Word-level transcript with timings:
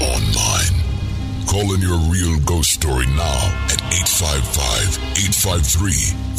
online. 0.00 0.74
Call 1.46 1.74
in 1.74 1.80
your 1.80 1.98
real 2.08 2.38
ghost 2.46 2.72
story 2.72 3.06
now 3.06 3.50
at 3.66 3.80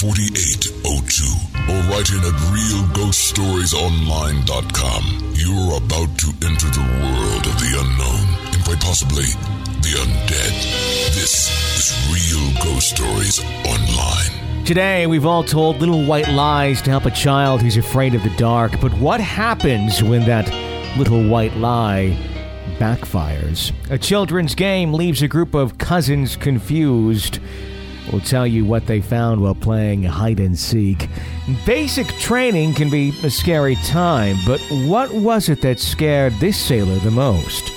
855-853-4802 0.02 1.70
or 1.70 1.78
write 1.92 2.10
in 2.12 2.20
at 2.20 2.34
realghoststoriesonline.com. 2.50 5.04
You're 5.36 5.78
about 5.78 6.18
to 6.20 6.28
enter 6.46 6.68
the 6.68 6.82
world 7.02 7.46
of 7.46 7.60
the 7.60 7.78
unknown 7.80 8.28
and 8.54 8.64
quite 8.64 8.80
possibly 8.80 9.26
the 9.82 9.90
undead. 10.00 10.54
This 11.14 11.50
is 11.78 11.92
Real 12.10 12.52
Ghost 12.64 12.90
Stories 12.96 13.40
Online. 13.66 14.32
Today, 14.66 15.06
we've 15.08 15.26
all 15.26 15.44
told 15.44 15.80
little 15.80 16.06
white 16.06 16.30
lies 16.30 16.82
to 16.84 16.90
help 16.90 17.06
a 17.06 17.12
child 17.12 17.62
who's 17.62 17.76
afraid 17.78 18.16
of 18.16 18.24
the 18.24 18.30
dark. 18.38 18.80
But 18.80 18.94
what 18.94 19.20
happens 19.20 20.02
when 20.02 20.24
that 20.26 20.50
little 20.98 21.28
white 21.28 21.56
lie 21.58 22.16
backfires? 22.82 23.72
A 23.92 23.98
children's 24.00 24.56
game 24.56 24.92
leaves 24.92 25.22
a 25.22 25.28
group 25.28 25.54
of 25.54 25.78
cousins 25.78 26.36
confused. 26.36 27.38
We'll 28.12 28.22
tell 28.22 28.48
you 28.48 28.66
what 28.66 28.88
they 28.88 29.02
found 29.02 29.40
while 29.40 29.54
playing 29.54 30.02
hide 30.02 30.40
and 30.40 30.58
seek. 30.58 31.08
Basic 31.64 32.08
training 32.18 32.74
can 32.74 32.90
be 32.90 33.14
a 33.24 33.30
scary 33.30 33.76
time, 33.76 34.36
but 34.48 34.60
what 34.88 35.14
was 35.14 35.48
it 35.48 35.62
that 35.62 35.80
scared 35.80 36.34
this 36.40 36.58
sailor 36.58 36.98
the 37.00 37.12
most? 37.12 37.72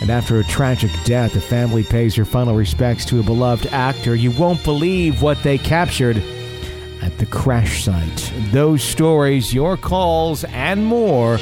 And 0.00 0.10
after 0.10 0.40
a 0.40 0.44
tragic 0.44 0.90
death, 1.04 1.34
the 1.34 1.40
family 1.40 1.84
pays 1.84 2.16
her 2.16 2.24
final 2.24 2.56
respects 2.56 3.04
to 3.06 3.20
a 3.20 3.22
beloved 3.22 3.68
actor. 3.68 4.16
You 4.16 4.32
won't 4.32 4.64
believe 4.64 5.22
what 5.22 5.40
they 5.44 5.58
captured 5.58 6.20
at 7.00 7.16
the 7.18 7.26
crash 7.26 7.84
site. 7.84 8.32
Those 8.50 8.82
stories, 8.82 9.54
your 9.54 9.76
calls, 9.76 10.42
and 10.44 10.84
more 10.84 11.38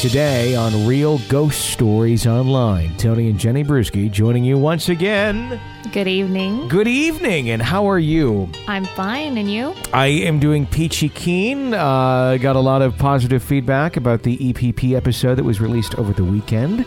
today 0.00 0.54
on 0.54 0.86
Real 0.86 1.18
Ghost 1.28 1.70
Stories 1.70 2.26
Online. 2.26 2.94
Tony 2.96 3.30
and 3.30 3.38
Jenny 3.38 3.64
Brueski 3.64 4.10
joining 4.10 4.44
you 4.44 4.58
once 4.58 4.88
again. 4.88 5.60
Good 5.92 6.06
evening. 6.06 6.68
Good 6.68 6.86
evening, 6.86 7.50
and 7.50 7.62
how 7.62 7.88
are 7.88 7.98
you? 7.98 8.50
I'm 8.68 8.84
fine, 8.84 9.38
and 9.38 9.50
you? 9.50 9.74
I 9.94 10.06
am 10.06 10.38
doing 10.38 10.66
peachy 10.66 11.08
keen. 11.08 11.72
Uh, 11.72 12.36
got 12.36 12.56
a 12.56 12.60
lot 12.60 12.82
of 12.82 12.98
positive 12.98 13.42
feedback 13.42 13.96
about 13.96 14.22
the 14.22 14.36
EPP 14.36 14.94
episode 14.94 15.36
that 15.36 15.44
was 15.44 15.60
released 15.60 15.94
over 15.96 16.12
the 16.12 16.24
weekend. 16.24 16.84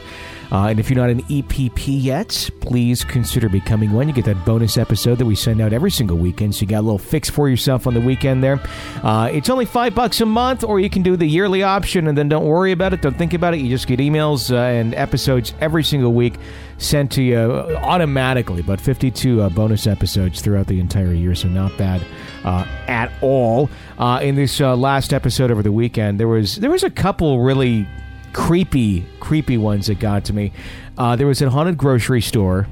Uh, 0.51 0.67
and 0.67 0.79
if 0.79 0.89
you're 0.89 0.97
not 0.97 1.09
an 1.09 1.21
EPP 1.23 2.01
yet, 2.01 2.49
please 2.59 3.03
consider 3.03 3.49
becoming 3.49 3.91
one. 3.91 4.07
You 4.07 4.13
get 4.13 4.25
that 4.25 4.43
bonus 4.45 4.77
episode 4.77 5.19
that 5.19 5.25
we 5.25 5.35
send 5.35 5.61
out 5.61 5.73
every 5.73 5.91
single 5.91 6.17
weekend, 6.17 6.55
so 6.55 6.61
you 6.61 6.67
got 6.67 6.79
a 6.79 6.81
little 6.81 6.97
fix 6.97 7.29
for 7.29 7.47
yourself 7.49 7.85
on 7.85 7.93
the 7.93 8.01
weekend 8.01 8.43
there. 8.43 8.59
Uh, 9.03 9.29
it's 9.31 9.49
only 9.49 9.65
five 9.65 9.93
bucks 9.93 10.21
a 10.21 10.25
month, 10.25 10.63
or 10.63 10.79
you 10.79 10.89
can 10.89 11.03
do 11.03 11.15
the 11.15 11.25
yearly 11.25 11.61
option, 11.61 12.07
and 12.07 12.17
then 12.17 12.29
don't 12.29 12.45
worry 12.45 12.71
about 12.71 12.93
it, 12.93 13.01
don't 13.01 13.17
think 13.17 13.33
about 13.33 13.53
it. 13.53 13.57
You 13.57 13.69
just 13.69 13.87
get 13.87 13.99
emails 13.99 14.51
uh, 14.51 14.57
and 14.57 14.95
episodes 14.95 15.53
every 15.61 15.83
single 15.83 16.13
week 16.13 16.35
sent 16.77 17.11
to 17.11 17.21
you 17.21 17.37
automatically. 17.37 18.61
About 18.61 18.81
52 18.81 19.41
uh, 19.41 19.49
bonus 19.49 19.85
episodes 19.85 20.41
throughout 20.41 20.67
the 20.67 20.79
entire 20.79 21.13
year, 21.13 21.35
so 21.35 21.47
not 21.47 21.77
bad 21.77 22.01
uh, 22.43 22.65
at 22.87 23.11
all. 23.21 23.69
Uh, 23.97 24.19
in 24.21 24.35
this 24.35 24.59
last 24.59 25.13
episode 25.13 25.51
over 25.51 25.61
the 25.61 25.71
weekend, 25.71 26.19
there 26.19 26.27
was 26.27 26.55
there 26.55 26.71
was 26.71 26.83
a 26.83 26.89
couple 26.89 27.41
really 27.41 27.87
creepy, 28.33 29.05
creepy 29.19 29.57
ones 29.57 29.87
that 29.87 29.99
got 29.99 30.25
to 30.25 30.33
me. 30.33 30.51
Uh, 30.97 31.15
there 31.15 31.27
was 31.27 31.41
a 31.41 31.49
haunted 31.49 31.77
grocery 31.77 32.21
store 32.21 32.67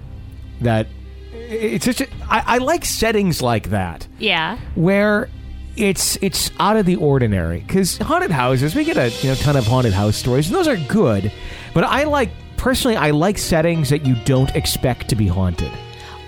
that 0.62 0.88
it's 1.32 1.86
such 1.86 2.02
a, 2.02 2.08
I, 2.30 2.44
I 2.46 2.58
like 2.58 2.84
settings 2.84 3.42
like 3.42 3.70
that 3.70 4.08
Yeah. 4.20 4.58
where 4.76 5.30
it's 5.78 6.18
it's 6.22 6.50
out 6.60 6.76
of 6.76 6.86
the 6.88 6.96
ordinary 6.96 7.60
because 7.60 7.98
haunted 8.00 8.32
houses 8.32 8.74
we 8.74 8.84
get 8.84 8.98
a 8.98 9.10
you 9.22 9.30
know, 9.30 9.36
ton 9.36 9.56
of 9.56 9.66
haunted 9.68 9.94
house 9.94 10.16
stories 10.18 10.48
and 10.48 10.56
those 10.56 10.68
are 10.68 10.76
good, 10.88 11.32
but 11.74 11.84
I 11.84 12.04
like 12.06 12.32
personally 12.58 12.98
I 12.98 13.12
like 13.12 13.38
settings 13.38 13.90
that 13.92 14.06
you 14.06 14.16
don't 14.26 14.54
expect 14.56 15.08
to 15.10 15.16
be 15.16 15.28
haunted. 15.28 15.72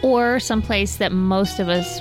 Or 0.04 0.40
someplace 0.40 0.96
that 0.98 1.12
most 1.12 1.60
of 1.60 1.68
us 1.68 2.00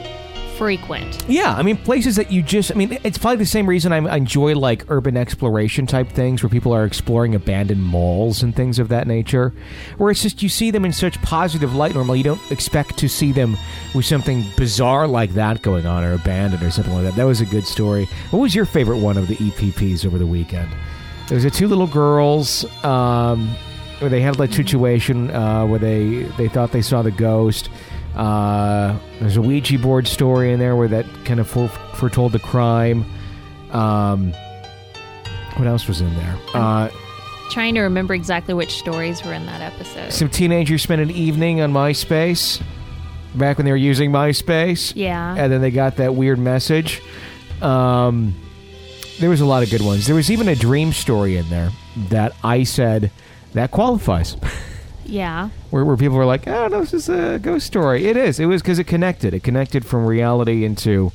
frequent. 0.59 1.25
Yeah, 1.29 1.55
I 1.55 1.63
mean 1.63 1.77
places 1.77 2.17
that 2.17 2.33
you 2.33 2.43
just 2.43 2.73
I 2.73 2.75
mean 2.75 2.99
it's 3.05 3.17
probably 3.17 3.37
the 3.37 3.47
same 3.47 3.67
reason 3.67 3.93
I 3.93 4.17
enjoy 4.17 4.55
like 4.55 4.91
urban 4.91 5.17
exploration 5.17 5.87
type 5.87 6.09
things 6.09 6.43
where 6.43 6.51
people 6.51 6.75
are 6.75 6.85
exploring 6.85 7.35
abandoned 7.35 7.83
malls 7.83 8.43
and 8.43 8.55
things 8.55 8.81
of 8.81 8.89
that 8.89 9.07
nature. 9.07 9.55
Where 9.97 10.11
it's 10.11 10.21
just 10.21 10.43
you 10.43 10.49
see 10.49 10.71
them 10.73 10.85
in 10.85 10.93
such 10.93 11.23
positive 11.23 11.75
light 11.75 11.95
normally 11.95 12.19
you 12.19 12.25
don't 12.25 12.51
expect 12.51 12.99
to 12.99 13.09
see 13.09 13.31
them 13.31 13.57
with 13.95 14.05
something 14.05 14.45
bizarre 14.57 15.07
like 15.07 15.31
that 15.35 15.63
going 15.63 15.87
on 15.87 16.03
or 16.03 16.13
abandoned 16.13 16.63
or 16.63 16.71
something 16.71 16.93
like 16.93 17.05
that. 17.05 17.15
That 17.15 17.25
was 17.25 17.41
a 17.41 17.47
good 17.47 17.67
story. 17.67 18.07
What 18.31 18.41
was 18.41 18.55
your 18.55 18.65
favorite 18.65 18.99
one 18.99 19.17
of 19.17 19.29
the 19.29 19.37
EPPs 19.37 20.05
over 20.05 20.19
the 20.19 20.27
weekend? 20.27 20.69
There 21.29 21.37
was 21.37 21.45
a 21.45 21.51
two 21.51 21.69
little 21.69 21.87
girls 21.87 22.65
um, 22.85 23.49
where 24.01 24.11
they 24.11 24.21
had 24.21 24.41
a 24.41 24.53
situation 24.53 25.31
uh, 25.31 25.67
where 25.67 25.79
they 25.79 26.23
they 26.37 26.49
thought 26.49 26.73
they 26.73 26.83
saw 26.83 27.03
the 27.03 27.11
ghost. 27.11 27.69
Uh, 28.19 28.99
there's 29.21 29.37
a 29.37 29.43
Ouija 29.43 29.79
board 29.79 30.09
story 30.09 30.53
in 30.53 30.59
there 30.59 30.75
where 30.77 30.89
that 30.89 31.07
kind 31.25 31.39
of 31.41 31.49
fore- 31.49 31.69
foretold 31.69 32.33
the 32.33 32.39
crime. 32.41 33.05
Um, 33.71 34.33
what 35.57 35.69
else 35.69 35.87
was 35.87 36.01
in 36.01 36.15
there? 36.17 36.37
Uh, 36.53 36.91
Trying 37.51 37.75
to 37.77 37.81
remember 37.83 38.15
exactly 38.15 38.55
which 38.55 38.77
stories 38.77 39.25
were 39.25 39.33
in 39.33 39.47
that 39.47 39.61
episode. 39.63 40.13
some 40.13 40.29
teenagers 40.29 40.83
spent 40.83 41.01
an 41.01 41.11
evening 41.11 41.61
on 41.61 41.73
MySpace 41.73 42.61
back 43.35 43.57
when 43.57 43.65
they 43.65 43.71
were 43.71 43.77
using 43.77 44.11
MySpace, 44.11 44.93
yeah. 44.95 45.35
and 45.37 45.51
then 45.53 45.61
they 45.61 45.71
got 45.71 45.97
that 45.97 46.15
weird 46.15 46.39
message. 46.39 47.01
Um, 47.63 48.35
there 49.19 49.31
was 49.31 49.41
a 49.41 49.47
lot 49.47 49.63
of 49.63 49.71
good 49.71 49.81
ones. 49.81 50.07
There 50.07 50.15
was 50.17 50.31
even 50.31 50.49
a 50.49 50.55
dream 50.55 50.93
story 50.93 51.37
in 51.37 51.49
there 51.51 51.71
that 52.11 52.35
I 52.45 52.65
said 52.65 53.11
that 53.53 53.71
qualifies. 53.71 54.37
yeah. 55.09 55.49
where, 55.71 55.85
where 55.85 55.97
people 55.97 56.17
were 56.17 56.25
like, 56.25 56.47
"Oh 56.47 56.69
no, 56.69 56.81
this 56.81 56.95
is 56.95 57.09
a 57.09 57.39
ghost 57.41 57.67
story." 57.67 58.07
It 58.07 58.17
is. 58.17 58.39
It 58.39 58.47
was 58.47 58.63
because 58.63 58.79
it 58.79 58.85
connected. 58.85 59.35
It 59.35 59.43
connected 59.43 59.85
from 59.85 60.07
reality 60.07 60.65
into, 60.65 61.11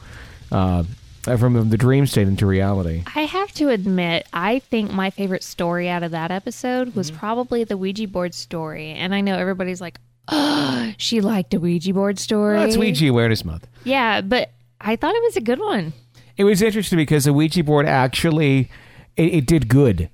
uh, 0.52 0.84
from 1.24 1.70
the 1.70 1.78
dream 1.78 2.06
state 2.06 2.28
into 2.28 2.46
reality. 2.46 3.04
I 3.16 3.22
have 3.22 3.52
to 3.54 3.70
admit, 3.70 4.28
I 4.34 4.60
think 4.60 4.92
my 4.92 5.10
favorite 5.10 5.44
story 5.44 5.88
out 5.88 6.04
of 6.04 6.12
that 6.12 6.32
episode 6.32 6.96
was 6.96 7.10
Mm-hmm. 7.12 7.20
probably 7.20 7.64
the 7.64 7.78
Ouija 7.78 8.08
board 8.08 8.34
story. 8.34 8.92
And 8.92 9.16
I 9.16 9.22
know 9.22 9.38
everybody's 9.38 9.80
like, 9.80 10.00
oh, 10.28 10.92
she 10.98 11.22
liked 11.22 11.54
a 11.54 11.60
Ouija 11.60 11.94
board 11.94 12.20
story. 12.20 12.58
That's 12.58 12.78
Ouija 12.78 13.08
Awareness 13.08 13.46
Month. 13.46 13.68
Yeah, 13.86 14.22
but 14.22 14.52
I 14.82 14.96
thought 14.98 15.16
it 15.16 15.24
was 15.24 15.38
a 15.38 15.42
good 15.42 15.60
one. 15.60 15.94
It 16.36 16.44
was 16.46 16.62
interesting 16.62 16.98
because 16.98 17.26
the 17.26 17.32
Ouija 17.34 17.64
board 17.64 17.86
actually 17.86 18.70
it, 19.16 19.34
it 19.36 19.46
did 19.46 19.68
good. 19.70 20.10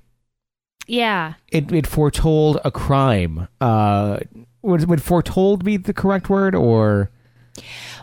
Yeah. 0.86 1.34
It 1.52 1.72
it 1.72 1.86
foretold 1.86 2.58
a 2.64 2.70
crime. 2.70 3.48
Uh, 3.60 4.20
would 4.62 4.88
would 4.88 5.02
foretold 5.02 5.64
be 5.64 5.76
the 5.76 5.92
correct 5.92 6.28
word 6.28 6.54
or? 6.54 7.10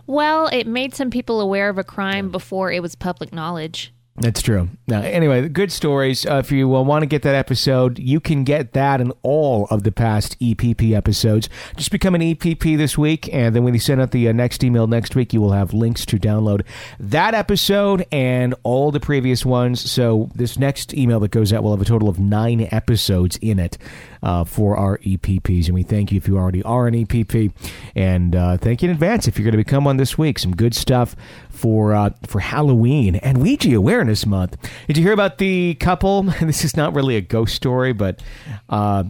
Well, 0.05 0.47
it 0.47 0.67
made 0.67 0.95
some 0.95 1.09
people 1.09 1.41
aware 1.41 1.69
of 1.69 1.77
a 1.77 1.83
crime 1.83 2.31
before 2.31 2.71
it 2.71 2.81
was 2.81 2.95
public 2.95 3.33
knowledge. 3.33 3.93
That's 4.19 4.41
true. 4.41 4.69
Now, 4.87 5.01
anyway, 5.01 5.47
good 5.47 5.71
stories. 5.71 6.25
Uh, 6.25 6.37
if 6.43 6.51
you 6.51 6.75
uh, 6.75 6.81
want 6.81 7.03
to 7.03 7.05
get 7.05 7.21
that 7.21 7.35
episode, 7.35 7.99
you 7.99 8.19
can 8.19 8.43
get 8.43 8.73
that 8.73 8.99
and 8.99 9.13
all 9.21 9.67
of 9.69 9.83
the 9.83 9.91
past 9.91 10.39
EPP 10.39 10.95
episodes. 10.95 11.49
Just 11.75 11.91
become 11.91 12.15
an 12.15 12.21
EPP 12.21 12.77
this 12.77 12.97
week, 12.97 13.31
and 13.31 13.55
then 13.55 13.63
when 13.63 13.75
you 13.75 13.79
send 13.79 14.01
out 14.01 14.09
the 14.09 14.27
uh, 14.27 14.31
next 14.31 14.63
email 14.63 14.87
next 14.87 15.15
week, 15.15 15.33
you 15.33 15.41
will 15.41 15.51
have 15.51 15.71
links 15.71 16.03
to 16.07 16.17
download 16.17 16.65
that 16.99 17.35
episode 17.35 18.07
and 18.11 18.55
all 18.63 18.89
the 18.89 18.99
previous 18.99 19.45
ones. 19.45 19.87
So 19.89 20.31
this 20.33 20.57
next 20.57 20.95
email 20.95 21.19
that 21.19 21.29
goes 21.29 21.53
out 21.53 21.61
will 21.61 21.71
have 21.71 21.81
a 21.81 21.85
total 21.85 22.09
of 22.09 22.17
nine 22.17 22.67
episodes 22.71 23.37
in 23.37 23.59
it 23.59 23.77
uh, 24.23 24.43
for 24.43 24.77
our 24.77 24.97
EPPs, 24.99 25.65
and 25.65 25.75
we 25.75 25.83
thank 25.83 26.11
you 26.11 26.17
if 26.17 26.27
you 26.27 26.37
already 26.37 26.63
are 26.63 26.87
an 26.87 26.93
EPP, 26.93 27.51
and 27.95 28.35
uh, 28.35 28.57
thank 28.57 28.81
you 28.81 28.89
in 28.89 28.93
advance 28.93 29.27
if 29.27 29.37
you're 29.37 29.43
going 29.43 29.51
to 29.51 29.57
become 29.57 29.83
one 29.83 29.97
this 29.97 30.17
week. 30.17 30.39
Some 30.39 30.55
good 30.55 30.73
stuff 30.73 31.15
for 31.49 31.93
uh, 31.93 32.11
for 32.25 32.39
Halloween 32.39 33.15
and 33.17 33.39
Ouija 33.39 33.75
Awareness 33.75 34.25
Month. 34.25 34.57
Did 34.87 34.97
you 34.97 35.03
hear 35.03 35.13
about 35.13 35.37
the 35.37 35.75
couple? 35.75 36.25
This 36.47 36.63
is 36.63 36.77
not 36.77 36.95
really 36.95 37.17
a 37.17 37.21
ghost 37.21 37.55
story, 37.55 37.91
but 37.91 38.23
uh, 38.69 39.03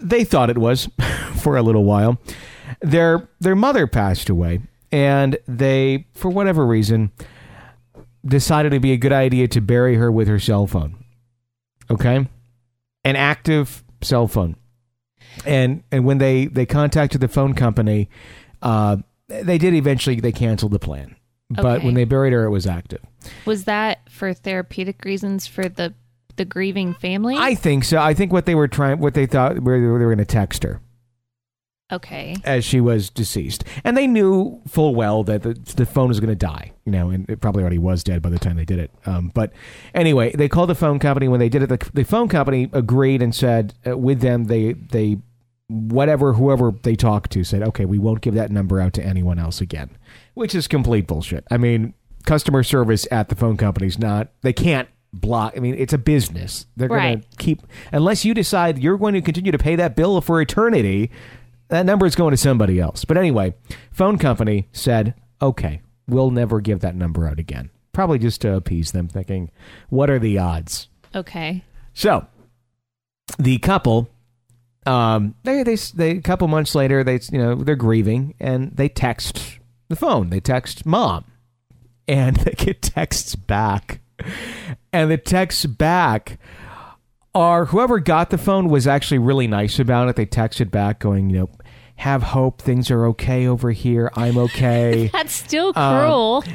they 0.00 0.24
thought 0.24 0.50
it 0.50 0.58
was 0.58 0.88
for 1.42 1.56
a 1.56 1.62
little 1.62 1.84
while. 1.84 2.18
Their 2.80 3.28
their 3.40 3.54
mother 3.54 3.86
passed 3.86 4.28
away, 4.28 4.60
and 4.90 5.38
they, 5.46 6.06
for 6.14 6.28
whatever 6.28 6.66
reason, 6.66 7.12
decided 8.24 8.72
it'd 8.72 8.82
be 8.82 8.92
a 8.92 8.96
good 8.96 9.12
idea 9.12 9.48
to 9.48 9.60
bury 9.60 9.96
her 9.96 10.10
with 10.10 10.28
her 10.28 10.38
cell 10.38 10.66
phone. 10.66 10.96
Okay, 11.90 12.26
an 13.04 13.16
active 13.16 13.81
cell 14.02 14.28
phone, 14.28 14.56
and 15.46 15.82
and 15.90 16.04
when 16.04 16.18
they 16.18 16.46
they 16.46 16.66
contacted 16.66 17.20
the 17.20 17.28
phone 17.28 17.54
company, 17.54 18.08
uh, 18.60 18.96
they 19.28 19.58
did 19.58 19.74
eventually 19.74 20.20
they 20.20 20.32
canceled 20.32 20.72
the 20.72 20.78
plan. 20.78 21.16
But 21.50 21.78
Okay. 21.78 21.84
when 21.86 21.94
they 21.94 22.04
buried 22.04 22.32
her, 22.32 22.44
it 22.44 22.50
was 22.50 22.66
active. 22.66 23.00
Was 23.44 23.64
that 23.64 24.08
for 24.08 24.32
therapeutic 24.32 25.04
reasons 25.04 25.46
for 25.46 25.68
the 25.68 25.94
the 26.36 26.44
grieving 26.46 26.94
family? 26.94 27.36
I 27.38 27.54
think 27.54 27.84
so. 27.84 27.98
I 27.98 28.14
think 28.14 28.32
what 28.32 28.46
they 28.46 28.54
were 28.54 28.68
trying, 28.68 28.98
what 29.00 29.12
they 29.14 29.26
thought, 29.26 29.60
were 29.60 29.78
they 29.78 29.86
were 29.86 29.98
going 29.98 30.16
to 30.18 30.24
text 30.24 30.62
her 30.62 30.80
okay. 31.92 32.36
as 32.44 32.64
she 32.64 32.80
was 32.80 33.10
deceased, 33.10 33.64
and 33.84 33.96
they 33.96 34.06
knew 34.06 34.60
full 34.66 34.94
well 34.94 35.22
that 35.24 35.42
the, 35.42 35.54
the 35.76 35.86
phone 35.86 36.08
was 36.08 36.18
going 36.20 36.28
to 36.30 36.34
die. 36.34 36.72
You 36.84 36.90
know, 36.92 37.10
and 37.10 37.28
it 37.30 37.40
probably 37.40 37.62
already 37.62 37.78
was 37.78 38.02
dead 38.02 38.22
by 38.22 38.30
the 38.30 38.40
time 38.40 38.56
they 38.56 38.64
did 38.64 38.80
it. 38.80 38.90
Um, 39.06 39.30
but 39.34 39.52
anyway, 39.94 40.32
they 40.32 40.48
called 40.48 40.68
the 40.68 40.74
phone 40.74 40.98
company. 40.98 41.28
When 41.28 41.38
they 41.38 41.48
did 41.48 41.62
it, 41.62 41.68
the, 41.68 41.90
the 41.94 42.04
phone 42.04 42.28
company 42.28 42.68
agreed 42.72 43.22
and 43.22 43.32
said 43.34 43.74
uh, 43.86 43.96
with 43.96 44.20
them 44.20 44.44
they 44.44 44.72
they 44.72 45.18
whatever 45.68 46.34
whoever 46.34 46.72
they 46.82 46.96
talked 46.96 47.30
to 47.32 47.44
said, 47.44 47.62
okay, 47.62 47.84
we 47.84 47.98
won't 47.98 48.20
give 48.20 48.34
that 48.34 48.50
number 48.50 48.80
out 48.80 48.92
to 48.94 49.04
anyone 49.04 49.38
else 49.38 49.60
again, 49.60 49.90
which 50.34 50.54
is 50.54 50.66
complete 50.68 51.06
bullshit. 51.06 51.44
I 51.50 51.56
mean, 51.56 51.94
customer 52.26 52.62
service 52.62 53.06
at 53.10 53.28
the 53.28 53.34
phone 53.36 53.56
company's 53.56 53.98
not 53.98 54.28
they 54.42 54.52
can't 54.52 54.88
block. 55.12 55.54
I 55.56 55.60
mean, 55.60 55.74
it's 55.76 55.92
a 55.92 55.98
business. 55.98 56.66
They're 56.76 56.88
going 56.88 57.00
Right. 57.00 57.30
to 57.30 57.36
keep 57.36 57.62
unless 57.92 58.24
you 58.24 58.34
decide 58.34 58.78
you're 58.78 58.98
going 58.98 59.14
to 59.14 59.22
continue 59.22 59.52
to 59.52 59.58
pay 59.58 59.76
that 59.76 59.94
bill 59.96 60.20
for 60.20 60.40
eternity. 60.40 61.10
That 61.72 61.86
number 61.86 62.04
is 62.04 62.14
going 62.14 62.32
to 62.32 62.36
somebody 62.36 62.78
else. 62.78 63.06
But 63.06 63.16
anyway, 63.16 63.54
phone 63.92 64.18
company 64.18 64.68
said, 64.72 65.14
okay, 65.40 65.80
we'll 66.06 66.30
never 66.30 66.60
give 66.60 66.80
that 66.80 66.94
number 66.94 67.26
out 67.26 67.38
again. 67.38 67.70
Probably 67.92 68.18
just 68.18 68.42
to 68.42 68.54
appease 68.54 68.92
them, 68.92 69.08
thinking, 69.08 69.50
what 69.88 70.10
are 70.10 70.18
the 70.18 70.36
odds? 70.36 70.88
Okay. 71.14 71.64
So, 71.94 72.26
the 73.38 73.56
couple, 73.56 74.10
um, 74.84 75.34
they, 75.44 75.62
they, 75.62 75.76
they, 75.76 76.10
a 76.10 76.20
couple 76.20 76.46
months 76.46 76.74
later, 76.74 77.02
they, 77.02 77.20
you 77.32 77.38
know, 77.38 77.54
they're 77.54 77.74
grieving 77.74 78.34
and 78.38 78.76
they 78.76 78.90
text 78.90 79.58
the 79.88 79.96
phone. 79.96 80.28
They 80.28 80.40
text 80.40 80.84
mom 80.84 81.24
and 82.06 82.36
they 82.36 82.52
get 82.52 82.82
texts 82.82 83.34
back. 83.34 84.00
And 84.92 85.10
the 85.10 85.16
texts 85.16 85.64
back 85.64 86.38
are 87.34 87.64
whoever 87.64 87.98
got 87.98 88.28
the 88.28 88.36
phone 88.36 88.68
was 88.68 88.86
actually 88.86 89.18
really 89.18 89.46
nice 89.46 89.78
about 89.78 90.08
it. 90.08 90.16
They 90.16 90.26
texted 90.26 90.70
back 90.70 90.98
going, 90.98 91.30
you 91.30 91.38
know, 91.38 91.50
have 92.02 92.22
hope. 92.22 92.60
Things 92.60 92.90
are 92.90 93.06
okay 93.06 93.46
over 93.46 93.70
here. 93.70 94.10
I'm 94.14 94.36
okay. 94.38 95.06
That's 95.12 95.32
still 95.32 95.72
Um, 95.76 95.98
cruel. 96.00 96.44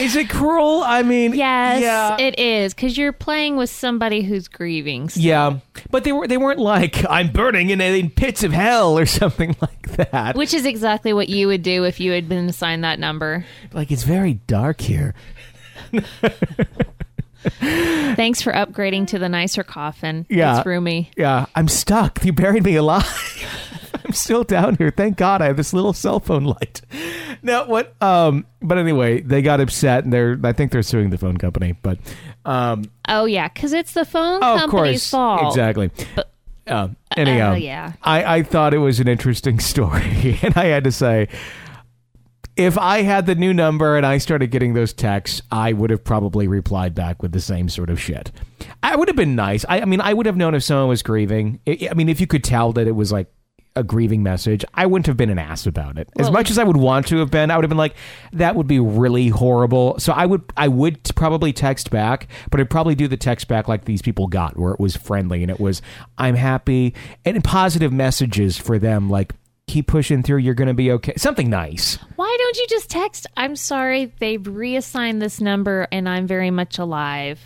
Is 0.00 0.16
it 0.16 0.28
cruel? 0.28 0.82
I 0.84 1.02
mean, 1.02 1.34
yes, 1.34 1.80
yeah. 1.82 2.16
it 2.18 2.38
is 2.38 2.74
because 2.74 2.96
you're 2.98 3.12
playing 3.12 3.56
with 3.56 3.70
somebody 3.70 4.22
who's 4.22 4.48
grieving. 4.48 5.08
still. 5.10 5.22
Yeah, 5.22 5.58
but 5.90 6.02
they 6.04 6.12
were 6.12 6.26
they 6.26 6.38
weren't 6.38 6.58
like 6.58 7.04
I'm 7.08 7.30
burning 7.30 7.70
in, 7.70 7.80
in 7.80 8.10
pits 8.10 8.42
of 8.42 8.52
hell 8.52 8.98
or 8.98 9.06
something 9.20 9.54
like 9.60 10.10
that. 10.10 10.34
Which 10.34 10.54
is 10.54 10.64
exactly 10.66 11.12
what 11.12 11.28
you 11.28 11.46
would 11.48 11.62
do 11.62 11.84
if 11.84 12.00
you 12.00 12.12
had 12.12 12.28
been 12.28 12.48
assigned 12.48 12.84
that 12.84 12.98
number. 12.98 13.44
like 13.72 13.90
it's 13.92 14.02
very 14.02 14.34
dark 14.46 14.80
here. 14.80 15.14
Thanks 17.60 18.42
for 18.42 18.52
upgrading 18.52 19.06
to 19.08 19.18
the 19.18 19.28
nicer 19.28 19.62
coffin. 19.62 20.26
Yeah. 20.28 20.58
It's 20.58 20.66
roomy. 20.66 21.10
Yeah, 21.16 21.46
I'm 21.54 21.68
stuck. 21.68 22.24
You 22.24 22.32
buried 22.32 22.64
me 22.64 22.76
alive. 22.76 23.06
Still 24.16 24.44
down 24.44 24.76
here. 24.76 24.90
Thank 24.90 25.16
God 25.16 25.42
I 25.42 25.46
have 25.46 25.56
this 25.56 25.72
little 25.72 25.92
cell 25.92 26.20
phone 26.20 26.44
light. 26.44 26.80
Now 27.42 27.66
what? 27.66 27.94
Um, 28.02 28.46
but 28.62 28.78
anyway, 28.78 29.20
they 29.20 29.42
got 29.42 29.60
upset 29.60 30.04
and 30.04 30.12
they're 30.12 30.38
I 30.42 30.52
think 30.52 30.72
they're 30.72 30.82
suing 30.82 31.10
the 31.10 31.18
phone 31.18 31.36
company. 31.36 31.72
But 31.82 31.98
um, 32.44 32.84
Oh 33.08 33.24
yeah, 33.26 33.48
because 33.48 33.72
it's 33.72 33.92
the 33.92 34.04
phone 34.04 34.40
oh, 34.42 34.54
of 34.54 34.60
company's 34.60 35.08
course, 35.08 35.10
fault. 35.10 35.46
exactly. 35.54 35.90
Uh, 36.66 36.88
anyhow, 37.16 37.52
Oh, 37.52 37.54
yeah. 37.54 37.92
I, 38.02 38.38
I 38.38 38.42
thought 38.42 38.74
it 38.74 38.78
was 38.78 38.98
an 38.98 39.06
interesting 39.06 39.60
story, 39.72 40.38
and 40.42 40.56
I 40.56 40.64
had 40.66 40.82
to 40.84 40.90
say, 40.92 41.28
if 42.56 42.78
I 42.78 43.02
had 43.02 43.26
the 43.26 43.34
new 43.34 43.52
number 43.52 43.96
and 43.96 44.06
I 44.06 44.18
started 44.18 44.50
getting 44.50 44.72
those 44.74 44.92
texts, 44.92 45.42
I 45.52 45.72
would 45.74 45.90
have 45.90 46.02
probably 46.02 46.48
replied 46.48 46.94
back 46.94 47.22
with 47.22 47.32
the 47.32 47.40
same 47.40 47.68
sort 47.68 47.90
of 47.90 48.00
shit. 48.00 48.32
I 48.82 48.96
would 48.96 49.08
have 49.08 49.16
been 49.16 49.36
nice. 49.36 49.64
I, 49.68 49.80
I 49.82 49.84
mean, 49.84 50.00
I 50.00 50.14
would 50.14 50.26
have 50.26 50.36
known 50.36 50.54
if 50.54 50.64
someone 50.64 50.88
was 50.88 51.02
grieving. 51.02 51.60
I 51.68 51.92
mean, 51.94 52.08
if 52.08 52.20
you 52.20 52.26
could 52.26 52.42
tell 52.42 52.72
that 52.72 52.86
it 52.88 52.92
was 52.96 53.12
like 53.12 53.28
a 53.76 53.84
grieving 53.84 54.22
message, 54.22 54.64
I 54.74 54.86
wouldn't 54.86 55.06
have 55.06 55.16
been 55.16 55.30
an 55.30 55.38
ass 55.38 55.66
about 55.66 55.98
it. 55.98 56.08
As 56.18 56.24
Well, 56.24 56.32
much 56.32 56.50
as 56.50 56.58
I 56.58 56.64
would 56.64 56.76
want 56.76 57.06
to 57.08 57.18
have 57.18 57.30
been, 57.30 57.50
I 57.50 57.56
would 57.56 57.64
have 57.64 57.68
been 57.68 57.78
like, 57.78 57.94
that 58.32 58.56
would 58.56 58.66
be 58.66 58.80
really 58.80 59.28
horrible. 59.28 59.98
So 59.98 60.12
I 60.12 60.26
would, 60.26 60.42
I 60.56 60.68
would 60.68 60.98
probably 61.14 61.52
text 61.52 61.90
back, 61.90 62.28
but 62.50 62.60
I'd 62.60 62.70
probably 62.70 62.94
do 62.94 63.06
the 63.06 63.16
text 63.16 63.46
back 63.46 63.68
like 63.68 63.84
these 63.84 64.02
people 64.02 64.26
got, 64.26 64.56
where 64.58 64.72
it 64.72 64.80
was 64.80 64.96
friendly 64.96 65.42
and 65.42 65.50
it 65.50 65.60
was, 65.60 65.82
I'm 66.18 66.34
happy, 66.34 66.94
and 67.24 67.44
positive 67.44 67.92
messages 67.92 68.56
for 68.56 68.78
them, 68.78 69.08
like. 69.10 69.32
Keep 69.68 69.88
pushing 69.88 70.22
through. 70.22 70.38
You're 70.38 70.54
going 70.54 70.68
to 70.68 70.74
be 70.74 70.92
okay. 70.92 71.14
Something 71.16 71.50
nice. 71.50 71.98
Why 72.14 72.36
don't 72.38 72.56
you 72.56 72.68
just 72.68 72.88
text? 72.88 73.26
I'm 73.36 73.56
sorry, 73.56 74.12
they've 74.20 74.46
reassigned 74.46 75.20
this 75.20 75.40
number, 75.40 75.88
and 75.90 76.08
I'm 76.08 76.28
very 76.28 76.52
much 76.52 76.78
alive. 76.78 77.40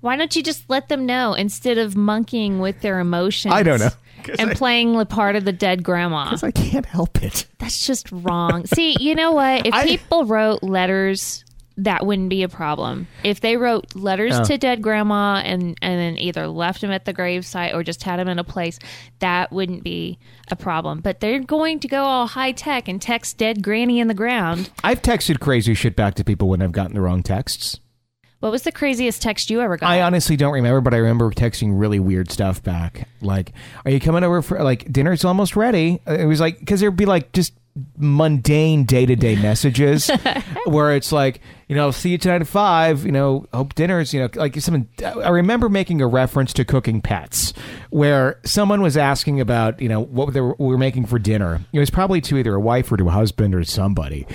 Why 0.00 0.16
don't 0.16 0.34
you 0.34 0.42
just 0.42 0.64
let 0.70 0.88
them 0.88 1.04
know 1.04 1.34
instead 1.34 1.76
of 1.76 1.94
monkeying 1.94 2.58
with 2.58 2.80
their 2.80 3.00
emotions? 3.00 3.52
I 3.52 3.62
don't 3.64 3.80
know. 3.80 3.90
And 4.38 4.50
I- 4.50 4.54
playing 4.54 4.96
the 4.96 5.06
part 5.06 5.36
of 5.36 5.44
the 5.44 5.52
dead 5.52 5.82
grandma. 5.82 6.24
Because 6.24 6.42
I 6.44 6.50
can't 6.50 6.86
help 6.86 7.22
it. 7.22 7.46
That's 7.58 7.86
just 7.86 8.10
wrong. 8.12 8.66
See, 8.66 8.96
you 9.00 9.14
know 9.14 9.32
what? 9.32 9.66
If 9.66 9.74
I- 9.74 9.86
people 9.86 10.24
wrote 10.26 10.62
letters, 10.62 11.44
that 11.78 12.04
wouldn't 12.04 12.28
be 12.28 12.42
a 12.42 12.48
problem. 12.50 13.06
If 13.24 13.40
they 13.40 13.56
wrote 13.56 13.94
letters 13.94 14.34
Oh. 14.36 14.44
to 14.44 14.58
dead 14.58 14.82
grandma 14.82 15.36
and 15.42 15.76
and 15.80 15.98
then 15.98 16.18
either 16.18 16.46
left 16.46 16.82
them 16.82 16.90
at 16.90 17.06
the 17.06 17.14
gravesite 17.14 17.72
or 17.74 17.82
just 17.82 18.02
had 18.02 18.18
them 18.18 18.28
in 18.28 18.38
a 18.38 18.44
place, 18.44 18.78
that 19.20 19.50
wouldn't 19.52 19.82
be 19.82 20.18
a 20.50 20.56
problem. 20.56 21.00
But 21.00 21.20
they're 21.20 21.40
going 21.40 21.80
to 21.80 21.88
go 21.88 22.02
all 22.02 22.26
high 22.26 22.52
tech 22.52 22.88
and 22.88 23.00
text 23.00 23.38
dead 23.38 23.62
granny 23.62 24.00
in 24.00 24.08
the 24.08 24.14
ground. 24.14 24.70
I've 24.84 25.00
texted 25.00 25.40
crazy 25.40 25.72
shit 25.72 25.96
back 25.96 26.14
to 26.16 26.24
people 26.24 26.48
when 26.48 26.60
I've 26.60 26.72
gotten 26.72 26.94
the 26.94 27.00
wrong 27.00 27.22
texts. 27.22 27.80
What 28.42 28.50
was 28.50 28.62
the 28.62 28.72
craziest 28.72 29.22
text 29.22 29.50
you 29.50 29.60
ever 29.60 29.76
got? 29.76 29.88
I 29.88 30.02
honestly 30.02 30.34
don't 30.34 30.52
remember, 30.52 30.80
but 30.80 30.92
I 30.92 30.96
remember 30.96 31.30
texting 31.30 31.78
really 31.78 32.00
weird 32.00 32.28
stuff 32.28 32.60
back. 32.60 33.06
Like, 33.20 33.52
"Are 33.84 33.90
you 33.92 34.00
coming 34.00 34.24
over 34.24 34.42
for 34.42 34.60
like 34.64 34.92
dinner's 34.92 35.24
almost 35.24 35.54
ready?" 35.54 36.00
Uh, 36.08 36.14
It 36.14 36.24
was 36.24 36.40
like 36.40 36.58
because 36.58 36.80
there'd 36.80 36.96
be 36.96 37.06
like 37.06 37.30
just 37.30 37.52
mundane 37.96 38.84
day 38.84 39.06
to 39.06 39.16
day 39.16 39.36
messages 39.36 40.10
where 40.66 40.94
it's 40.94 41.10
like, 41.12 41.40
you 41.68 41.76
know, 41.76 41.90
see 41.90 42.10
you 42.10 42.18
tonight 42.18 42.40
at 42.42 42.48
five. 42.48 43.06
You 43.06 43.12
know, 43.12 43.46
hope 43.54 43.74
dinner's. 43.74 44.12
You 44.12 44.22
know, 44.22 44.28
like 44.34 44.56
something. 44.60 44.88
I 45.04 45.28
remember 45.28 45.68
making 45.68 46.00
a 46.02 46.08
reference 46.08 46.52
to 46.54 46.64
cooking 46.64 47.00
pets, 47.00 47.52
where 47.90 48.40
someone 48.44 48.82
was 48.82 48.96
asking 48.96 49.40
about, 49.40 49.80
you 49.80 49.88
know, 49.88 50.00
what 50.00 50.34
they 50.34 50.40
were, 50.40 50.56
we 50.58 50.66
were 50.66 50.78
making 50.78 51.06
for 51.06 51.20
dinner. 51.20 51.60
It 51.72 51.78
was 51.78 51.90
probably 51.90 52.20
to 52.22 52.38
either 52.38 52.54
a 52.56 52.60
wife 52.60 52.90
or 52.90 52.96
to 52.96 53.06
a 53.06 53.12
husband 53.12 53.54
or 53.54 53.62
somebody. 53.62 54.26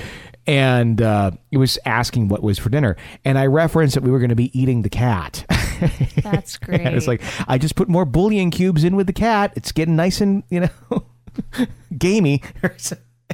And 0.47 1.01
uh, 1.01 1.31
it 1.51 1.57
was 1.57 1.77
asking 1.85 2.29
what 2.29 2.41
was 2.41 2.57
for 2.57 2.69
dinner, 2.69 2.95
and 3.25 3.37
I 3.37 3.47
referenced 3.47 3.95
that 3.95 4.03
we 4.03 4.11
were 4.11 4.19
going 4.19 4.29
to 4.29 4.35
be 4.35 4.57
eating 4.57 4.81
the 4.81 4.89
cat. 4.89 5.45
That's 6.23 6.57
great. 6.57 6.81
And 6.81 6.95
it's 6.95 7.07
like 7.07 7.21
I 7.47 7.57
just 7.57 7.75
put 7.75 7.89
more 7.89 8.05
bouillon 8.05 8.49
cubes 8.49 8.83
in 8.83 8.95
with 8.95 9.07
the 9.07 9.13
cat. 9.13 9.53
It's 9.55 9.71
getting 9.71 9.95
nice 9.95 10.21
and 10.21 10.43
you 10.49 10.61
know 10.61 11.05
gamey. 11.97 12.41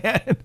and 0.03 0.37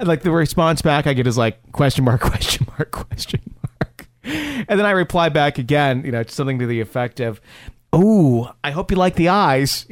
like 0.00 0.22
the 0.22 0.30
response 0.30 0.80
back 0.80 1.06
I 1.06 1.12
get 1.12 1.26
is 1.26 1.36
like 1.36 1.72
question 1.72 2.04
mark 2.04 2.20
question 2.20 2.66
mark 2.78 2.90
question 2.92 3.40
mark, 3.80 4.06
and 4.24 4.66
then 4.68 4.86
I 4.86 4.92
reply 4.92 5.28
back 5.28 5.58
again. 5.58 6.04
You 6.04 6.12
know, 6.12 6.22
something 6.22 6.58
to 6.60 6.66
the 6.66 6.80
effect 6.80 7.20
of, 7.20 7.40
"Oh, 7.92 8.52
I 8.62 8.70
hope 8.70 8.90
you 8.90 8.96
like 8.96 9.16
the 9.16 9.28
eyes." 9.28 9.86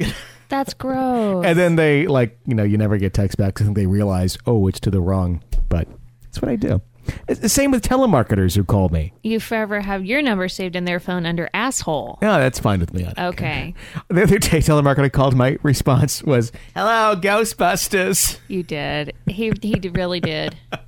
That's 0.49 0.73
gross. 0.73 1.45
and 1.47 1.57
then 1.57 1.75
they 1.75 2.07
like 2.07 2.39
you 2.45 2.55
know 2.55 2.63
you 2.63 2.77
never 2.77 2.97
get 2.97 3.13
text 3.13 3.37
back 3.37 3.53
because 3.55 3.73
they 3.73 3.85
realize 3.85 4.37
oh 4.45 4.67
it's 4.67 4.79
to 4.81 4.89
the 4.89 5.01
wrong. 5.01 5.43
But 5.69 5.87
that's 6.31 6.41
what 6.41 6.49
I 6.49 6.55
do. 6.55 6.81
It's 7.27 7.39
the 7.41 7.49
same 7.49 7.71
with 7.71 7.81
telemarketers 7.83 8.55
who 8.55 8.63
call 8.63 8.87
me. 8.89 9.11
you 9.23 9.39
forever 9.39 9.81
have 9.81 10.05
your 10.05 10.21
number 10.21 10.47
saved 10.47 10.75
in 10.75 10.85
their 10.85 10.99
phone 10.99 11.25
under 11.25 11.49
asshole. 11.53 12.19
Yeah, 12.21 12.37
that's 12.37 12.59
fine 12.59 12.79
with 12.79 12.93
me. 12.93 13.07
Okay, 13.17 13.73
The 14.07 14.21
other 14.23 14.37
day, 14.37 14.59
telemarketer 14.59 15.11
called. 15.11 15.35
My 15.35 15.57
response 15.63 16.23
was, 16.23 16.51
"Hello, 16.75 17.15
Ghostbusters." 17.19 18.39
you 18.47 18.63
did. 18.63 19.13
He 19.27 19.51
he 19.61 19.79
really 19.89 20.19
did. 20.19 20.55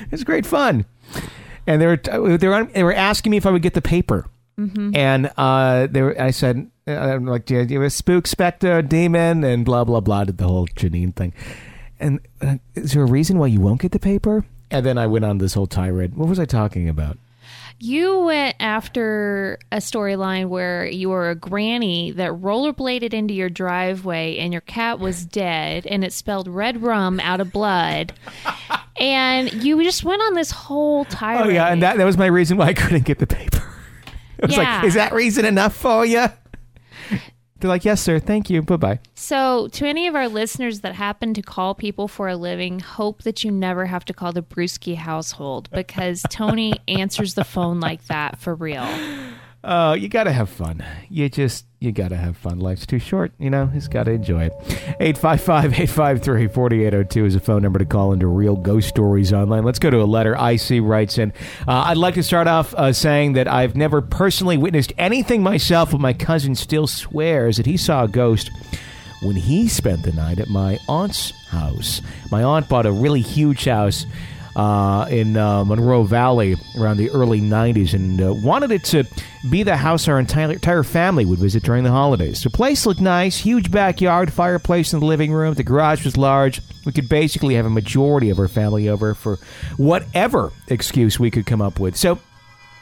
It 0.00 0.10
was 0.10 0.24
great 0.24 0.46
fun, 0.46 0.86
and 1.66 1.82
they 1.82 1.86
were 1.86 1.98
they 1.98 2.18
were 2.48 2.64
they 2.64 2.82
were 2.82 2.94
asking 2.94 3.30
me 3.30 3.36
if 3.36 3.44
I 3.44 3.50
would 3.50 3.60
get 3.62 3.74
the 3.74 3.82
paper, 3.82 4.26
and 4.56 5.30
uh, 5.36 5.86
they 5.88 6.00
were, 6.00 6.20
I 6.20 6.30
said, 6.30 6.70
uh, 6.88 6.92
I'm 6.92 7.26
like, 7.26 7.44
do 7.44 7.56
you 7.56 7.60
have 7.60 7.82
a 7.86 7.90
spook, 7.90 8.26
specter, 8.26 8.80
demon, 8.80 9.44
and 9.44 9.66
blah 9.66 9.84
blah 9.84 10.00
blah. 10.00 10.24
Did 10.24 10.38
the 10.38 10.48
whole 10.48 10.66
Janine 10.68 11.14
thing, 11.14 11.34
and 12.00 12.20
uh, 12.40 12.56
is 12.74 12.92
there 12.92 13.02
a 13.02 13.06
reason 13.06 13.38
why 13.38 13.48
you 13.48 13.60
won't 13.60 13.82
get 13.82 13.92
the 13.92 13.98
paper? 13.98 14.46
And 14.70 14.84
then 14.84 14.98
I 14.98 15.06
went 15.06 15.24
on 15.24 15.38
this 15.38 15.54
whole 15.54 15.66
tirade. 15.66 16.14
What 16.14 16.28
was 16.28 16.38
I 16.40 16.44
talking 16.44 16.88
about? 16.88 17.18
You 17.78 18.20
went 18.20 18.56
after 18.58 19.58
a 19.70 19.76
storyline 19.76 20.48
where 20.48 20.86
you 20.86 21.10
were 21.10 21.28
a 21.28 21.34
granny 21.34 22.10
that 22.12 22.30
rollerbladed 22.32 23.12
into 23.12 23.34
your 23.34 23.50
driveway 23.50 24.38
and 24.38 24.50
your 24.52 24.62
cat 24.62 24.98
was 24.98 25.26
dead 25.26 25.86
and 25.86 26.02
it 26.02 26.14
spelled 26.14 26.48
red 26.48 26.82
rum 26.82 27.20
out 27.20 27.40
of 27.42 27.52
blood. 27.52 28.14
And 28.98 29.52
you 29.62 29.82
just 29.84 30.04
went 30.04 30.22
on 30.22 30.32
this 30.34 30.50
whole 30.50 31.04
tirade. 31.04 31.46
Oh 31.46 31.50
yeah, 31.50 31.66
and 31.66 31.82
that 31.82 31.98
that 31.98 32.04
was 32.04 32.16
my 32.16 32.26
reason 32.26 32.56
why 32.56 32.68
I 32.68 32.72
couldn't 32.72 33.04
get 33.04 33.18
the 33.18 33.26
paper. 33.26 33.62
I 34.42 34.46
was 34.46 34.56
Yeah. 34.56 34.76
like, 34.76 34.84
is 34.84 34.94
that 34.94 35.12
reason 35.12 35.44
enough 35.44 35.76
for 35.76 36.06
you? 36.06 36.26
They're 37.58 37.68
like, 37.68 37.84
yes, 37.84 38.02
sir. 38.02 38.18
Thank 38.18 38.50
you. 38.50 38.62
Bye 38.62 38.76
bye. 38.76 39.00
So, 39.14 39.68
to 39.68 39.86
any 39.86 40.06
of 40.06 40.14
our 40.14 40.28
listeners 40.28 40.80
that 40.80 40.94
happen 40.94 41.32
to 41.34 41.42
call 41.42 41.74
people 41.74 42.06
for 42.06 42.28
a 42.28 42.36
living, 42.36 42.80
hope 42.80 43.22
that 43.22 43.44
you 43.44 43.50
never 43.50 43.86
have 43.86 44.04
to 44.06 44.12
call 44.12 44.32
the 44.32 44.42
Brueski 44.42 44.96
household 44.96 45.70
because 45.70 46.22
Tony 46.30 46.74
answers 46.86 47.34
the 47.34 47.44
phone 47.44 47.80
like 47.80 48.04
that 48.06 48.38
for 48.38 48.54
real. 48.54 48.86
Oh, 49.68 49.94
you 49.94 50.08
gotta 50.08 50.30
have 50.30 50.48
fun. 50.48 50.84
You 51.10 51.28
just 51.28 51.66
you 51.80 51.90
gotta 51.90 52.16
have 52.16 52.36
fun. 52.36 52.60
Life's 52.60 52.86
too 52.86 53.00
short, 53.00 53.32
you 53.36 53.50
know. 53.50 53.68
Just 53.74 53.90
gotta 53.90 54.12
enjoy 54.12 54.44
it. 54.44 54.52
855-853-4802 55.00 57.26
is 57.26 57.34
a 57.34 57.40
phone 57.40 57.62
number 57.62 57.80
to 57.80 57.84
call 57.84 58.12
into 58.12 58.28
Real 58.28 58.54
Ghost 58.54 58.88
Stories 58.88 59.32
Online. 59.32 59.64
Let's 59.64 59.80
go 59.80 59.90
to 59.90 60.00
a 60.00 60.04
letter. 60.04 60.34
IC 60.34 60.82
writes 60.82 61.18
in. 61.18 61.32
Uh, 61.66 61.82
I'd 61.86 61.96
like 61.96 62.14
to 62.14 62.22
start 62.22 62.46
off 62.46 62.74
uh, 62.74 62.92
saying 62.92 63.32
that 63.32 63.48
I've 63.48 63.74
never 63.74 64.00
personally 64.00 64.56
witnessed 64.56 64.92
anything 64.98 65.42
myself, 65.42 65.90
but 65.90 66.00
my 66.00 66.12
cousin 66.12 66.54
still 66.54 66.86
swears 66.86 67.56
that 67.56 67.66
he 67.66 67.76
saw 67.76 68.04
a 68.04 68.08
ghost 68.08 68.52
when 69.22 69.34
he 69.34 69.66
spent 69.66 70.04
the 70.04 70.12
night 70.12 70.38
at 70.38 70.48
my 70.48 70.78
aunt's 70.88 71.32
house. 71.48 72.00
My 72.30 72.44
aunt 72.44 72.68
bought 72.68 72.86
a 72.86 72.92
really 72.92 73.20
huge 73.20 73.64
house 73.64 74.06
uh, 74.56 75.06
in 75.10 75.36
uh, 75.36 75.64
Monroe 75.64 76.02
Valley 76.02 76.56
around 76.78 76.96
the 76.96 77.10
early 77.10 77.42
90s 77.42 77.92
and 77.92 78.20
uh, 78.22 78.32
wanted 78.32 78.72
it 78.72 78.82
to 78.84 79.04
be 79.50 79.62
the 79.62 79.76
house 79.76 80.08
our 80.08 80.18
entire, 80.18 80.52
entire 80.52 80.82
family 80.82 81.26
would 81.26 81.38
visit 81.38 81.62
during 81.62 81.84
the 81.84 81.90
holidays. 81.90 82.42
The 82.42 82.48
place 82.48 82.86
looked 82.86 83.00
nice, 83.00 83.36
huge 83.36 83.70
backyard, 83.70 84.32
fireplace 84.32 84.94
in 84.94 85.00
the 85.00 85.06
living 85.06 85.30
room, 85.30 85.52
the 85.52 85.62
garage 85.62 86.04
was 86.04 86.16
large. 86.16 86.62
We 86.86 86.92
could 86.92 87.08
basically 87.08 87.54
have 87.56 87.66
a 87.66 87.70
majority 87.70 88.30
of 88.30 88.38
our 88.38 88.48
family 88.48 88.88
over 88.88 89.14
for 89.14 89.36
whatever 89.76 90.52
excuse 90.68 91.20
we 91.20 91.30
could 91.30 91.44
come 91.44 91.60
up 91.60 91.78
with. 91.78 91.94
So 91.94 92.18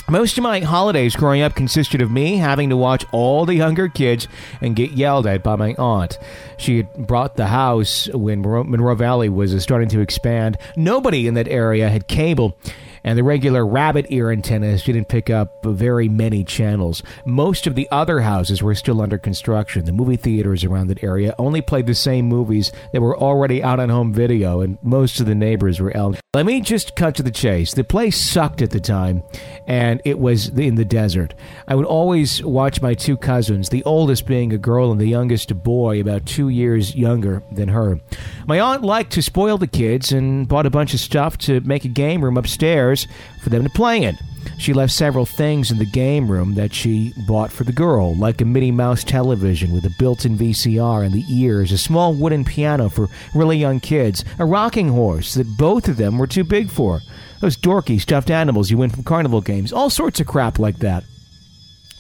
most 0.09 0.37
of 0.37 0.43
my 0.43 0.61
holidays 0.61 1.17
growing 1.17 1.41
up 1.41 1.55
consisted 1.55 2.03
of 2.03 2.11
me 2.11 2.37
having 2.37 2.69
to 2.69 2.77
watch 2.77 3.05
all 3.11 3.47
the 3.47 3.55
younger 3.55 3.89
kids 3.89 4.29
and 4.61 4.77
get 4.77 4.93
yelled 4.93 5.27
at 5.27 5.43
by 5.43 5.57
my 5.57 5.75
aunt. 5.75 6.19
She 6.59 6.77
had 6.79 6.93
brought 6.95 7.37
the 7.37 7.47
house 7.47 8.09
when 8.09 8.43
Monroe 8.43 8.95
Valley 8.95 9.29
was 9.29 9.61
starting 9.63 9.89
to 9.89 10.01
expand. 10.01 10.59
Nobody 10.77 11.27
in 11.27 11.35
that 11.35 11.49
area 11.49 11.89
had 11.89 12.07
cable, 12.07 12.57
and 13.05 13.19
the 13.19 13.23
regular 13.23 13.67
rabbit 13.67 14.07
ear 14.09 14.31
antennas 14.31 14.83
didn't 14.83 15.09
pick 15.09 15.31
up 15.31 15.63
very 15.65 16.09
many 16.09 16.43
channels. 16.43 17.03
Most 17.27 17.67
of 17.67 17.75
the 17.75 17.89
other 17.91 18.21
houses 18.21 18.63
were 18.63 18.75
still 18.75 19.01
under 19.01 19.19
construction. 19.19 19.85
The 19.85 19.93
movie 19.93 20.17
theaters 20.17 20.65
around 20.65 20.89
that 20.89 21.05
area 21.05 21.35
only 21.39 21.61
played 21.61 21.87
the 21.87 21.95
same 21.95 22.27
movies 22.27 22.73
that 22.93 23.03
were 23.03 23.17
already 23.17 23.63
out 23.63 23.79
on 23.79 23.91
home 23.91 24.13
video, 24.13 24.61
and 24.61 24.79
most 24.83 25.21
of 25.21 25.27
the 25.27 25.35
neighbors 25.35 25.81
were 25.81 25.95
elderly. 25.97 26.21
Let 26.35 26.47
me 26.47 26.61
just 26.61 26.97
cut 26.97 27.15
to 27.17 27.23
the 27.23 27.31
chase. 27.31 27.75
The 27.75 27.85
place 27.85 28.21
sucked 28.21 28.63
at 28.63 28.71
the 28.71 28.81
time, 28.81 29.23
and 29.69 30.01
it 30.05 30.19
was 30.19 30.49
in 30.49 30.75
the 30.75 30.85
desert. 30.85 31.35
I 31.69 31.75
would 31.75 31.87
always 31.87 32.43
watch 32.43 32.83
my 32.83 32.95
two 32.95 33.17
cousins, 33.17 33.69
the 33.69 33.85
oldest 33.85 34.27
being 34.27 34.53
a 34.53 34.59
girl 34.59 34.91
and 34.91 35.01
the 35.01 35.07
youngest 35.07 35.51
a 35.51 35.55
boy, 35.55 36.01
about 36.01 36.27
two 36.27 36.49
years 36.49 36.97
younger 36.97 37.43
than 37.53 37.69
her. 37.69 38.01
My 38.47 38.59
aunt 38.61 38.83
liked 38.83 39.13
to 39.13 39.23
spoil 39.23 39.59
the 39.59 39.67
kids 39.67 40.11
and 40.11 40.49
bought 40.49 40.67
a 40.67 40.71
bunch 40.71 40.95
of 40.95 41.01
stuff 41.01 41.39
to 41.39 41.61
make 41.61 41.85
a 41.85 41.89
game 41.89 42.25
room 42.25 42.37
upstairs 42.37 42.94
for 43.43 43.51
them 43.51 43.65
to 43.65 43.71
play 43.71 44.03
in. 44.03 44.17
She 44.59 44.73
left 44.73 44.93
several 44.93 45.27
things 45.27 45.71
in 45.71 45.79
the 45.79 45.87
game 45.87 46.31
room 46.31 46.55
that 46.55 46.73
she 46.73 47.13
bought 47.27 47.51
for 47.51 47.65
the 47.65 47.73
girl, 47.73 48.15
like 48.17 48.41
a 48.41 48.45
Minnie 48.45 48.71
Mouse 48.71 49.03
television 49.03 49.73
with 49.73 49.85
a 49.85 49.95
built 49.99 50.25
in 50.25 50.37
VCR 50.39 51.05
and 51.05 51.15
the 51.15 51.25
ears, 51.29 51.73
a 51.73 51.79
small 51.79 52.15
wooden 52.15 52.45
piano 52.45 52.89
for 52.89 53.09
really 53.35 53.57
young 53.57 53.81
kids, 53.81 54.25
a 54.39 54.45
rocking 54.45 54.89
horse 54.89 55.35
that 55.35 55.57
both 55.57 55.89
of 55.89 55.97
them 55.97 56.19
were 56.19 56.27
too 56.27 56.45
big 56.45 56.71
for, 56.71 57.01
those 57.41 57.57
dorky 57.57 58.01
stuffed 58.01 58.31
animals 58.31 58.71
you 58.71 58.79
win 58.79 58.91
from 58.91 59.05
carnival 59.05 59.41
games, 59.41 59.73
all 59.73 59.91
sorts 59.91 60.21
of 60.21 60.27
crap 60.27 60.59
like 60.59 60.79
that. 60.79 61.05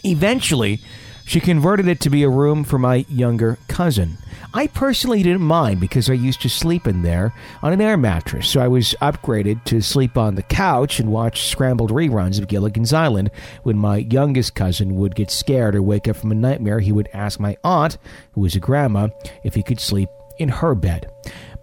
Eventually, 0.04 0.80
she 1.26 1.40
converted 1.40 1.88
it 1.88 2.00
to 2.00 2.10
be 2.10 2.22
a 2.22 2.28
room 2.28 2.64
for 2.64 2.78
my 2.78 3.06
younger 3.08 3.58
cousin. 3.68 4.18
I 4.56 4.68
personally 4.68 5.24
didn't 5.24 5.42
mind 5.42 5.80
because 5.80 6.08
I 6.08 6.12
used 6.12 6.40
to 6.42 6.48
sleep 6.48 6.86
in 6.86 7.02
there 7.02 7.34
on 7.60 7.72
an 7.72 7.80
air 7.80 7.96
mattress, 7.96 8.48
so 8.48 8.60
I 8.60 8.68
was 8.68 8.94
upgraded 9.02 9.64
to 9.64 9.80
sleep 9.80 10.16
on 10.16 10.36
the 10.36 10.44
couch 10.44 11.00
and 11.00 11.10
watch 11.10 11.48
scrambled 11.48 11.90
reruns 11.90 12.38
of 12.38 12.46
Gilligan's 12.46 12.92
Island. 12.92 13.32
When 13.64 13.76
my 13.76 13.96
youngest 13.96 14.54
cousin 14.54 14.94
would 14.94 15.16
get 15.16 15.32
scared 15.32 15.74
or 15.74 15.82
wake 15.82 16.06
up 16.06 16.14
from 16.14 16.30
a 16.30 16.36
nightmare, 16.36 16.78
he 16.78 16.92
would 16.92 17.08
ask 17.12 17.40
my 17.40 17.56
aunt, 17.64 17.98
who 18.34 18.42
was 18.42 18.54
a 18.54 18.60
grandma, 18.60 19.08
if 19.42 19.56
he 19.56 19.62
could 19.64 19.80
sleep 19.80 20.08
in 20.38 20.50
her 20.50 20.76
bed 20.76 21.10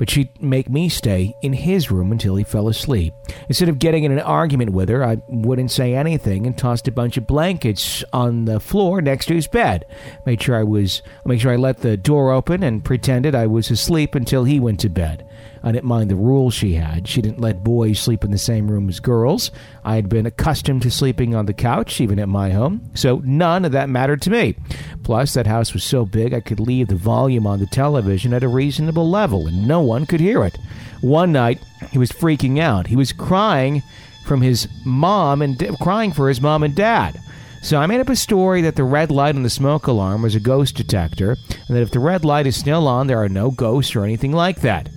but 0.01 0.09
she'd 0.09 0.41
make 0.41 0.67
me 0.67 0.89
stay 0.89 1.35
in 1.43 1.53
his 1.53 1.91
room 1.91 2.11
until 2.11 2.35
he 2.35 2.43
fell 2.43 2.67
asleep. 2.67 3.13
Instead 3.47 3.69
of 3.69 3.77
getting 3.77 4.03
in 4.03 4.11
an 4.11 4.17
argument 4.17 4.71
with 4.71 4.89
her, 4.89 5.05
I 5.05 5.21
wouldn't 5.27 5.69
say 5.69 5.93
anything 5.93 6.47
and 6.47 6.57
tossed 6.57 6.87
a 6.87 6.91
bunch 6.91 7.17
of 7.17 7.27
blankets 7.27 8.03
on 8.11 8.45
the 8.45 8.59
floor 8.59 8.99
next 9.03 9.27
to 9.27 9.35
his 9.35 9.45
bed. 9.45 9.85
Made 10.25 10.41
sure 10.41 10.55
I 10.55 10.63
was 10.63 11.03
make 11.23 11.39
sure 11.39 11.51
I 11.51 11.55
let 11.55 11.81
the 11.81 11.97
door 11.97 12.31
open 12.31 12.63
and 12.63 12.83
pretended 12.83 13.35
I 13.35 13.45
was 13.45 13.69
asleep 13.69 14.15
until 14.15 14.43
he 14.43 14.59
went 14.59 14.79
to 14.79 14.89
bed. 14.89 15.23
I 15.63 15.71
didn't 15.71 15.85
mind 15.85 16.09
the 16.09 16.15
rules 16.15 16.53
she 16.53 16.73
had. 16.73 17.07
She 17.07 17.21
didn't 17.21 17.39
let 17.39 17.63
boys 17.63 17.99
sleep 17.99 18.23
in 18.23 18.31
the 18.31 18.37
same 18.37 18.69
room 18.69 18.89
as 18.89 18.99
girls. 18.99 19.51
I 19.83 19.95
had 19.95 20.09
been 20.09 20.25
accustomed 20.25 20.81
to 20.81 20.91
sleeping 20.91 21.35
on 21.35 21.45
the 21.45 21.53
couch, 21.53 22.01
even 22.01 22.17
at 22.19 22.29
my 22.29 22.49
home, 22.49 22.89
so 22.95 23.21
none 23.23 23.63
of 23.65 23.71
that 23.73 23.89
mattered 23.89 24.21
to 24.23 24.31
me. 24.31 24.55
Plus, 25.03 25.33
that 25.35 25.45
house 25.45 25.73
was 25.73 25.83
so 25.83 26.05
big 26.05 26.33
I 26.33 26.39
could 26.39 26.59
leave 26.59 26.87
the 26.87 26.95
volume 26.95 27.45
on 27.45 27.59
the 27.59 27.67
television 27.67 28.33
at 28.33 28.43
a 28.43 28.47
reasonable 28.47 29.09
level, 29.09 29.45
and 29.45 29.67
no 29.67 29.81
one 29.81 30.05
could 30.05 30.19
hear 30.19 30.43
it. 30.43 30.57
One 31.01 31.31
night, 31.31 31.59
he 31.91 31.97
was 31.97 32.11
freaking 32.11 32.59
out. 32.59 32.87
He 32.87 32.95
was 32.95 33.13
crying 33.13 33.83
from 34.25 34.41
his 34.41 34.67
mom 34.85 35.41
and 35.41 35.59
crying 35.79 36.11
for 36.11 36.27
his 36.27 36.41
mom 36.41 36.63
and 36.63 36.75
dad. 36.75 37.19
So 37.61 37.77
I 37.77 37.85
made 37.85 37.99
up 37.99 38.09
a 38.09 38.15
story 38.15 38.63
that 38.63 38.75
the 38.75 38.83
red 38.83 39.11
light 39.11 39.35
on 39.35 39.43
the 39.43 39.49
smoke 39.49 39.85
alarm 39.85 40.23
was 40.23 40.33
a 40.33 40.39
ghost 40.39 40.75
detector, 40.75 41.37
and 41.67 41.77
that 41.77 41.83
if 41.83 41.91
the 41.91 41.99
red 41.99 42.25
light 42.25 42.47
is 42.47 42.55
still 42.55 42.87
on, 42.87 43.05
there 43.05 43.21
are 43.21 43.29
no 43.29 43.51
ghosts 43.51 43.95
or 43.95 44.03
anything 44.03 44.31
like 44.31 44.61
that. 44.61 44.89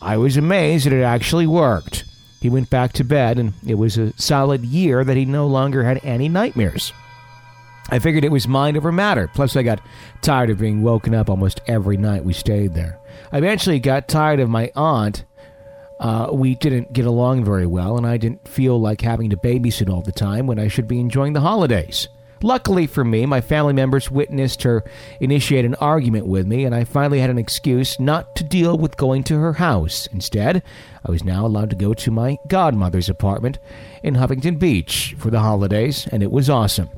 I 0.00 0.16
was 0.16 0.36
amazed 0.36 0.86
that 0.86 0.92
it 0.92 1.02
actually 1.02 1.46
worked. 1.46 2.04
He 2.40 2.48
went 2.48 2.70
back 2.70 2.92
to 2.94 3.04
bed, 3.04 3.38
and 3.38 3.52
it 3.66 3.74
was 3.74 3.98
a 3.98 4.12
solid 4.20 4.64
year 4.64 5.02
that 5.02 5.16
he 5.16 5.24
no 5.24 5.46
longer 5.46 5.82
had 5.82 6.00
any 6.04 6.28
nightmares. 6.28 6.92
I 7.90 7.98
figured 7.98 8.24
it 8.24 8.30
was 8.30 8.46
mind 8.46 8.76
over 8.76 8.92
matter. 8.92 9.28
Plus, 9.32 9.56
I 9.56 9.62
got 9.62 9.80
tired 10.20 10.50
of 10.50 10.58
being 10.58 10.82
woken 10.82 11.14
up 11.14 11.30
almost 11.30 11.60
every 11.66 11.96
night 11.96 12.24
we 12.24 12.32
stayed 12.32 12.74
there. 12.74 12.98
I 13.32 13.38
eventually 13.38 13.80
got 13.80 14.08
tired 14.08 14.40
of 14.40 14.50
my 14.50 14.70
aunt. 14.76 15.24
Uh, 15.98 16.28
we 16.32 16.54
didn't 16.54 16.92
get 16.92 17.06
along 17.06 17.44
very 17.44 17.66
well, 17.66 17.96
and 17.96 18.06
I 18.06 18.18
didn't 18.18 18.46
feel 18.46 18.80
like 18.80 19.00
having 19.00 19.30
to 19.30 19.36
babysit 19.36 19.90
all 19.90 20.02
the 20.02 20.12
time 20.12 20.46
when 20.46 20.58
I 20.58 20.68
should 20.68 20.86
be 20.86 21.00
enjoying 21.00 21.32
the 21.32 21.40
holidays. 21.40 22.08
Luckily 22.42 22.86
for 22.86 23.04
me, 23.04 23.26
my 23.26 23.40
family 23.40 23.72
members 23.72 24.10
witnessed 24.10 24.62
her 24.62 24.84
initiate 25.20 25.64
an 25.64 25.74
argument 25.76 26.26
with 26.26 26.46
me, 26.46 26.64
and 26.64 26.74
I 26.74 26.84
finally 26.84 27.20
had 27.20 27.30
an 27.30 27.38
excuse 27.38 27.98
not 27.98 28.36
to 28.36 28.44
deal 28.44 28.78
with 28.78 28.96
going 28.96 29.24
to 29.24 29.38
her 29.38 29.54
house. 29.54 30.06
Instead, 30.12 30.62
I 31.04 31.10
was 31.10 31.24
now 31.24 31.46
allowed 31.46 31.70
to 31.70 31.76
go 31.76 31.94
to 31.94 32.10
my 32.10 32.36
godmother's 32.46 33.08
apartment 33.08 33.58
in 34.02 34.14
Huntington 34.14 34.56
Beach 34.56 35.16
for 35.18 35.30
the 35.30 35.40
holidays, 35.40 36.06
and 36.12 36.22
it 36.22 36.30
was 36.30 36.48
awesome. 36.48 36.88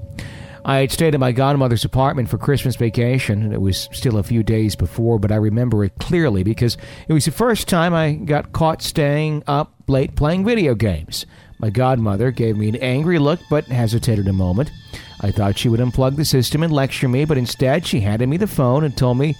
I 0.64 0.78
had 0.78 0.92
stayed 0.92 1.14
at 1.14 1.20
my 1.20 1.32
godmother's 1.32 1.86
apartment 1.86 2.28
for 2.28 2.36
Christmas 2.36 2.76
vacation, 2.76 3.42
and 3.42 3.52
it 3.54 3.62
was 3.62 3.88
still 3.92 4.18
a 4.18 4.22
few 4.22 4.42
days 4.42 4.76
before, 4.76 5.18
but 5.18 5.32
I 5.32 5.36
remember 5.36 5.84
it 5.84 5.94
clearly 5.98 6.42
because 6.42 6.76
it 7.08 7.14
was 7.14 7.24
the 7.24 7.30
first 7.30 7.66
time 7.66 7.94
I 7.94 8.12
got 8.12 8.52
caught 8.52 8.82
staying 8.82 9.42
up 9.46 9.72
late 9.86 10.16
playing 10.16 10.44
video 10.44 10.74
games. 10.74 11.24
My 11.60 11.68
godmother 11.68 12.30
gave 12.30 12.56
me 12.56 12.70
an 12.70 12.76
angry 12.76 13.18
look 13.18 13.38
but 13.50 13.66
hesitated 13.66 14.26
a 14.28 14.32
moment. 14.32 14.72
I 15.20 15.30
thought 15.30 15.58
she 15.58 15.68
would 15.68 15.80
unplug 15.80 16.16
the 16.16 16.24
system 16.24 16.62
and 16.62 16.72
lecture 16.72 17.06
me, 17.06 17.26
but 17.26 17.36
instead 17.36 17.86
she 17.86 18.00
handed 18.00 18.30
me 18.30 18.38
the 18.38 18.46
phone 18.46 18.82
and 18.82 18.96
told 18.96 19.18
me 19.18 19.36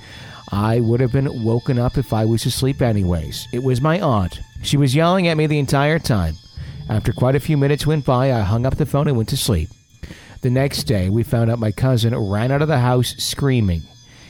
I 0.52 0.80
would 0.80 1.00
have 1.00 1.12
been 1.12 1.42
woken 1.42 1.78
up 1.78 1.96
if 1.96 2.12
I 2.12 2.26
was 2.26 2.44
asleep 2.44 2.82
anyways. 2.82 3.48
It 3.54 3.62
was 3.62 3.80
my 3.80 3.98
aunt. 4.00 4.40
She 4.62 4.76
was 4.76 4.94
yelling 4.94 5.28
at 5.28 5.38
me 5.38 5.46
the 5.46 5.58
entire 5.58 5.98
time. 5.98 6.34
After 6.90 7.12
quite 7.12 7.36
a 7.36 7.40
few 7.40 7.56
minutes 7.56 7.86
went 7.86 8.04
by, 8.04 8.32
I 8.32 8.40
hung 8.40 8.66
up 8.66 8.76
the 8.76 8.84
phone 8.84 9.08
and 9.08 9.16
went 9.16 9.30
to 9.30 9.36
sleep. 9.38 9.70
The 10.42 10.50
next 10.50 10.84
day, 10.84 11.08
we 11.08 11.22
found 11.22 11.50
out 11.50 11.58
my 11.58 11.72
cousin 11.72 12.14
ran 12.14 12.50
out 12.50 12.62
of 12.62 12.68
the 12.68 12.80
house 12.80 13.14
screaming. 13.16 13.82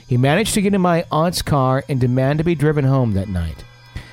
He 0.06 0.16
managed 0.16 0.54
to 0.54 0.62
get 0.62 0.74
in 0.74 0.80
my 0.80 1.04
aunt's 1.10 1.42
car 1.42 1.84
and 1.88 2.00
demand 2.00 2.38
to 2.38 2.44
be 2.44 2.54
driven 2.54 2.84
home 2.84 3.12
that 3.12 3.28
night. 3.28 3.64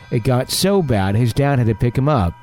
It 0.09 0.23
got 0.23 0.49
so 0.49 0.81
bad 0.81 1.15
his 1.15 1.33
dad 1.33 1.59
had 1.59 1.67
to 1.67 1.75
pick 1.75 1.95
him 1.97 2.09
up. 2.09 2.33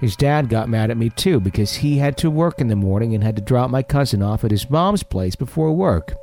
His 0.00 0.16
dad 0.16 0.48
got 0.48 0.68
mad 0.68 0.90
at 0.90 0.96
me 0.96 1.10
too 1.10 1.40
because 1.40 1.76
he 1.76 1.98
had 1.98 2.16
to 2.18 2.30
work 2.30 2.60
in 2.60 2.68
the 2.68 2.76
morning 2.76 3.14
and 3.14 3.24
had 3.24 3.36
to 3.36 3.42
drop 3.42 3.70
my 3.70 3.82
cousin 3.82 4.22
off 4.22 4.44
at 4.44 4.50
his 4.50 4.68
mom's 4.68 5.02
place 5.02 5.34
before 5.36 5.72
work. 5.72 6.14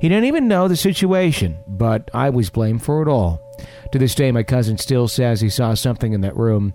He 0.00 0.08
didn't 0.08 0.26
even 0.26 0.46
know 0.46 0.68
the 0.68 0.76
situation, 0.76 1.58
but 1.66 2.10
I 2.12 2.30
was 2.30 2.50
blamed 2.50 2.82
for 2.82 3.02
it 3.02 3.08
all. 3.08 3.40
To 3.92 3.98
this 3.98 4.14
day, 4.14 4.30
my 4.30 4.42
cousin 4.42 4.78
still 4.78 5.08
says 5.08 5.40
he 5.40 5.48
saw 5.48 5.74
something 5.74 6.12
in 6.12 6.20
that 6.20 6.36
room. 6.36 6.74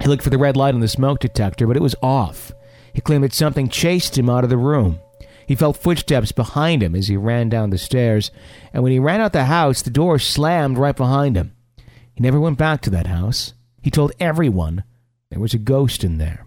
He 0.00 0.08
looked 0.08 0.22
for 0.22 0.30
the 0.30 0.38
red 0.38 0.56
light 0.56 0.74
on 0.74 0.80
the 0.80 0.88
smoke 0.88 1.20
detector, 1.20 1.66
but 1.66 1.76
it 1.76 1.82
was 1.82 1.96
off. 2.02 2.52
He 2.92 3.00
claimed 3.00 3.24
that 3.24 3.34
something 3.34 3.68
chased 3.68 4.16
him 4.16 4.30
out 4.30 4.44
of 4.44 4.50
the 4.50 4.56
room. 4.56 5.00
He 5.46 5.54
felt 5.54 5.76
footsteps 5.76 6.32
behind 6.32 6.82
him 6.82 6.94
as 6.94 7.08
he 7.08 7.16
ran 7.16 7.48
down 7.48 7.70
the 7.70 7.78
stairs, 7.78 8.30
and 8.72 8.82
when 8.82 8.92
he 8.92 8.98
ran 8.98 9.20
out 9.20 9.32
the 9.32 9.44
house, 9.44 9.82
the 9.82 9.90
door 9.90 10.18
slammed 10.18 10.78
right 10.78 10.96
behind 10.96 11.36
him. 11.36 11.54
He 12.14 12.22
never 12.22 12.40
went 12.40 12.58
back 12.58 12.80
to 12.82 12.90
that 12.90 13.06
house. 13.06 13.54
He 13.82 13.90
told 13.90 14.12
everyone 14.18 14.82
there 15.30 15.40
was 15.40 15.54
a 15.54 15.58
ghost 15.58 16.04
in 16.04 16.18
there. 16.18 16.46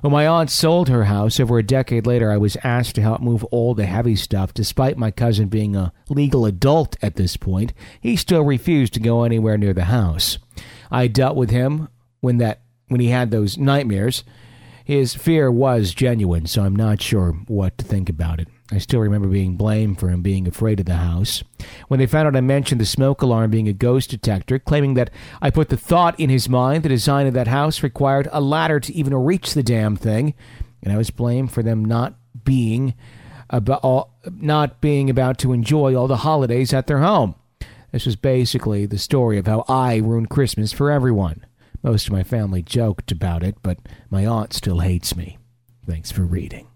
When 0.00 0.12
my 0.12 0.26
aunt 0.26 0.50
sold 0.50 0.88
her 0.88 1.04
house 1.04 1.38
over 1.38 1.58
a 1.58 1.62
decade 1.62 2.06
later, 2.06 2.30
I 2.30 2.36
was 2.36 2.56
asked 2.62 2.94
to 2.96 3.02
help 3.02 3.20
move 3.20 3.44
all 3.44 3.74
the 3.74 3.86
heavy 3.86 4.16
stuff. 4.16 4.52
Despite 4.52 4.98
my 4.98 5.10
cousin 5.10 5.48
being 5.48 5.76
a 5.76 5.92
legal 6.08 6.46
adult 6.46 6.96
at 7.00 7.16
this 7.16 7.36
point, 7.36 7.72
he 8.00 8.16
still 8.16 8.42
refused 8.42 8.94
to 8.94 9.00
go 9.00 9.22
anywhere 9.22 9.56
near 9.56 9.72
the 9.72 9.84
house. 9.84 10.38
I 10.90 11.06
dealt 11.06 11.36
with 11.36 11.50
him 11.50 11.88
when 12.20 12.38
that 12.38 12.62
when 12.88 13.00
he 13.00 13.08
had 13.08 13.30
those 13.30 13.58
nightmares. 13.58 14.24
His 14.84 15.14
fear 15.14 15.50
was 15.50 15.92
genuine, 15.92 16.46
so 16.46 16.64
I'm 16.64 16.74
not 16.74 17.02
sure 17.02 17.32
what 17.46 17.76
to 17.78 17.84
think 17.84 18.08
about 18.08 18.40
it. 18.40 18.48
I 18.70 18.78
still 18.78 19.00
remember 19.00 19.28
being 19.28 19.56
blamed 19.56 19.98
for 19.98 20.10
him 20.10 20.20
being 20.20 20.46
afraid 20.46 20.78
of 20.78 20.86
the 20.86 20.96
house. 20.96 21.42
When 21.88 21.98
they 21.98 22.06
found 22.06 22.26
out 22.26 22.36
I 22.36 22.42
mentioned 22.42 22.80
the 22.80 22.86
smoke 22.86 23.22
alarm 23.22 23.50
being 23.50 23.68
a 23.68 23.72
ghost 23.72 24.10
detector, 24.10 24.58
claiming 24.58 24.94
that 24.94 25.10
I 25.40 25.50
put 25.50 25.70
the 25.70 25.76
thought 25.76 26.18
in 26.20 26.28
his 26.28 26.50
mind 26.50 26.82
the 26.82 26.90
design 26.90 27.26
of 27.26 27.34
that 27.34 27.48
house 27.48 27.82
required 27.82 28.28
a 28.30 28.42
ladder 28.42 28.78
to 28.78 28.94
even 28.94 29.14
reach 29.14 29.54
the 29.54 29.62
damn 29.62 29.96
thing, 29.96 30.34
and 30.82 30.92
I 30.92 30.98
was 30.98 31.10
blamed 31.10 31.50
for 31.50 31.62
them 31.62 31.82
not 31.82 32.14
being 32.44 32.94
about 33.48 33.80
all, 33.82 34.18
not 34.30 34.82
being 34.82 35.08
about 35.08 35.38
to 35.38 35.54
enjoy 35.54 35.94
all 35.94 36.06
the 36.06 36.18
holidays 36.18 36.74
at 36.74 36.86
their 36.86 36.98
home. 36.98 37.34
This 37.90 38.04
was 38.04 38.16
basically 38.16 38.84
the 38.84 38.98
story 38.98 39.38
of 39.38 39.46
how 39.46 39.64
I 39.66 39.96
ruined 39.96 40.28
Christmas 40.28 40.72
for 40.72 40.90
everyone. 40.90 41.46
Most 41.82 42.06
of 42.06 42.12
my 42.12 42.22
family 42.22 42.60
joked 42.60 43.10
about 43.10 43.42
it, 43.42 43.56
but 43.62 43.78
my 44.10 44.26
aunt 44.26 44.52
still 44.52 44.80
hates 44.80 45.16
me. 45.16 45.38
Thanks 45.86 46.12
for 46.12 46.22
reading. 46.22 46.68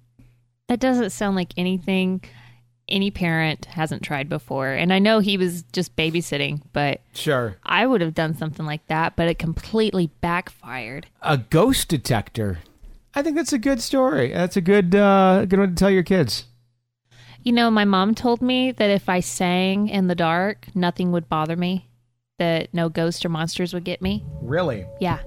That 0.68 0.80
doesn't 0.80 1.10
sound 1.10 1.36
like 1.36 1.52
anything 1.56 2.22
any 2.88 3.10
parent 3.10 3.64
hasn't 3.66 4.02
tried 4.02 4.28
before. 4.28 4.70
And 4.72 4.92
I 4.92 4.98
know 4.98 5.20
he 5.20 5.36
was 5.36 5.62
just 5.72 5.96
babysitting, 5.96 6.62
but 6.72 7.00
Sure. 7.14 7.56
I 7.64 7.86
would 7.86 8.00
have 8.00 8.14
done 8.14 8.36
something 8.36 8.66
like 8.66 8.86
that, 8.88 9.16
but 9.16 9.28
it 9.28 9.38
completely 9.38 10.10
backfired. 10.20 11.06
A 11.22 11.38
ghost 11.38 11.88
detector. 11.88 12.58
I 13.14 13.22
think 13.22 13.36
that's 13.36 13.52
a 13.52 13.58
good 13.58 13.80
story. 13.80 14.32
That's 14.32 14.56
a 14.56 14.60
good 14.60 14.94
uh, 14.94 15.44
good 15.46 15.58
one 15.58 15.68
to 15.70 15.74
tell 15.74 15.90
your 15.90 16.02
kids. 16.02 16.44
You 17.42 17.52
know, 17.52 17.70
my 17.70 17.84
mom 17.84 18.14
told 18.14 18.40
me 18.40 18.72
that 18.72 18.90
if 18.90 19.08
I 19.08 19.20
sang 19.20 19.88
in 19.88 20.06
the 20.06 20.14
dark, 20.14 20.66
nothing 20.74 21.12
would 21.12 21.28
bother 21.28 21.56
me, 21.56 21.88
that 22.38 22.72
no 22.72 22.88
ghosts 22.88 23.24
or 23.24 23.28
monsters 23.28 23.74
would 23.74 23.84
get 23.84 24.00
me. 24.00 24.24
Really? 24.40 24.86
Yeah. 25.00 25.18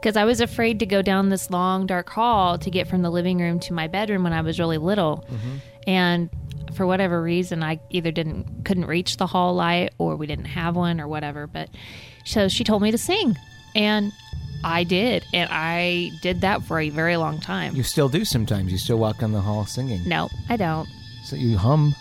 Because 0.00 0.16
I 0.16 0.24
was 0.24 0.40
afraid 0.40 0.78
to 0.80 0.86
go 0.86 1.02
down 1.02 1.28
this 1.28 1.50
long, 1.50 1.86
dark 1.86 2.08
hall 2.08 2.56
to 2.58 2.70
get 2.70 2.88
from 2.88 3.02
the 3.02 3.10
living 3.10 3.38
room 3.38 3.60
to 3.60 3.72
my 3.74 3.86
bedroom 3.86 4.22
when 4.24 4.32
I 4.32 4.40
was 4.40 4.58
really 4.58 4.78
little. 4.78 5.26
Mm-hmm. 5.30 5.56
And 5.86 6.30
for 6.74 6.86
whatever 6.86 7.20
reason, 7.20 7.62
I 7.62 7.80
either 7.90 8.10
didn't 8.10 8.64
couldn't 8.64 8.86
reach 8.86 9.16
the 9.18 9.26
hall 9.26 9.54
light 9.54 9.92
or 9.98 10.16
we 10.16 10.26
didn't 10.26 10.46
have 10.46 10.74
one 10.76 11.00
or 11.00 11.08
whatever. 11.08 11.46
But 11.46 11.68
so 12.24 12.48
she 12.48 12.64
told 12.64 12.80
me 12.82 12.90
to 12.92 12.98
sing, 12.98 13.36
and 13.74 14.12
I 14.64 14.84
did, 14.84 15.24
and 15.34 15.48
I 15.52 16.10
did 16.22 16.40
that 16.42 16.62
for 16.62 16.78
a 16.80 16.88
very 16.90 17.16
long 17.16 17.40
time. 17.40 17.74
You 17.74 17.82
still 17.82 18.08
do 18.08 18.24
sometimes. 18.24 18.70
You 18.72 18.78
still 18.78 18.98
walk 18.98 19.18
down 19.18 19.32
the 19.32 19.40
hall 19.40 19.66
singing. 19.66 20.08
no, 20.08 20.28
I 20.48 20.56
don't. 20.56 20.88
So 21.24 21.36
you 21.36 21.58
hum, 21.58 21.94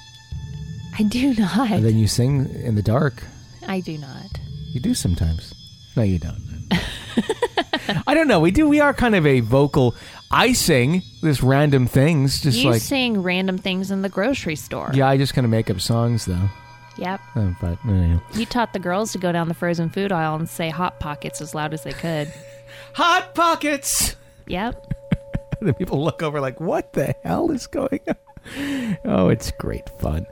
I 0.97 1.03
do 1.03 1.33
not. 1.37 1.71
and 1.71 1.83
then 1.85 1.97
you 1.97 2.07
sing 2.07 2.49
in 2.63 2.75
the 2.75 2.81
dark. 2.81 3.23
I 3.67 3.81
do 3.81 3.97
not. 3.97 4.39
You 4.71 4.79
do 4.79 4.93
sometimes. 4.93 5.53
No, 5.97 6.03
you 6.03 6.19
don't. 6.19 6.39
I 8.07 8.13
don't 8.13 8.27
know. 8.27 8.39
We 8.39 8.51
do. 8.51 8.67
We 8.67 8.79
are 8.79 8.93
kind 8.93 9.15
of 9.15 9.25
a 9.25 9.39
vocal. 9.39 9.95
I 10.31 10.53
sing 10.53 11.01
this 11.21 11.41
random 11.41 11.88
things, 11.88 12.41
just 12.41 12.57
you 12.59 12.69
like 12.69 12.81
sing 12.81 13.24
random 13.24 13.57
things 13.57 13.89
in 13.91 14.01
the 14.03 14.09
grocery 14.09 14.55
store. 14.55 14.91
yeah. 14.93 15.07
I 15.07 15.17
just 15.17 15.33
kind 15.33 15.45
of 15.45 15.51
make 15.51 15.69
up 15.69 15.81
songs 15.81 16.25
though. 16.25 16.50
Yep. 16.98 17.21
Oh, 17.38 17.55
but 17.62 17.77
anyway. 17.88 18.19
You 18.33 18.45
taught 18.45 18.74
the 18.74 18.79
girls 18.79 19.13
to 19.13 19.17
go 19.17 19.31
down 19.31 19.48
the 19.48 19.53
frozen 19.53 19.89
food 19.89 20.12
aisle 20.12 20.36
and 20.36 20.50
say 20.50 20.69
hot 20.69 21.00
pockets 21.00 21.39
as 21.41 21.55
loud 21.55 21.74
as 21.74 21.83
they 21.83 21.93
could. 21.93 22.31
hot 22.93 23.33
pockets. 23.33 24.15
Yep. 24.48 24.93
then 25.62 25.74
people 25.75 26.03
look 26.03 26.21
over 26.21 26.41
like, 26.41 26.59
what 26.59 26.93
the 26.93 27.15
hell 27.24 27.51
is 27.51 27.67
going 27.67 28.01
on? 28.07 28.98
Oh, 29.05 29.29
it's 29.29 29.51
great 29.51 29.89
fun. 30.00 30.25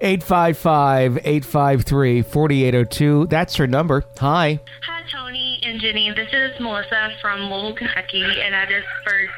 855 0.00 1.18
853 1.18 2.22
4802. 2.22 3.26
That's 3.26 3.56
her 3.56 3.66
number. 3.66 4.04
Hi. 4.18 4.60
Hi, 4.82 4.95
Tony 4.95 4.95
and 4.95 4.95
Jenny. 5.86 6.10
This 6.16 6.26
is 6.32 6.50
Melissa 6.58 7.10
from 7.22 7.42
Louisville, 7.42 7.76
Kentucky, 7.76 8.24
and 8.42 8.56
I 8.56 8.66
just 8.66 8.88
first 9.04 9.30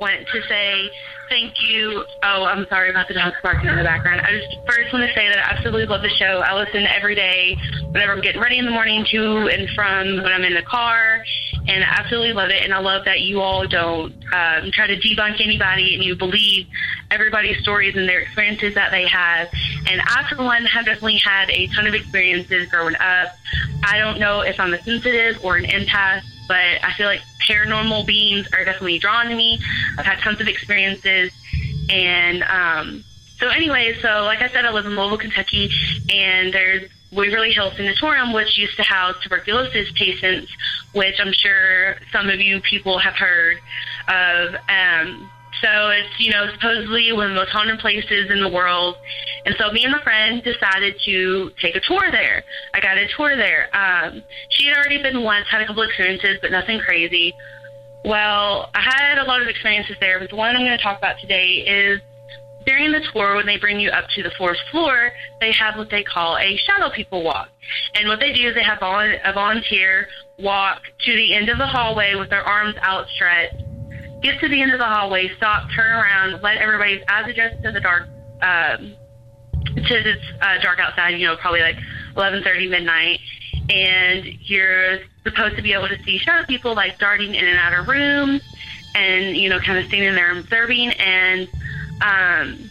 want 0.00 0.26
to 0.26 0.42
say 0.48 0.90
thank 1.28 1.62
you. 1.62 2.04
Oh, 2.22 2.44
I'm 2.44 2.66
sorry 2.66 2.90
about 2.90 3.06
the 3.06 3.14
dogs 3.14 3.36
barking 3.42 3.68
in 3.68 3.76
the 3.76 3.84
background. 3.84 4.20
I 4.20 4.32
just 4.32 4.56
first 4.66 4.92
want 4.92 5.06
to 5.08 5.14
say 5.14 5.28
that 5.28 5.38
I 5.38 5.54
absolutely 5.54 5.86
love 5.86 6.02
the 6.02 6.10
show. 6.10 6.42
I 6.44 6.54
listen 6.54 6.84
every 6.86 7.14
day 7.14 7.56
whenever 7.92 8.12
I'm 8.12 8.20
getting 8.20 8.40
ready 8.40 8.58
in 8.58 8.64
the 8.64 8.70
morning, 8.72 9.06
to 9.10 9.48
and 9.48 9.68
from 9.70 10.22
when 10.22 10.32
I'm 10.32 10.42
in 10.42 10.54
the 10.54 10.62
car, 10.62 11.24
and 11.68 11.84
I 11.84 11.86
absolutely 11.86 12.32
love 12.32 12.50
it. 12.50 12.62
And 12.62 12.74
I 12.74 12.80
love 12.80 13.04
that 13.04 13.20
you 13.20 13.40
all 13.40 13.66
don't 13.66 14.12
um, 14.34 14.70
try 14.72 14.88
to 14.88 14.96
debunk 14.96 15.40
anybody 15.40 15.94
and 15.94 16.02
you 16.02 16.16
believe 16.16 16.66
everybody's 17.10 17.60
stories 17.62 17.94
and 17.96 18.08
their 18.08 18.20
experiences 18.20 18.74
that 18.74 18.90
they 18.90 19.06
have. 19.06 19.48
And 19.88 20.00
I, 20.00 20.26
for 20.28 20.42
one, 20.42 20.64
have 20.64 20.84
definitely 20.84 21.18
had 21.18 21.48
a 21.50 21.68
ton 21.68 21.86
of 21.86 21.94
experiences 21.94 22.68
growing 22.68 22.96
up. 22.96 23.36
I 23.84 23.98
don't 23.98 24.18
know 24.18 24.40
if 24.40 24.58
I'm 24.58 24.74
a 24.74 24.82
sensitive 24.82 25.44
or 25.44 25.56
an 25.56 25.64
empath, 25.64 26.22
but 26.50 26.82
I 26.82 26.92
feel 26.96 27.06
like 27.06 27.20
paranormal 27.48 28.04
beings 28.08 28.48
are 28.52 28.64
definitely 28.64 28.98
drawn 28.98 29.26
to 29.26 29.36
me. 29.36 29.60
I've 29.96 30.04
had 30.04 30.18
tons 30.18 30.40
of 30.40 30.48
experiences. 30.48 31.30
And 31.88 32.42
um, 32.42 33.04
so, 33.38 33.46
anyway, 33.50 33.96
so 34.02 34.24
like 34.24 34.42
I 34.42 34.48
said, 34.48 34.64
I 34.64 34.72
live 34.72 34.84
in 34.84 34.96
Louisville, 34.96 35.18
Kentucky, 35.18 35.70
and 36.12 36.52
there's 36.52 36.90
Waverly 37.12 37.52
Hills 37.52 37.74
Sanatorium, 37.76 38.32
which 38.32 38.58
used 38.58 38.76
to 38.78 38.82
house 38.82 39.14
tuberculosis 39.22 39.92
patients, 39.92 40.50
which 40.92 41.20
I'm 41.20 41.32
sure 41.32 41.98
some 42.10 42.28
of 42.28 42.40
you 42.40 42.60
people 42.60 42.98
have 42.98 43.14
heard 43.14 43.58
of. 44.08 44.56
Um, 44.68 45.30
so 45.62 45.88
it's, 45.90 46.08
you 46.18 46.30
know, 46.30 46.46
supposedly 46.52 47.12
one 47.12 47.26
of 47.26 47.30
the 47.30 47.40
most 47.40 47.50
haunted 47.50 47.78
places 47.78 48.30
in 48.30 48.40
the 48.40 48.48
world. 48.48 48.96
And 49.44 49.54
so 49.58 49.70
me 49.72 49.84
and 49.84 49.92
my 49.92 50.02
friend 50.02 50.42
decided 50.42 50.96
to 51.04 51.50
take 51.60 51.76
a 51.76 51.80
tour 51.80 52.10
there. 52.10 52.42
I 52.74 52.80
got 52.80 52.98
a 52.98 53.06
tour 53.16 53.36
there. 53.36 53.68
Um, 53.74 54.22
she 54.50 54.66
had 54.66 54.76
already 54.76 55.02
been 55.02 55.22
once, 55.22 55.46
had 55.50 55.62
a 55.62 55.66
couple 55.66 55.82
experiences, 55.82 56.38
but 56.40 56.50
nothing 56.50 56.80
crazy. 56.80 57.34
Well, 58.04 58.70
I 58.74 58.80
had 58.80 59.18
a 59.18 59.24
lot 59.24 59.42
of 59.42 59.48
experiences 59.48 59.96
there, 60.00 60.18
but 60.18 60.30
the 60.30 60.36
one 60.36 60.56
I'm 60.56 60.62
going 60.62 60.76
to 60.76 60.82
talk 60.82 60.98
about 60.98 61.16
today 61.20 61.64
is 61.66 62.00
during 62.66 62.92
the 62.92 63.00
tour, 63.12 63.36
when 63.36 63.46
they 63.46 63.58
bring 63.58 63.80
you 63.80 63.90
up 63.90 64.04
to 64.14 64.22
the 64.22 64.30
fourth 64.36 64.58
floor, 64.70 65.12
they 65.40 65.52
have 65.52 65.76
what 65.76 65.90
they 65.90 66.02
call 66.02 66.36
a 66.36 66.56
shadow 66.56 66.90
people 66.94 67.22
walk. 67.22 67.48
And 67.94 68.08
what 68.08 68.20
they 68.20 68.32
do 68.32 68.48
is 68.48 68.54
they 68.54 68.62
have 68.62 68.78
a 68.82 69.32
volunteer 69.32 70.08
walk 70.38 70.82
to 71.04 71.12
the 71.14 71.34
end 71.34 71.48
of 71.48 71.58
the 71.58 71.66
hallway 71.66 72.14
with 72.16 72.30
their 72.30 72.42
arms 72.42 72.76
outstretched, 72.82 73.56
get 74.22 74.40
to 74.40 74.48
the 74.48 74.60
end 74.60 74.72
of 74.72 74.78
the 74.78 74.84
hallway, 74.84 75.30
stop, 75.36 75.70
turn 75.74 75.90
around, 75.90 76.42
let 76.42 76.58
everybody's 76.58 77.02
eyes 77.08 77.28
adjust 77.28 77.62
to 77.62 77.72
the 77.72 77.80
dark, 77.80 78.08
um, 78.42 78.94
to 79.76 80.02
this 80.02 80.18
uh, 80.40 80.58
dark 80.62 80.78
outside. 80.78 81.10
You 81.10 81.26
know, 81.26 81.36
probably 81.36 81.60
like 81.60 81.76
11:30 82.16 82.70
midnight, 82.70 83.20
and 83.68 84.26
you're 84.48 84.98
supposed 85.24 85.56
to 85.56 85.62
be 85.62 85.72
able 85.72 85.88
to 85.88 86.02
see 86.02 86.18
shadow 86.18 86.46
people 86.46 86.74
like 86.74 86.98
darting 86.98 87.34
in 87.34 87.44
and 87.44 87.58
out 87.58 87.72
of 87.72 87.88
rooms, 87.88 88.42
and 88.94 89.36
you 89.36 89.48
know, 89.48 89.58
kind 89.58 89.78
of 89.78 89.86
standing 89.86 90.14
there 90.14 90.36
observing 90.38 90.90
and. 90.92 91.48
Um, 92.02 92.70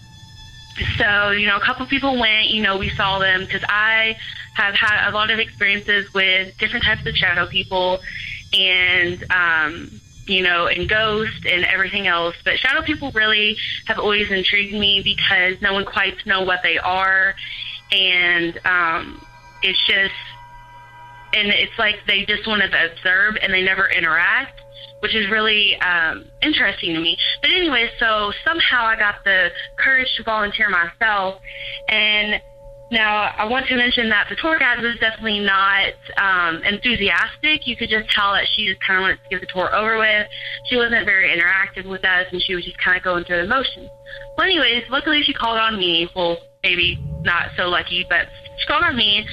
so, 0.97 1.31
you 1.31 1.45
know, 1.45 1.57
a 1.57 1.59
couple 1.59 1.85
people 1.87 2.17
went, 2.17 2.47
you 2.47 2.63
know, 2.63 2.77
we 2.77 2.89
saw 2.89 3.19
them 3.19 3.41
because 3.41 3.63
I 3.67 4.17
have 4.53 4.75
had 4.75 5.09
a 5.09 5.11
lot 5.11 5.29
of 5.29 5.37
experiences 5.37 6.11
with 6.13 6.57
different 6.57 6.85
types 6.85 7.05
of 7.05 7.15
shadow 7.15 7.47
people 7.47 7.99
and, 8.53 9.23
um, 9.29 10.01
you 10.29 10.43
know, 10.43 10.67
and 10.67 10.87
ghosts 10.87 11.45
and 11.49 11.65
everything 11.65 12.07
else. 12.07 12.35
But 12.43 12.57
shadow 12.59 12.81
people 12.83 13.11
really 13.11 13.57
have 13.87 13.99
always 13.99 14.31
intrigued 14.31 14.73
me 14.73 15.01
because 15.03 15.61
no 15.61 15.73
one 15.73 15.85
quite 15.85 16.15
knows 16.25 16.47
what 16.47 16.59
they 16.63 16.77
are. 16.77 17.33
And 17.91 18.59
um, 18.65 19.25
it's 19.63 19.79
just, 19.87 20.13
and 21.33 21.49
it's 21.49 21.77
like 21.77 21.95
they 22.07 22.25
just 22.25 22.47
want 22.47 22.61
to 22.61 22.67
observe 22.67 23.37
and 23.41 23.53
they 23.53 23.63
never 23.63 23.87
interact 23.89 24.61
which 25.01 25.15
is 25.15 25.29
really 25.29 25.79
um, 25.79 26.25
interesting 26.41 26.93
to 26.93 26.99
me. 26.99 27.17
But 27.41 27.51
anyway, 27.51 27.89
so 27.99 28.33
somehow 28.43 28.85
I 28.85 28.97
got 28.97 29.23
the 29.23 29.49
courage 29.77 30.13
to 30.17 30.23
volunteer 30.23 30.69
myself. 30.69 31.39
And 31.87 32.41
now 32.91 33.31
I 33.37 33.45
want 33.45 33.67
to 33.67 33.75
mention 33.75 34.09
that 34.09 34.27
the 34.29 34.35
tour 34.35 34.57
guide 34.57 34.81
was 34.81 34.97
definitely 34.99 35.39
not 35.39 35.93
um, 36.17 36.63
enthusiastic. 36.63 37.67
You 37.67 37.75
could 37.75 37.89
just 37.89 38.09
tell 38.09 38.33
that 38.33 38.45
she 38.55 38.67
just 38.67 38.81
kind 38.81 38.99
of 38.99 39.01
wanted 39.03 39.19
to 39.23 39.29
get 39.29 39.41
the 39.41 39.47
tour 39.47 39.73
over 39.73 39.97
with. 39.97 40.27
She 40.65 40.75
wasn't 40.75 41.05
very 41.05 41.29
interactive 41.29 41.87
with 41.87 42.03
us, 42.03 42.25
and 42.31 42.41
she 42.41 42.55
was 42.55 42.65
just 42.65 42.77
kind 42.77 42.97
of 42.97 43.03
going 43.03 43.25
through 43.25 43.41
the 43.41 43.47
motions. 43.47 43.89
Well, 44.37 44.45
anyways, 44.45 44.83
luckily 44.89 45.21
she 45.23 45.33
called 45.33 45.59
on 45.59 45.77
me. 45.77 46.09
Well, 46.15 46.37
maybe 46.63 46.99
not 47.21 47.49
so 47.55 47.69
lucky, 47.69 48.05
but 48.09 48.27
she 48.57 48.65
called 48.67 48.83
on 48.83 48.95
me. 48.95 49.25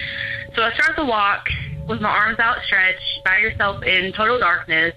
So 0.55 0.63
I 0.63 0.73
start 0.75 0.97
the 0.97 1.05
walk 1.05 1.47
with 1.89 2.01
my 2.01 2.11
arms 2.11 2.39
outstretched 2.39 3.25
by 3.25 3.39
yourself 3.39 3.83
in 3.85 4.13
total 4.13 4.39
darkness 4.39 4.95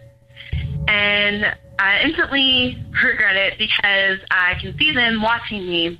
and 0.89 1.45
I 1.78 2.02
instantly 2.04 2.84
regret 3.04 3.36
it 3.36 3.54
because 3.58 4.19
I 4.32 4.56
can 4.60 4.76
see 4.78 4.93
them 4.93 5.22
watching 5.22 5.67
me. 5.67 6.00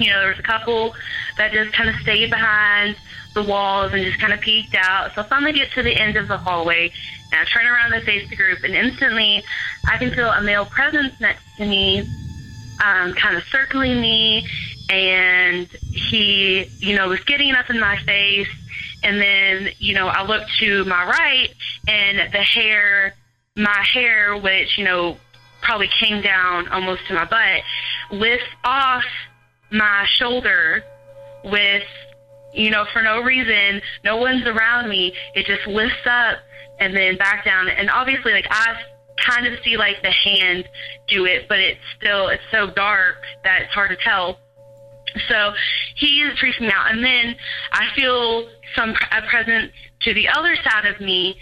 You 0.00 0.10
know, 0.10 0.20
there 0.20 0.30
was 0.30 0.38
a 0.38 0.42
couple 0.42 0.94
that 1.36 1.52
just 1.52 1.72
kind 1.72 1.88
of 1.88 1.96
stayed 1.96 2.30
behind 2.30 2.96
the 3.34 3.42
walls 3.42 3.92
and 3.92 4.02
just 4.02 4.18
kind 4.18 4.32
of 4.32 4.40
peeked 4.40 4.74
out. 4.74 5.14
So 5.14 5.20
I 5.20 5.24
finally 5.24 5.52
get 5.52 5.70
to 5.72 5.82
the 5.82 5.94
end 5.94 6.16
of 6.16 6.26
the 6.26 6.38
hallway 6.38 6.90
and 7.32 7.40
I 7.40 7.44
turn 7.44 7.66
around 7.66 7.92
to 7.92 8.00
face 8.00 8.28
the 8.28 8.34
group, 8.34 8.64
and 8.64 8.74
instantly 8.74 9.44
I 9.86 9.98
can 9.98 10.10
feel 10.10 10.30
a 10.30 10.42
male 10.42 10.64
presence 10.64 11.20
next 11.20 11.44
to 11.58 11.66
me, 11.66 12.00
um, 12.84 13.12
kind 13.14 13.36
of 13.36 13.44
circling 13.44 14.00
me, 14.00 14.44
and 14.88 15.68
he, 15.92 16.64
you 16.78 16.96
know, 16.96 17.08
was 17.08 17.20
getting 17.20 17.54
up 17.54 17.70
in 17.70 17.78
my 17.78 17.96
face. 17.98 18.48
And 19.04 19.20
then, 19.20 19.70
you 19.78 19.94
know, 19.94 20.08
I 20.08 20.24
look 20.24 20.42
to 20.58 20.84
my 20.86 21.06
right, 21.06 21.48
and 21.86 22.32
the 22.32 22.42
hair 22.42 23.14
my 23.56 23.84
hair, 23.92 24.36
which, 24.36 24.78
you 24.78 24.84
know, 24.84 25.16
probably 25.62 25.88
came 25.88 26.22
down 26.22 26.68
almost 26.68 27.06
to 27.08 27.14
my 27.14 27.24
butt, 27.24 27.62
lifts 28.10 28.46
off 28.64 29.04
my 29.70 30.06
shoulder 30.16 30.84
with, 31.44 31.84
you 32.52 32.70
know, 32.70 32.84
for 32.92 33.02
no 33.02 33.22
reason. 33.22 33.80
No 34.04 34.16
one's 34.16 34.46
around 34.46 34.88
me. 34.88 35.14
It 35.34 35.46
just 35.46 35.66
lifts 35.66 36.06
up 36.06 36.38
and 36.78 36.96
then 36.96 37.16
back 37.16 37.44
down. 37.44 37.68
And 37.68 37.90
obviously, 37.90 38.32
like, 38.32 38.46
I 38.50 38.76
kind 39.24 39.46
of 39.46 39.58
see, 39.62 39.76
like, 39.76 40.02
the 40.02 40.10
hand 40.10 40.68
do 41.08 41.26
it, 41.26 41.48
but 41.48 41.58
it's 41.58 41.80
still, 41.96 42.28
it's 42.28 42.42
so 42.50 42.70
dark 42.70 43.16
that 43.44 43.62
it's 43.62 43.72
hard 43.72 43.90
to 43.90 43.96
tell. 43.96 44.38
So 45.28 45.52
he 45.96 46.22
is 46.22 46.38
freaking 46.38 46.72
out. 46.72 46.90
And 46.90 47.04
then 47.04 47.36
I 47.72 47.88
feel 47.94 48.48
some 48.76 48.94
a 49.10 49.22
presence 49.28 49.72
to 50.02 50.14
the 50.14 50.28
other 50.28 50.56
side 50.64 50.86
of 50.86 51.00
me, 51.00 51.36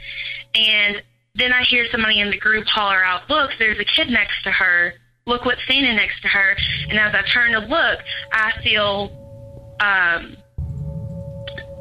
and 0.55 1.03
then 1.35 1.53
I 1.53 1.63
hear 1.63 1.87
somebody 1.91 2.21
in 2.21 2.31
the 2.31 2.39
group 2.39 2.67
holler 2.67 3.05
out, 3.05 3.29
"Look, 3.31 3.51
there's 3.59 3.79
a 3.79 3.85
kid 3.85 4.09
next 4.09 4.43
to 4.45 4.51
her. 4.51 4.95
Look 5.29 5.45
what's 5.45 5.63
standing 5.63 5.97
next 5.97 6.21
to 6.23 6.29
her." 6.29 6.57
And 6.89 6.99
as 6.99 7.15
I 7.15 7.23
turn 7.23 7.53
to 7.53 7.61
look, 7.61 8.01
I 8.33 8.53
feel 8.63 9.13
um, 9.81 10.37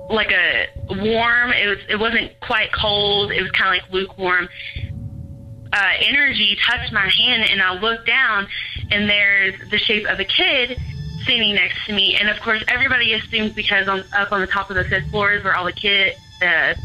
like 0.09 0.31
a 0.31 0.67
warm. 0.89 1.51
It 1.51 1.67
was. 1.67 1.79
It 1.89 1.99
wasn't 1.99 2.39
quite 2.41 2.71
cold. 2.73 3.31
It 3.31 3.41
was 3.41 3.51
kind 3.51 3.75
of 3.75 3.83
like 3.83 3.93
lukewarm. 3.93 4.49
Uh, 5.73 5.91
energy 5.99 6.57
touched 6.65 6.93
my 6.93 7.09
hand, 7.09 7.49
and 7.49 7.61
I 7.61 7.73
look 7.73 8.05
down, 8.05 8.47
and 8.91 9.09
there's 9.09 9.55
the 9.69 9.77
shape 9.77 10.07
of 10.07 10.19
a 10.19 10.25
kid 10.25 10.79
standing 11.23 11.55
next 11.55 11.85
to 11.85 11.93
me. 11.93 12.15
And 12.15 12.29
of 12.29 12.39
course, 12.39 12.63
everybody 12.67 13.13
assumes 13.13 13.53
because 13.53 13.87
on, 13.87 14.03
up 14.15 14.31
on 14.31 14.39
the 14.39 14.47
top 14.47 14.69
of 14.69 14.77
the 14.77 14.85
fifth 14.85 15.09
floors 15.09 15.43
where 15.43 15.55
all 15.55 15.65
the 15.65 15.73
kid, 15.73 16.15
the 16.39 16.75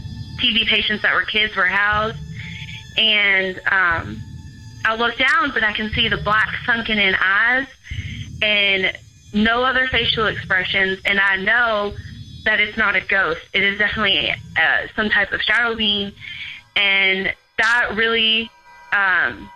TB 0.41 0.67
patients 0.67 1.03
that 1.03 1.15
were 1.15 1.23
kids 1.23 1.55
were 1.55 1.67
housed. 1.67 2.19
And 2.97 3.61
um, 3.71 4.23
I 4.85 4.97
look 4.97 5.17
down, 5.17 5.53
but 5.53 5.63
I 5.63 5.73
can 5.73 5.91
see 5.91 6.09
the 6.09 6.17
black 6.17 6.55
sunken 6.67 6.99
in 6.99 7.15
eyes 7.15 7.67
and 8.43 8.97
no 9.33 9.65
other 9.65 9.87
facial 9.87 10.27
expressions. 10.27 11.01
And 11.05 11.21
I 11.21 11.37
know 11.37 11.95
that 12.45 12.61
it's 12.61 12.77
not 12.77 12.97
a 12.97 13.01
ghost. 13.01 13.41
It 13.53 13.63
is 13.63 13.79
definitely 13.79 14.31
uh, 14.31 14.87
some 14.97 15.09
type 15.09 15.33
of 15.33 15.41
shadow 15.43 15.75
being. 15.77 16.13
And 16.77 17.33
that 17.59 17.93
really 17.95 18.51
um, 18.93 19.49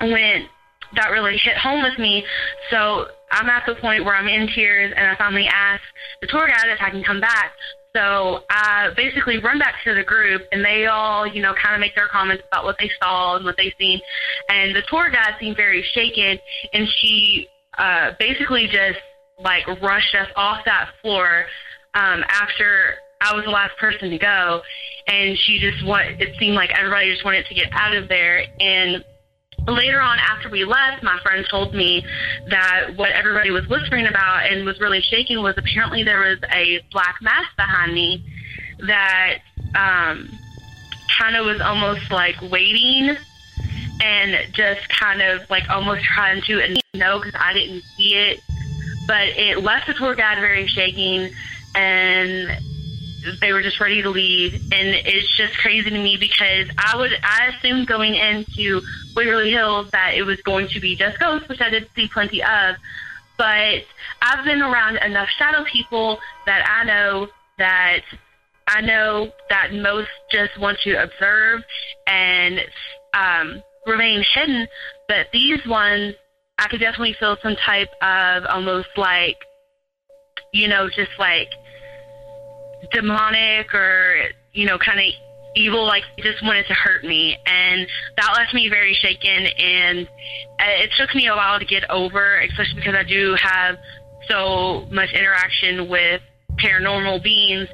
went, 0.00 0.48
that 0.94 1.10
really 1.10 1.36
hit 1.36 1.56
home 1.56 1.82
with 1.82 1.98
me. 1.98 2.24
So 2.70 3.08
I'm 3.30 3.48
at 3.48 3.66
the 3.66 3.74
point 3.74 4.04
where 4.04 4.14
I'm 4.14 4.28
in 4.28 4.48
tears, 4.48 4.92
and 4.96 5.06
I 5.06 5.14
finally 5.16 5.46
ask 5.46 5.82
the 6.20 6.26
tour 6.26 6.46
guide 6.46 6.70
if 6.70 6.80
I 6.80 6.90
can 6.90 7.04
come 7.04 7.20
back. 7.20 7.52
So 7.98 8.44
I 8.48 8.90
basically 8.96 9.38
run 9.38 9.58
back 9.58 9.74
to 9.82 9.92
the 9.92 10.04
group, 10.04 10.42
and 10.52 10.64
they 10.64 10.86
all, 10.86 11.26
you 11.26 11.42
know, 11.42 11.52
kind 11.60 11.74
of 11.74 11.80
make 11.80 11.96
their 11.96 12.06
comments 12.06 12.44
about 12.46 12.62
what 12.62 12.76
they 12.78 12.88
saw 13.02 13.34
and 13.34 13.44
what 13.44 13.56
they 13.56 13.74
seen. 13.76 14.00
And 14.48 14.74
the 14.74 14.82
tour 14.88 15.10
guide 15.10 15.34
seemed 15.40 15.56
very 15.56 15.82
shaken, 15.94 16.38
and 16.72 16.86
she 17.00 17.48
uh, 17.76 18.12
basically 18.20 18.68
just 18.68 19.00
like 19.42 19.66
rushed 19.82 20.14
us 20.14 20.28
off 20.36 20.64
that 20.64 20.90
floor 21.02 21.46
um, 21.94 22.22
after 22.28 22.94
I 23.20 23.34
was 23.34 23.44
the 23.44 23.50
last 23.50 23.76
person 23.78 24.10
to 24.10 24.18
go, 24.18 24.62
and 25.08 25.36
she 25.36 25.58
just 25.58 25.84
want. 25.84 26.20
It 26.20 26.36
seemed 26.38 26.54
like 26.54 26.70
everybody 26.78 27.10
just 27.10 27.24
wanted 27.24 27.46
to 27.46 27.54
get 27.54 27.66
out 27.72 27.96
of 27.96 28.08
there, 28.08 28.44
and 28.60 29.04
later 29.68 30.00
on 30.00 30.18
after 30.18 30.48
we 30.48 30.64
left 30.64 31.02
my 31.02 31.18
friend 31.22 31.46
told 31.50 31.74
me 31.74 32.04
that 32.48 32.90
what 32.96 33.10
everybody 33.10 33.50
was 33.50 33.66
whispering 33.68 34.06
about 34.06 34.50
and 34.50 34.64
was 34.64 34.80
really 34.80 35.00
shaking 35.00 35.42
was 35.42 35.54
apparently 35.56 36.02
there 36.02 36.20
was 36.20 36.38
a 36.52 36.80
black 36.90 37.16
mass 37.20 37.46
behind 37.56 37.92
me 37.92 38.24
that 38.86 39.38
um 39.74 40.28
kind 41.18 41.36
of 41.36 41.46
was 41.46 41.60
almost 41.60 42.10
like 42.10 42.36
waiting 42.50 43.16
and 44.00 44.54
just 44.54 44.88
kind 44.88 45.20
of 45.20 45.48
like 45.50 45.68
almost 45.68 46.04
trying 46.04 46.40
to 46.42 46.60
and 46.62 46.78
know 46.94 47.18
because 47.18 47.34
I 47.38 47.52
didn't 47.52 47.82
see 47.96 48.14
it. 48.14 48.40
But 49.06 49.28
it 49.28 49.62
left 49.62 49.86
the 49.86 49.94
tour 49.94 50.14
guide 50.14 50.38
very 50.38 50.66
shaking 50.66 51.30
and 51.74 52.50
they 53.40 53.52
were 53.52 53.62
just 53.62 53.80
ready 53.80 54.00
to 54.02 54.10
leave 54.10 54.54
and 54.54 54.88
it's 55.04 55.36
just 55.36 55.56
crazy 55.58 55.90
to 55.90 55.98
me 55.98 56.16
because 56.16 56.68
I 56.78 56.96
would 56.96 57.12
I 57.22 57.46
assumed 57.48 57.86
going 57.86 58.14
into 58.14 58.80
Waverly 59.16 59.50
Hills 59.50 59.90
that 59.90 60.14
it 60.14 60.22
was 60.22 60.40
going 60.42 60.68
to 60.68 60.80
be 60.80 60.94
just 60.94 61.18
ghosts, 61.18 61.48
which 61.48 61.60
I 61.60 61.70
did 61.70 61.88
see 61.94 62.08
plenty 62.08 62.42
of. 62.42 62.76
But 63.36 63.84
I've 64.22 64.44
been 64.44 64.62
around 64.62 64.98
enough 64.98 65.28
shadow 65.28 65.64
people 65.64 66.18
that 66.46 66.68
I 66.68 66.84
know 66.84 67.28
that 67.58 68.02
I 68.68 68.80
know 68.82 69.32
that 69.50 69.72
most 69.72 70.10
just 70.30 70.58
want 70.58 70.78
to 70.80 71.02
observe 71.02 71.62
and 72.06 72.60
um, 73.14 73.62
remain 73.86 74.24
hidden. 74.34 74.68
But 75.08 75.28
these 75.32 75.64
ones, 75.66 76.14
I 76.58 76.68
could 76.68 76.80
definitely 76.80 77.16
feel 77.18 77.36
some 77.42 77.56
type 77.56 77.88
of 78.02 78.44
almost 78.46 78.88
like, 78.96 79.36
you 80.52 80.68
know, 80.68 80.88
just 80.88 81.10
like 81.18 81.48
demonic 82.92 83.74
or, 83.74 84.28
you 84.52 84.66
know, 84.66 84.78
kind 84.78 85.00
of 85.00 85.06
evil 85.56 85.84
like 85.86 86.04
just 86.18 86.42
wanted 86.42 86.66
to 86.66 86.74
hurt 86.74 87.04
me. 87.04 87.36
And 87.46 87.86
that 88.16 88.32
left 88.36 88.54
me 88.54 88.68
very 88.68 88.94
shaken 88.94 89.46
and 89.58 90.08
uh, 90.58 90.82
it 90.82 90.90
took 90.96 91.14
me 91.14 91.26
a 91.28 91.34
while 91.34 91.58
to 91.58 91.64
get 91.64 91.88
over 91.90 92.40
especially 92.40 92.74
because 92.74 92.94
i 92.94 93.04
do 93.04 93.36
have 93.40 93.76
so 94.28 94.86
much 94.90 95.10
interaction 95.12 95.88
with 95.88 96.20
paranormal 96.56 97.22
beings 97.22 97.68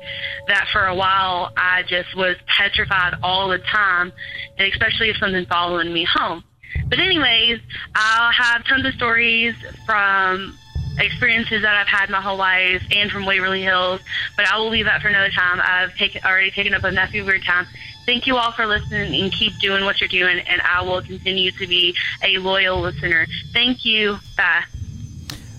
that 0.46 0.66
for 0.72 0.86
a 0.86 0.94
while 0.94 1.52
i 1.56 1.82
just 1.88 2.14
was 2.16 2.36
petrified 2.46 3.14
all 3.22 3.48
the 3.48 3.58
time 3.58 4.12
and 4.58 4.72
especially 4.72 5.08
if 5.08 5.16
something 5.16 5.46
following 5.46 5.92
me 5.92 6.06
home. 6.12 6.44
But 6.88 6.98
anyways 6.98 7.60
i'll 7.94 8.32
have 8.32 8.64
tons 8.66 8.84
of 8.86 8.92
stories 8.94 9.54
from 9.86 10.56
experiences 10.98 11.62
that 11.62 11.74
I've 11.74 11.88
had 11.88 12.10
my 12.10 12.20
whole 12.20 12.36
life 12.36 12.82
and 12.90 13.10
from 13.10 13.26
Waverly 13.26 13.62
Hills, 13.62 14.00
but 14.36 14.46
I 14.46 14.58
will 14.58 14.68
leave 14.68 14.84
that 14.84 15.02
for 15.02 15.08
another 15.08 15.30
time. 15.30 15.60
I've 15.62 15.96
taken, 15.96 16.22
already 16.24 16.50
taken 16.50 16.74
up 16.74 16.84
enough 16.84 17.08
of 17.08 17.14
your 17.14 17.38
time. 17.38 17.66
Thank 18.06 18.26
you 18.26 18.36
all 18.36 18.52
for 18.52 18.66
listening 18.66 19.20
and 19.20 19.32
keep 19.32 19.58
doing 19.58 19.84
what 19.84 20.00
you're 20.00 20.08
doing, 20.08 20.38
and 20.38 20.60
I 20.60 20.82
will 20.82 21.02
continue 21.02 21.50
to 21.52 21.66
be 21.66 21.96
a 22.22 22.38
loyal 22.38 22.80
listener. 22.80 23.26
Thank 23.52 23.84
you. 23.84 24.18
Bye. 24.36 24.64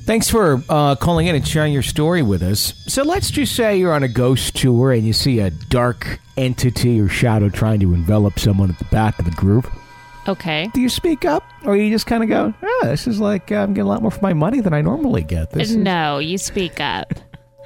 Thanks 0.05 0.29
for 0.29 0.61
uh, 0.69 0.95
calling 0.95 1.25
in 1.25 1.35
and 1.35 1.47
sharing 1.47 1.73
your 1.73 1.81
story 1.81 2.21
with 2.21 2.43
us. 2.43 2.75
So 2.85 3.01
let's 3.01 3.31
just 3.31 3.55
say 3.55 3.79
you're 3.79 3.93
on 3.93 4.03
a 4.03 4.07
ghost 4.07 4.55
tour 4.55 4.91
and 4.91 5.03
you 5.03 5.13
see 5.13 5.39
a 5.39 5.49
dark 5.49 6.19
entity 6.37 7.01
or 7.01 7.09
shadow 7.09 7.49
trying 7.49 7.79
to 7.79 7.93
envelop 7.95 8.37
someone 8.37 8.69
at 8.69 8.77
the 8.77 8.85
back 8.85 9.17
of 9.17 9.25
the 9.25 9.31
group. 9.31 9.67
Okay. 10.27 10.69
Do 10.73 10.81
you 10.81 10.89
speak 10.89 11.23
up, 11.25 11.43
or 11.65 11.75
you 11.77 11.89
just 11.91 12.07
kind 12.07 12.23
of 12.23 12.29
go, 12.29 12.53
"Oh, 12.63 12.81
this 12.85 13.05
is 13.07 13.19
like 13.19 13.51
uh, 13.51 13.55
I'm 13.57 13.73
getting 13.73 13.87
a 13.87 13.89
lot 13.89 14.01
more 14.01 14.11
for 14.11 14.21
my 14.21 14.33
money 14.33 14.59
than 14.61 14.73
I 14.73 14.81
normally 14.81 15.21
get." 15.23 15.51
This 15.51 15.69
is- 15.69 15.75
No, 15.75 16.17
you 16.19 16.37
speak 16.37 16.79
up. 16.79 17.13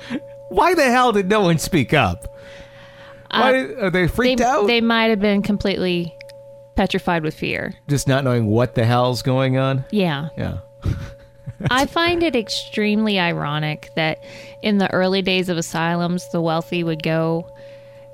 Why 0.50 0.74
the 0.74 0.84
hell 0.92 1.12
did 1.12 1.30
no 1.30 1.42
one 1.42 1.58
speak 1.60 1.94
up? 1.94 2.26
Why 3.32 3.50
Uh, 3.50 3.52
did- 3.52 3.80
are 3.80 3.90
they 3.92 4.02
They, 4.04 4.08
freaked 4.08 4.42
out? 4.42 4.68
they 4.68 4.82
might 4.82 5.06
have 5.12 5.20
been 5.20 5.42
completely 5.42 6.14
petrified 6.76 7.24
with 7.24 7.34
fear. 7.36 7.74
just 7.88 8.08
not 8.08 8.24
knowing 8.24 8.46
what 8.48 8.74
the 8.76 8.86
hell's 8.86 9.22
going 9.22 9.58
on. 9.58 9.86
Yeah. 9.92 10.30
Yeah. 10.38 10.60
I 11.70 11.86
find 11.88 12.24
it 12.24 12.36
extremely 12.38 13.20
ironic 13.20 13.90
that 13.96 14.24
in 14.64 14.78
the 14.78 14.90
early 14.94 15.22
days 15.22 15.50
of 15.50 15.58
asylums, 15.58 16.30
the 16.32 16.40
wealthy 16.42 16.84
would 16.86 17.04
go, 17.04 17.50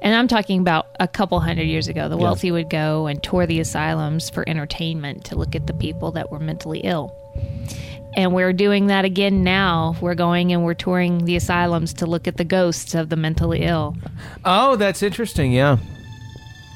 and 0.06 0.14
I'm 0.14 0.28
talking 0.28 0.60
about 0.60 0.86
a 1.00 1.08
couple 1.08 1.40
hundred 1.40 1.64
years 1.64 1.88
ago, 1.88 2.08
the 2.10 2.16
wealthy 2.16 2.52
would 2.52 2.70
go 2.70 3.08
and 3.08 3.24
tour 3.24 3.48
the 3.48 3.60
asylums 3.60 4.30
for 4.30 4.48
entertainment 4.48 5.26
to 5.26 5.36
look 5.36 5.56
at 5.56 5.66
the 5.66 5.74
people 5.74 6.12
that 6.12 6.30
were 6.30 6.38
mentally 6.38 6.82
ill. 6.84 7.12
And 8.16 8.32
we're 8.32 8.54
doing 8.54 8.86
that 8.86 9.04
again 9.04 9.44
now. 9.44 9.96
We're 10.00 10.14
going 10.14 10.54
and 10.54 10.64
we're 10.64 10.76
touring 10.76 11.26
the 11.26 11.36
asylums 11.36 11.92
to 11.96 12.06
look 12.06 12.28
at 12.28 12.38
the 12.38 12.44
ghosts 12.46 12.94
of 12.94 13.10
the 13.10 13.16
mentally 13.16 13.64
ill. 13.64 13.98
Oh, 14.46 14.76
that's 14.76 15.02
interesting. 15.02 15.52
Yeah. 15.52 15.78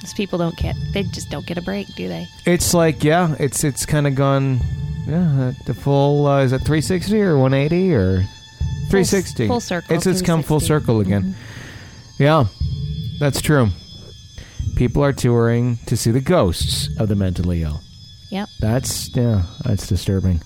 These 0.01 0.15
people 0.15 0.39
don't 0.39 0.57
get, 0.57 0.75
they 0.95 1.03
just 1.03 1.29
don't 1.29 1.45
get 1.45 1.59
a 1.59 1.61
break, 1.61 1.85
do 1.95 2.07
they? 2.07 2.27
It's 2.47 2.73
like 2.73 3.03
yeah, 3.03 3.35
it's 3.39 3.63
it's 3.63 3.85
kind 3.85 4.07
of 4.07 4.15
gone. 4.15 4.59
Yeah, 5.05 5.51
the 5.67 5.75
full 5.75 6.25
uh, 6.25 6.41
is 6.41 6.51
it 6.51 6.59
360 6.59 7.21
or 7.21 7.37
180 7.37 7.93
or 7.93 8.17
360? 8.89 9.47
full 9.47 9.59
circle, 9.59 9.95
It's 9.95 10.07
it's 10.07 10.23
come 10.23 10.41
full 10.41 10.59
circle 10.59 10.99
again. 10.99 11.35
Yeah, 12.17 12.45
that's 13.19 13.41
true. 13.41 13.69
People 14.75 15.03
are 15.03 15.13
touring 15.13 15.77
to 15.87 15.97
see 15.97 16.11
the 16.11 16.21
ghosts 16.21 16.89
of 16.99 17.09
the 17.09 17.15
mentally 17.15 17.63
ill. 17.63 17.81
Yep. 18.31 18.49
That's 18.59 19.15
yeah, 19.15 19.43
that's 19.63 19.87
disturbing. 19.87 20.41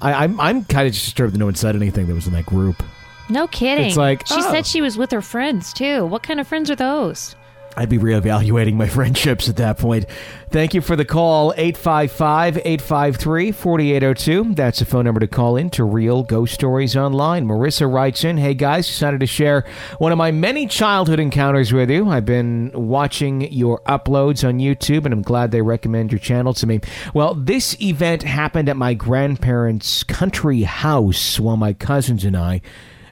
I, 0.00 0.24
I'm 0.24 0.40
I'm 0.40 0.64
kind 0.64 0.86
of 0.86 0.94
disturbed 0.94 1.34
that 1.34 1.38
no 1.38 1.46
one 1.46 1.54
said 1.54 1.76
anything 1.76 2.06
that 2.06 2.14
was 2.14 2.26
in 2.26 2.32
that 2.32 2.46
group. 2.46 2.82
No 3.30 3.46
kidding. 3.46 3.86
It's 3.86 3.96
like, 3.96 4.26
she 4.26 4.34
oh. 4.36 4.50
said 4.50 4.66
she 4.66 4.80
was 4.80 4.96
with 4.96 5.10
her 5.10 5.20
friends 5.20 5.72
too. 5.72 6.06
What 6.06 6.22
kind 6.22 6.40
of 6.40 6.48
friends 6.48 6.70
are 6.70 6.76
those? 6.76 7.36
I'd 7.78 7.88
be 7.88 7.98
reevaluating 7.98 8.74
my 8.74 8.88
friendships 8.88 9.48
at 9.48 9.54
that 9.56 9.78
point. 9.78 10.06
Thank 10.50 10.74
you 10.74 10.80
for 10.80 10.96
the 10.96 11.04
call. 11.04 11.52
855 11.56 12.56
853 12.56 13.52
4802. 13.52 14.54
That's 14.54 14.80
the 14.80 14.84
phone 14.84 15.04
number 15.04 15.20
to 15.20 15.28
call 15.28 15.56
in 15.56 15.70
to 15.70 15.84
Real 15.84 16.24
Ghost 16.24 16.54
Stories 16.54 16.96
Online. 16.96 17.46
Marissa 17.46 17.90
writes 17.90 18.24
in 18.24 18.36
Hey 18.36 18.54
guys, 18.54 18.88
decided 18.88 19.20
to 19.20 19.26
share 19.26 19.64
one 19.98 20.10
of 20.10 20.18
my 20.18 20.32
many 20.32 20.66
childhood 20.66 21.20
encounters 21.20 21.72
with 21.72 21.88
you. 21.88 22.08
I've 22.08 22.26
been 22.26 22.72
watching 22.74 23.52
your 23.52 23.80
uploads 23.82 24.46
on 24.46 24.58
YouTube 24.58 25.04
and 25.04 25.14
I'm 25.14 25.22
glad 25.22 25.52
they 25.52 25.62
recommend 25.62 26.10
your 26.10 26.18
channel 26.18 26.54
to 26.54 26.66
me. 26.66 26.80
Well, 27.14 27.34
this 27.34 27.80
event 27.80 28.24
happened 28.24 28.68
at 28.68 28.76
my 28.76 28.94
grandparents' 28.94 30.02
country 30.02 30.62
house 30.62 31.38
while 31.38 31.56
my 31.56 31.74
cousins 31.74 32.24
and 32.24 32.36
I 32.36 32.60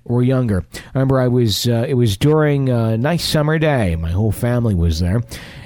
or 0.07 0.23
younger. 0.23 0.65
I 0.75 0.91
remember 0.95 1.21
I 1.21 1.29
was 1.29 1.69
uh, 1.69 1.85
it 1.89 1.95
was 1.95 2.17
during 2.17 2.69
a 2.69 2.97
nice 2.97 3.25
summer 3.25 3.59
day. 3.59 3.97
My 3.97 4.11
whole 4.11 4.33
family 4.33 4.75
was 4.75 5.01
there. 5.01 5.23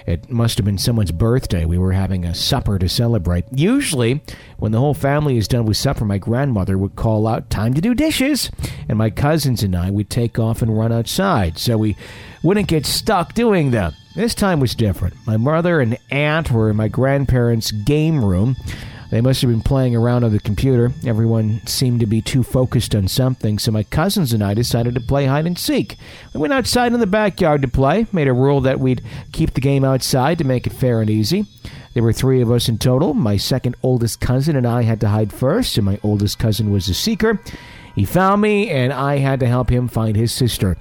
It 0.07 0.29
must 0.29 0.59
have 0.59 0.65
been 0.65 0.79
someone's 0.79 1.13
birthday. 1.13 1.65
We 1.65 1.79
were 1.79 1.93
having 1.93 2.25
a 2.25 2.35
supper 2.35 2.79
to 2.79 2.89
celebrate. 2.89 3.45
Usually, 3.53 4.21
when 4.59 4.73
the 4.73 4.79
whole 4.79 4.95
family 4.95 5.37
is 5.37 5.47
done 5.47 5.67
with 5.67 5.77
supper, 5.77 6.05
my 6.05 6.19
grandmother 6.19 6.77
would 6.77 6.97
call 6.97 7.29
out, 7.29 7.49
Time 7.49 7.75
to 7.75 7.81
do 7.81 7.95
dishes! 7.95 8.51
And 8.89 8.99
my 8.99 9.11
cousins 9.11 9.63
and 9.63 9.77
I 9.77 9.91
would 9.91 10.11
take 10.11 10.39
off 10.39 10.63
and 10.63 10.77
run 10.77 10.91
outside 10.91 11.59
so 11.59 11.79
we 11.79 11.97
wouldn't 12.43 12.67
get 12.69 12.87
stuck 12.87 13.35
doing 13.35 13.71
them. 13.71 13.95
This 14.17 14.35
time 14.35 14.59
was 14.59 14.75
different. 14.75 15.15
My 15.27 15.37
mother 15.37 15.81
and 15.81 15.97
aunt 16.11 16.51
were 16.51 16.71
in 16.71 16.77
my 16.77 16.89
grandparents' 16.89 17.71
game 17.71 18.25
room. 18.25 18.57
They 19.11 19.21
must 19.21 19.43
have 19.43 19.51
been 19.51 19.61
playing 19.61 19.97
around 19.97 20.23
on 20.23 20.31
the 20.31 20.39
computer. 20.39 20.93
Everyone 21.05 21.67
seemed 21.67 21.99
to 22.01 22.07
be 22.07 22.23
too 22.23 22.45
focused 22.45 22.95
on 22.95 23.09
something, 23.09 23.59
so 23.59 23.73
my 23.73 23.83
cousins 23.83 24.33
and 24.33 24.43
I 24.43 24.55
decided 24.55 24.95
to 24.95 25.01
play 25.01 25.27
hide 25.27 25.47
and 25.47 25.59
seek. 25.59 25.97
We 26.33 26.41
went 26.41 26.53
outside 26.53 26.93
in 26.93 27.01
the 27.01 27.07
backyard 27.09 27.63
to 27.63 27.69
play, 27.69 28.07
made 28.13 28.29
a 28.29 28.33
rule 28.33 28.61
that 28.61 28.79
we'd 28.79 29.03
keep 29.33 29.55
the 29.55 29.61
game 29.61 29.85
outside 29.85 30.39
to 30.39 30.45
make 30.45 30.67
it 30.67 30.73
fair 30.73 31.01
and 31.01 31.11
easy. 31.11 31.47
There 31.93 32.05
were 32.05 32.13
three 32.13 32.41
of 32.41 32.53
us 32.53 32.69
in 32.69 32.79
total. 32.79 33.15
My 33.15 33.37
second 33.37 33.75
oldest 33.83 34.21
cousin 34.21 34.55
and 34.55 34.67
I 34.67 34.83
had 34.83 35.01
to 35.01 35.09
hide 35.09 35.33
first, 35.33 35.77
and 35.77 35.85
my 35.85 35.99
oldest 36.05 36.39
cousin 36.39 36.71
was 36.71 36.89
a 36.89 36.95
seeker. 36.95 37.41
He 37.97 38.05
found 38.05 38.41
me, 38.41 38.71
and 38.71 38.93
I 38.93 39.19
had 39.19 39.41
to 39.41 39.47
help 39.47 39.71
him 39.71 39.89
find 39.89 40.17
his 40.17 40.31
sister. 40.31 40.77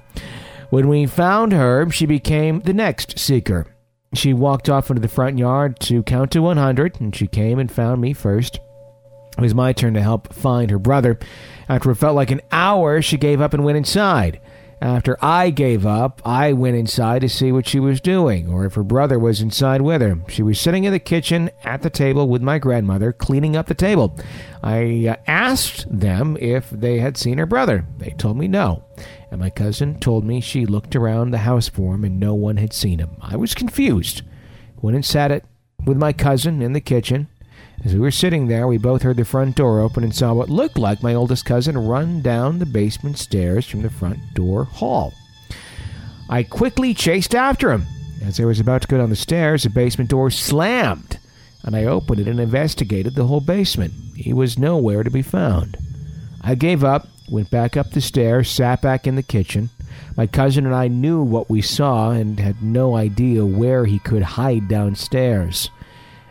When 0.70 0.86
we 0.86 1.06
found 1.06 1.52
her, 1.52 1.90
she 1.90 2.06
became 2.06 2.60
the 2.60 2.72
next 2.72 3.18
seeker. 3.18 3.66
She 4.12 4.34
walked 4.34 4.68
off 4.68 4.90
into 4.90 5.00
the 5.00 5.08
front 5.08 5.38
yard 5.38 5.78
to 5.80 6.02
count 6.02 6.32
to 6.32 6.42
100, 6.42 7.00
and 7.00 7.14
she 7.14 7.28
came 7.28 7.58
and 7.58 7.70
found 7.70 8.00
me 8.00 8.12
first. 8.12 8.58
It 9.38 9.40
was 9.40 9.54
my 9.54 9.72
turn 9.72 9.94
to 9.94 10.02
help 10.02 10.32
find 10.34 10.70
her 10.70 10.80
brother. 10.80 11.18
After 11.68 11.92
it 11.92 11.96
felt 11.96 12.16
like 12.16 12.32
an 12.32 12.40
hour, 12.50 13.00
she 13.00 13.16
gave 13.16 13.40
up 13.40 13.54
and 13.54 13.64
went 13.64 13.78
inside. 13.78 14.40
After 14.82 15.16
I 15.22 15.50
gave 15.50 15.86
up, 15.86 16.22
I 16.24 16.54
went 16.54 16.76
inside 16.76 17.20
to 17.20 17.28
see 17.28 17.52
what 17.52 17.68
she 17.68 17.78
was 17.78 18.00
doing, 18.00 18.50
or 18.50 18.64
if 18.64 18.74
her 18.74 18.82
brother 18.82 19.18
was 19.18 19.40
inside 19.40 19.82
with 19.82 20.00
her. 20.00 20.18
She 20.28 20.42
was 20.42 20.58
sitting 20.58 20.84
in 20.84 20.92
the 20.92 20.98
kitchen 20.98 21.50
at 21.64 21.82
the 21.82 21.90
table 21.90 22.28
with 22.28 22.42
my 22.42 22.58
grandmother, 22.58 23.12
cleaning 23.12 23.56
up 23.56 23.66
the 23.66 23.74
table. 23.74 24.16
I 24.62 25.06
uh, 25.06 25.16
asked 25.26 25.86
them 25.88 26.36
if 26.40 26.70
they 26.70 26.98
had 26.98 27.16
seen 27.16 27.38
her 27.38 27.46
brother. 27.46 27.86
They 27.98 28.10
told 28.10 28.38
me 28.38 28.48
no 28.48 28.82
and 29.30 29.40
my 29.40 29.50
cousin 29.50 29.98
told 30.00 30.24
me 30.24 30.40
she 30.40 30.66
looked 30.66 30.96
around 30.96 31.30
the 31.30 31.38
house 31.38 31.68
for 31.68 31.94
him 31.94 32.04
and 32.04 32.18
no 32.18 32.34
one 32.34 32.56
had 32.56 32.72
seen 32.72 32.98
him. 32.98 33.10
I 33.20 33.36
was 33.36 33.54
confused. 33.54 34.22
Went 34.82 34.96
and 34.96 35.04
sat 35.04 35.30
it 35.30 35.44
with 35.86 35.96
my 35.96 36.12
cousin 36.12 36.62
in 36.62 36.72
the 36.72 36.80
kitchen. 36.80 37.28
As 37.84 37.94
we 37.94 38.00
were 38.00 38.10
sitting 38.10 38.48
there, 38.48 38.66
we 38.66 38.76
both 38.76 39.02
heard 39.02 39.16
the 39.16 39.24
front 39.24 39.56
door 39.56 39.80
open 39.80 40.04
and 40.04 40.14
saw 40.14 40.34
what 40.34 40.50
looked 40.50 40.78
like 40.78 41.02
my 41.02 41.14
oldest 41.14 41.44
cousin 41.44 41.78
run 41.78 42.20
down 42.20 42.58
the 42.58 42.66
basement 42.66 43.18
stairs 43.18 43.66
from 43.66 43.82
the 43.82 43.90
front 43.90 44.18
door 44.34 44.64
hall. 44.64 45.14
I 46.28 46.42
quickly 46.42 46.92
chased 46.92 47.34
after 47.34 47.72
him. 47.72 47.86
As 48.22 48.38
I 48.38 48.44
was 48.44 48.60
about 48.60 48.82
to 48.82 48.88
go 48.88 48.98
down 48.98 49.08
the 49.08 49.16
stairs, 49.16 49.62
the 49.62 49.70
basement 49.70 50.10
door 50.10 50.30
slammed, 50.30 51.18
and 51.62 51.74
I 51.74 51.84
opened 51.84 52.20
it 52.20 52.28
and 52.28 52.38
investigated 52.38 53.14
the 53.14 53.26
whole 53.26 53.40
basement. 53.40 53.94
He 54.14 54.34
was 54.34 54.58
nowhere 54.58 55.02
to 55.02 55.10
be 55.10 55.22
found. 55.22 55.78
I 56.42 56.54
gave 56.54 56.84
up 56.84 57.08
went 57.30 57.50
back 57.50 57.76
up 57.76 57.90
the 57.90 58.00
stairs, 58.00 58.50
sat 58.50 58.82
back 58.82 59.06
in 59.06 59.16
the 59.16 59.22
kitchen. 59.22 59.70
My 60.16 60.26
cousin 60.26 60.66
and 60.66 60.74
I 60.74 60.88
knew 60.88 61.22
what 61.22 61.48
we 61.48 61.62
saw 61.62 62.10
and 62.10 62.38
had 62.38 62.62
no 62.62 62.96
idea 62.96 63.44
where 63.44 63.86
he 63.86 63.98
could 63.98 64.22
hide 64.22 64.68
downstairs. 64.68 65.70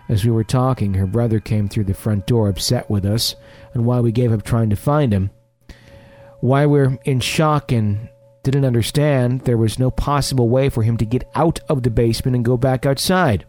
As 0.08 0.26
we 0.26 0.32
were 0.32 0.44
talking, 0.44 0.96
her 0.96 1.06
brother 1.06 1.40
came 1.40 1.70
through 1.70 1.86
the 1.86 1.94
front 1.94 2.26
door, 2.26 2.50
upset 2.50 2.90
with 2.90 3.06
us, 3.06 3.36
and 3.74 3.86
why 3.86 4.00
we 4.00 4.12
gave 4.12 4.34
up 4.34 4.44
trying 4.44 4.70
to 4.72 4.76
find 4.76 5.14
him. 5.14 5.30
Why 6.40 6.66
we're 6.66 6.98
in 7.06 7.20
shock 7.20 7.72
and 7.72 8.10
didn't 8.44 8.66
understand 8.66 9.42
there 9.42 9.58
was 9.58 9.78
no 9.78 9.92
possible 9.92 10.50
way 10.50 10.70
for 10.70 10.84
him 10.84 10.98
to 10.98 11.06
get 11.06 11.30
out 11.36 11.60
of 11.70 11.84
the 11.84 11.92
basement 11.92 12.36
and 12.36 12.46
go 12.46 12.58
back 12.58 12.86
outside. 12.86 13.46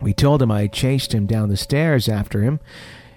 We 0.00 0.12
told 0.12 0.42
him 0.42 0.50
I 0.50 0.62
had 0.62 0.72
chased 0.72 1.14
him 1.14 1.26
down 1.26 1.48
the 1.48 1.56
stairs 1.56 2.08
after 2.08 2.42
him, 2.42 2.60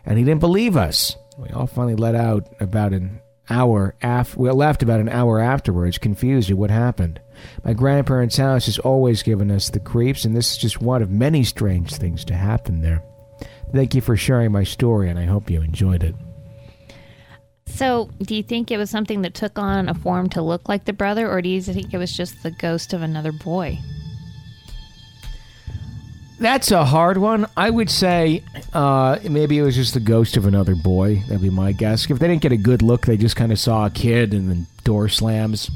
and 0.06 0.18
he 0.18 0.24
didn't 0.24 0.40
believe 0.40 0.78
us. 0.78 1.16
We 1.40 1.50
all 1.52 1.68
finally 1.68 1.96
let 1.96 2.16
out 2.16 2.48
about 2.60 2.92
an 2.92 3.22
hour 3.50 3.96
after. 4.02 4.38
We 4.40 4.52
left 4.52 4.84
about 4.84 5.00
an 5.00 5.08
hour 5.08 5.40
afterwards, 5.40 5.98
confused 5.98 6.52
at 6.52 6.58
what 6.58 6.70
happened. 6.70 7.22
My 7.64 7.74
grandparents' 7.74 8.36
house 8.36 8.66
has 8.66 8.78
always 8.80 9.24
given 9.24 9.50
us 9.50 9.70
the 9.70 9.80
creeps, 9.80 10.26
and 10.26 10.36
this 10.36 10.52
is 10.52 10.58
just 10.58 10.82
one 10.82 11.02
of 11.02 11.10
many 11.10 11.46
strange 11.46 11.96
things 11.96 12.26
to 12.26 12.36
happen 12.36 12.82
there. 12.82 13.04
Thank 13.72 13.96
you 13.96 14.02
for 14.02 14.18
sharing 14.18 14.52
my 14.52 14.66
story, 14.66 15.10
and 15.10 15.18
I 15.18 15.24
hope 15.24 15.50
you 15.50 15.62
enjoyed 15.62 16.04
it. 16.04 16.16
So, 17.68 18.10
do 18.22 18.36
you 18.36 18.44
think 18.44 18.70
it 18.70 18.78
was 18.78 18.90
something 18.90 19.22
that 19.22 19.34
took 19.34 19.58
on 19.58 19.88
a 19.88 19.94
form 19.94 20.28
to 20.30 20.42
look 20.42 20.68
like 20.68 20.84
the 20.84 20.92
brother, 20.92 21.32
or 21.32 21.42
do 21.42 21.48
you 21.48 21.62
think 21.62 21.94
it 21.94 21.98
was 21.98 22.12
just 22.12 22.44
the 22.44 22.52
ghost 22.52 22.92
of 22.92 23.02
another 23.02 23.32
boy? 23.32 23.80
That's 26.40 26.72
a 26.72 26.86
hard 26.86 27.18
one. 27.18 27.48
I 27.58 27.70
would 27.70 27.90
say 27.90 28.44
uh, 28.74 29.20
maybe 29.30 29.58
it 29.58 29.62
was 29.62 29.76
just 29.76 29.94
the 29.94 30.00
ghost 30.00 30.38
of 30.38 30.46
another 30.46 30.74
boy. 30.74 31.22
That'd 31.28 31.42
be 31.42 31.50
my 31.50 31.74
guess. 31.74 32.10
If 32.10 32.20
they 32.20 32.28
didn't 32.28 32.42
get 32.42 32.54
a 32.54 32.58
good 32.58 32.82
look, 32.82 33.06
they 33.06 33.18
just 33.18 33.36
kind 33.36 33.52
of 33.52 33.60
saw 33.60 33.86
a 33.86 33.90
kid 33.90 34.34
and 34.34 34.50
then 34.50 34.68
door 34.86 35.10
slams. 35.10 35.70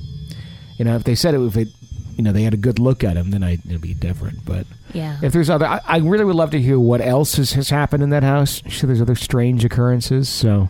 You 0.78 0.86
know, 0.86 0.96
if 0.96 1.04
they 1.04 1.16
said 1.16 1.34
it, 1.34 1.42
if 1.42 1.58
it, 1.58 1.68
you 2.16 2.24
know, 2.24 2.32
they 2.32 2.44
had 2.44 2.54
a 2.54 2.58
good 2.58 2.80
look 2.80 3.04
at 3.04 3.18
him, 3.18 3.32
then 3.32 3.44
I, 3.44 3.54
it'd 3.54 3.82
be 3.82 3.94
different. 3.94 4.46
But 4.46 4.66
yeah, 4.94 5.18
if 5.22 5.34
there's 5.34 5.50
other, 5.50 5.66
I, 5.66 5.82
I 5.86 5.98
really 5.98 6.24
would 6.24 6.36
love 6.36 6.52
to 6.52 6.62
hear 6.62 6.80
what 6.80 7.02
else 7.02 7.36
has, 7.36 7.52
has 7.54 7.70
happened 7.70 8.02
in 8.02 8.10
that 8.12 8.24
house. 8.24 8.62
I'm 8.64 8.72
sure 8.72 8.88
there's 8.88 9.02
other 9.02 9.16
strange 9.16 9.66
occurrences, 9.66 10.30
so 10.30 10.70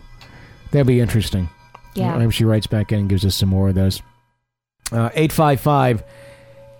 that'd 0.72 0.86
be 0.88 1.00
interesting. 1.00 1.48
Yeah, 1.94 2.16
I 2.16 2.20
hope 2.20 2.32
she 2.32 2.44
writes 2.44 2.66
back 2.66 2.90
in 2.90 2.98
and 2.98 3.08
gives 3.08 3.24
us 3.24 3.36
some 3.36 3.48
more 3.48 3.68
of 3.68 3.76
those. 3.76 4.02
Uh, 4.90 5.10
eight 5.14 5.30
five 5.30 5.60
five. 5.60 6.02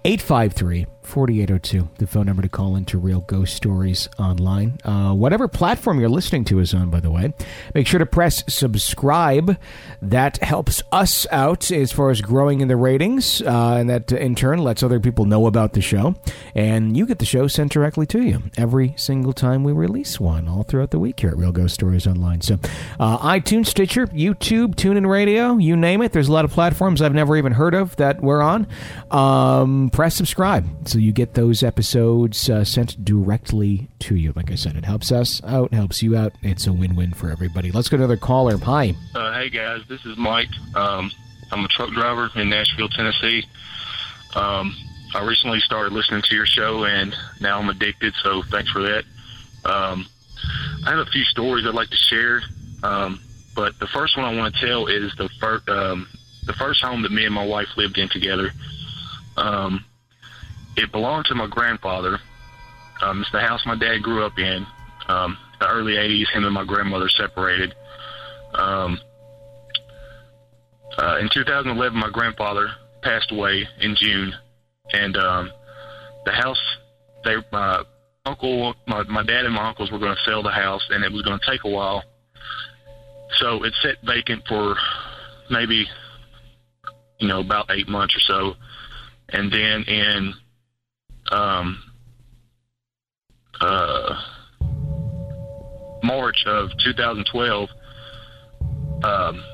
853 0.07 0.87
4802, 1.07 1.89
the 1.99 2.07
phone 2.07 2.27
number 2.27 2.43
to 2.43 2.49
call 2.49 2.77
into 2.77 2.99
Real 2.99 3.21
Ghost 3.21 3.55
Stories 3.55 4.09
Online. 4.19 4.79
Uh, 4.85 5.13
whatever 5.13 5.49
platform 5.49 6.01
you're 6.01 6.09
listening 6.09 6.45
to 6.47 6.59
is 6.59 6.75
on, 6.75 6.91
by 6.91 7.01
the 7.01 7.11
way. 7.11 7.33
Make 7.75 7.87
sure 7.87 7.99
to 7.99 8.07
press 8.07 8.43
subscribe. 8.49 9.59
That 10.01 10.39
helps 10.39 10.83
us 10.93 11.27
out 11.31 11.71
as 11.71 11.93
far 11.93 12.11
as 12.11 12.21
growing 12.21 12.61
in 12.61 12.69
the 12.69 12.77
ratings, 12.77 13.43
uh, 13.43 13.77
and 13.79 13.91
that 13.91 14.13
in 14.13 14.35
turn 14.35 14.59
lets 14.61 14.83
other 14.83 15.01
people 15.01 15.25
know 15.25 15.47
about 15.47 15.73
the 15.73 15.81
show. 15.81 16.15
And 16.55 16.97
you 16.97 17.07
get 17.07 17.19
the 17.19 17.25
show 17.25 17.47
sent 17.47 17.73
directly 17.73 18.07
to 18.07 18.23
you 18.23 18.43
every 18.57 18.95
single 18.97 19.33
time 19.33 19.65
we 19.65 19.73
release 19.73 20.19
one, 20.19 20.49
all 20.49 20.63
throughout 20.63 20.91
the 20.91 20.99
week 20.99 21.21
here 21.21 21.31
at 21.31 21.37
Real 21.37 21.53
Ghost 21.53 21.75
Stories 21.75 22.07
Online. 22.07 22.41
So, 22.41 22.59
uh, 22.99 23.19
iTunes, 23.19 23.67
Stitcher, 23.67 24.07
YouTube, 24.09 24.75
TuneIn 24.75 25.09
Radio, 25.09 25.57
you 25.57 25.77
name 25.77 26.03
it. 26.03 26.13
There's 26.13 26.29
a 26.29 26.33
lot 26.33 26.45
of 26.45 26.51
platforms 26.51 27.03
I've 27.03 27.15
never 27.15 27.37
even 27.37 27.53
heard 27.53 27.75
of 27.75 27.97
that 27.97 28.23
we're 28.23 28.43
on. 28.43 28.67
Um, 29.11 29.91
press 29.91 30.15
subscribe 30.15 30.65
so 30.95 31.01
you 31.01 31.11
get 31.11 31.35
those 31.35 31.65
episodes 31.65 32.49
uh, 32.49 32.63
sent 32.63 33.05
directly 33.05 33.89
to 33.99 34.15
you. 34.15 34.33
Like 34.37 34.53
I 34.53 34.55
said, 34.55 34.77
it 34.77 34.85
helps 34.85 35.11
us 35.11 35.43
out, 35.43 35.75
helps 35.75 36.05
you 36.05 36.17
out. 36.17 36.35
It's 36.41 36.69
a 36.69 36.73
win-win 36.73 37.15
for 37.15 37.31
everybody. 37.31 37.73
Let's 37.73 37.89
go 37.89 37.97
to 37.97 38.05
another 38.05 38.17
caller. 38.17 38.57
Hi. 38.59 38.95
Uh, 39.13 39.33
hey 39.33 39.51
guys, 39.51 39.81
this 39.89 40.07
is 40.07 40.17
Mike. 40.17 40.51
Um, 40.77 41.11
I'm 41.51 41.65
a 41.65 41.69
truck 41.69 41.91
driver 41.91 42.31
in 42.37 42.49
Nashville, 42.49 42.89
Tennessee. 42.91 43.45
Um, 44.37 44.73
I 45.17 45.27
recently 45.27 45.59
started 45.59 45.93
listening 45.93 46.23
to 46.23 46.35
your 46.37 46.47
show, 46.47 46.85
and 46.85 47.13
now 47.41 47.59
I'm 47.59 47.69
addicted. 47.69 48.15
So 48.23 48.45
thanks 48.45 48.71
for 48.71 48.83
that. 48.83 49.03
Um, 49.65 50.07
I 50.87 50.91
have 50.91 51.01
a 51.01 51.11
few 51.11 51.25
stories 51.25 51.67
I'd 51.67 51.75
like 51.75 51.91
to 51.91 51.97
share, 51.97 52.41
um, 52.85 53.19
but 53.57 53.77
the 53.81 53.89
first 53.89 54.17
one 54.17 54.27
I 54.27 54.37
want 54.37 54.55
to 54.55 54.65
tell 54.65 54.87
is 54.87 55.13
the 55.17 55.29
first 55.41 55.69
um, 55.69 56.07
the 56.47 56.53
first 56.53 56.85
home 56.85 57.03
that 57.03 57.11
me 57.11 57.25
and 57.25 57.35
my 57.35 57.45
wife 57.45 57.67
lived 57.77 57.99
in 57.99 58.09
together. 58.11 58.53
Um, 59.37 59.85
it 60.77 60.93
belonged 60.93 61.27
to 61.27 61.35
my 61.35 61.47
grandfather. 61.47 62.19
Um, 63.03 63.21
it's 63.21 63.33
the 63.33 63.41
house 63.41 63.65
my 63.67 63.77
dad 63.77 64.03
grew 64.03 64.25
up 64.25 64.39
in. 64.39 64.67
Um, 65.09 65.37
the 65.61 65.69
early 65.69 65.93
80s, 65.95 66.31
him 66.33 66.45
and 66.45 66.55
my 66.55 66.65
grandmother 66.65 67.09
separated. 67.09 67.75
Um, 68.55 68.99
uh, 70.99 71.19
in 71.21 71.29
2011, 71.33 71.99
my 71.99 72.11
grandfather 72.11 72.69
passed 73.03 73.33
away 73.33 73.67
in 73.81 73.95
June, 73.97 74.33
and 74.93 75.17
um, 75.17 75.51
the 76.25 76.33
house, 76.33 76.61
they, 77.25 77.37
my 77.53 77.83
uncle, 78.25 78.75
my, 78.87 79.03
my 79.05 79.23
dad 79.23 79.45
and 79.45 79.55
my 79.55 79.69
uncles 79.69 79.91
were 79.91 79.99
going 79.99 80.15
to 80.15 80.31
sell 80.31 80.43
the 80.43 80.51
house, 80.51 80.87
and 80.91 81.05
it 81.05 81.13
was 81.13 81.23
going 81.23 81.39
to 81.39 81.51
take 81.51 81.65
a 81.65 81.71
while. 81.71 82.03
So 83.39 83.65
it 83.65 83.75
sat 83.83 83.97
vacant 84.05 84.45
for 84.49 84.77
maybe, 85.51 85.87
you 87.19 87.29
know, 87.29 87.41
about 87.41 87.71
eight 87.71 87.89
months 87.89 88.15
or 88.17 88.21
so. 88.21 88.55
And 89.31 89.53
then 89.53 89.83
in 89.85 90.35
um, 91.33 91.83
uh, 93.61 94.21
March 96.03 96.45
of 96.47 96.71
2012, 96.85 97.69
um, 99.05 99.45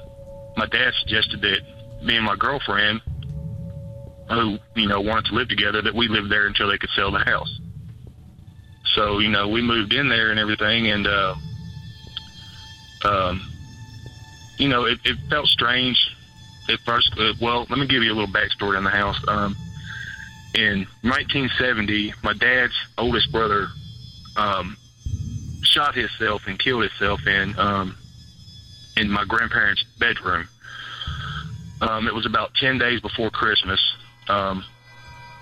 my 0.56 0.66
dad 0.66 0.92
suggested 1.00 1.40
that 1.42 1.60
me 2.02 2.16
and 2.16 2.24
my 2.24 2.36
girlfriend, 2.36 3.00
who 4.28 4.58
you 4.76 4.88
know 4.88 5.00
wanted 5.00 5.26
to 5.26 5.34
live 5.34 5.48
together, 5.48 5.82
that 5.82 5.94
we 5.94 6.08
live 6.08 6.28
there 6.28 6.46
until 6.46 6.68
they 6.68 6.78
could 6.78 6.90
sell 6.90 7.10
the 7.10 7.18
house. 7.18 7.60
So 8.94 9.18
you 9.18 9.28
know 9.28 9.48
we 9.48 9.62
moved 9.62 9.92
in 9.92 10.08
there 10.08 10.30
and 10.30 10.38
everything, 10.38 10.88
and 10.88 11.06
uh, 11.06 11.34
um, 13.04 13.52
you 14.58 14.68
know 14.68 14.84
it, 14.84 14.98
it 15.04 15.18
felt 15.28 15.46
strange 15.46 16.16
at 16.70 16.80
first, 16.80 17.12
uh, 17.18 17.32
well, 17.40 17.66
let 17.68 17.78
me 17.78 17.86
give 17.86 18.02
you 18.02 18.12
a 18.12 18.16
little 18.16 18.32
backstory 18.32 18.76
on 18.76 18.84
the 18.84 18.90
house. 18.90 19.20
Um, 19.28 19.56
in 20.54 20.86
1970, 21.02 22.14
my 22.22 22.32
dad's 22.32 22.74
oldest 22.98 23.30
brother 23.32 23.68
um, 24.36 24.76
shot 25.62 25.94
himself 25.94 26.42
and 26.46 26.58
killed 26.58 26.82
himself 26.82 27.26
in 27.26 27.58
um, 27.58 27.96
in 28.96 29.10
my 29.10 29.24
grandparents' 29.24 29.84
bedroom. 29.98 30.48
Um, 31.80 32.06
it 32.06 32.14
was 32.14 32.26
about 32.26 32.54
10 32.54 32.78
days 32.78 33.00
before 33.00 33.30
Christmas. 33.30 33.80
Um, 34.28 34.64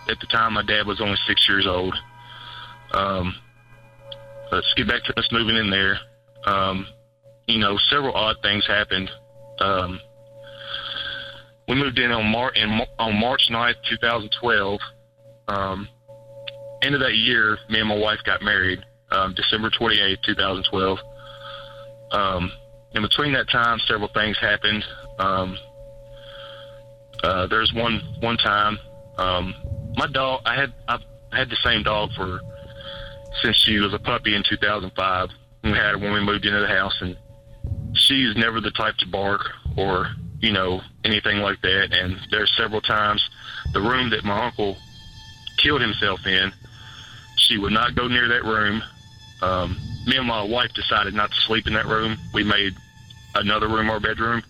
at 0.09 0.21
the 0.21 0.27
time, 0.27 0.55
my 0.55 0.62
dad 0.62 0.87
was 0.87 1.01
only 1.01 1.18
six 1.27 1.49
years 1.49 1.66
old. 1.66 1.94
Um, 2.92 3.35
let's 4.53 4.73
get 4.75 4.88
back 4.88 5.05
to 5.05 5.18
us 5.18 5.29
moving 5.33 5.57
in 5.57 5.71
there. 5.71 5.99
Um, 6.47 6.87
you 7.47 7.59
know, 7.59 7.77
several 7.90 8.14
odd 8.14 8.37
things 8.42 8.66
happened. 8.66 9.11
Um, 9.61 10.01
we 11.66 11.75
moved 11.75 11.99
in 11.99 12.12
on, 12.12 12.27
Mar- 12.27 12.53
in, 12.55 12.81
on 12.99 13.18
March 13.18 13.49
9th, 13.51 13.75
2012. 13.90 14.81
Um, 15.49 15.89
end 16.83 16.95
of 16.95 17.01
that 17.01 17.17
year, 17.17 17.59
me 17.69 17.81
and 17.81 17.89
my 17.89 17.97
wife 17.97 18.21
got 18.25 18.43
married, 18.43 18.81
um, 19.11 19.35
December 19.35 19.71
28th, 19.71 20.23
2012. 20.23 20.99
Um, 22.13 22.53
in 22.93 23.03
between 23.03 23.33
that 23.33 23.49
time, 23.51 23.79
several 23.87 24.09
things 24.09 24.39
happened. 24.39 24.85
Um, 25.19 25.59
uh, 27.23 27.47
there's 27.49 27.73
one 27.73 28.01
one 28.21 28.37
time, 28.37 28.79
um, 29.19 29.55
my 29.97 30.07
dog. 30.07 30.43
I 30.47 30.55
had 30.55 30.73
I've 30.87 31.03
had 31.33 31.51
the 31.51 31.57
same 31.65 31.83
dog 31.83 32.11
for 32.15 32.41
since 33.43 33.57
she 33.57 33.79
was 33.79 33.93
a 33.93 33.99
puppy 33.99 34.35
in 34.35 34.43
2005. 34.49 35.29
We 35.65 35.71
had 35.71 35.93
her 35.93 35.99
when 35.99 36.13
we 36.13 36.21
moved 36.21 36.47
into 36.47 36.61
the 36.61 36.69
house, 36.69 36.97
and 37.01 37.17
she's 37.95 38.37
never 38.37 38.61
the 38.61 38.71
type 38.71 38.97
to 38.99 39.07
bark 39.09 39.41
or 39.77 40.09
you 40.41 40.53
know 40.53 40.81
anything 41.05 41.39
like 41.39 41.61
that. 41.63 41.93
And 41.93 42.17
there's 42.31 42.55
several 42.57 42.81
times 42.81 43.29
the 43.73 43.81
room 43.81 44.11
that 44.11 44.25
my 44.25 44.47
uncle 44.47 44.77
killed 45.59 45.81
himself 45.81 46.27
in, 46.27 46.53
she 47.37 47.59
would 47.59 47.73
not 47.73 47.94
go 47.94 48.09
near 48.09 48.29
that 48.29 48.44
room. 48.44 48.83
Um, 49.42 49.77
me 50.07 50.16
and 50.16 50.27
my 50.27 50.42
wife 50.42 50.73
decided 50.75 51.14
not 51.14 51.31
to 51.31 51.37
sleep 51.42 51.66
in 51.66 51.75
that 51.75 51.87
room. 51.87 52.16
We 52.33 52.44
made 52.44 52.75
another 53.35 53.68
room 53.68 53.90
our 53.90 54.01
bedroom. 54.01 54.42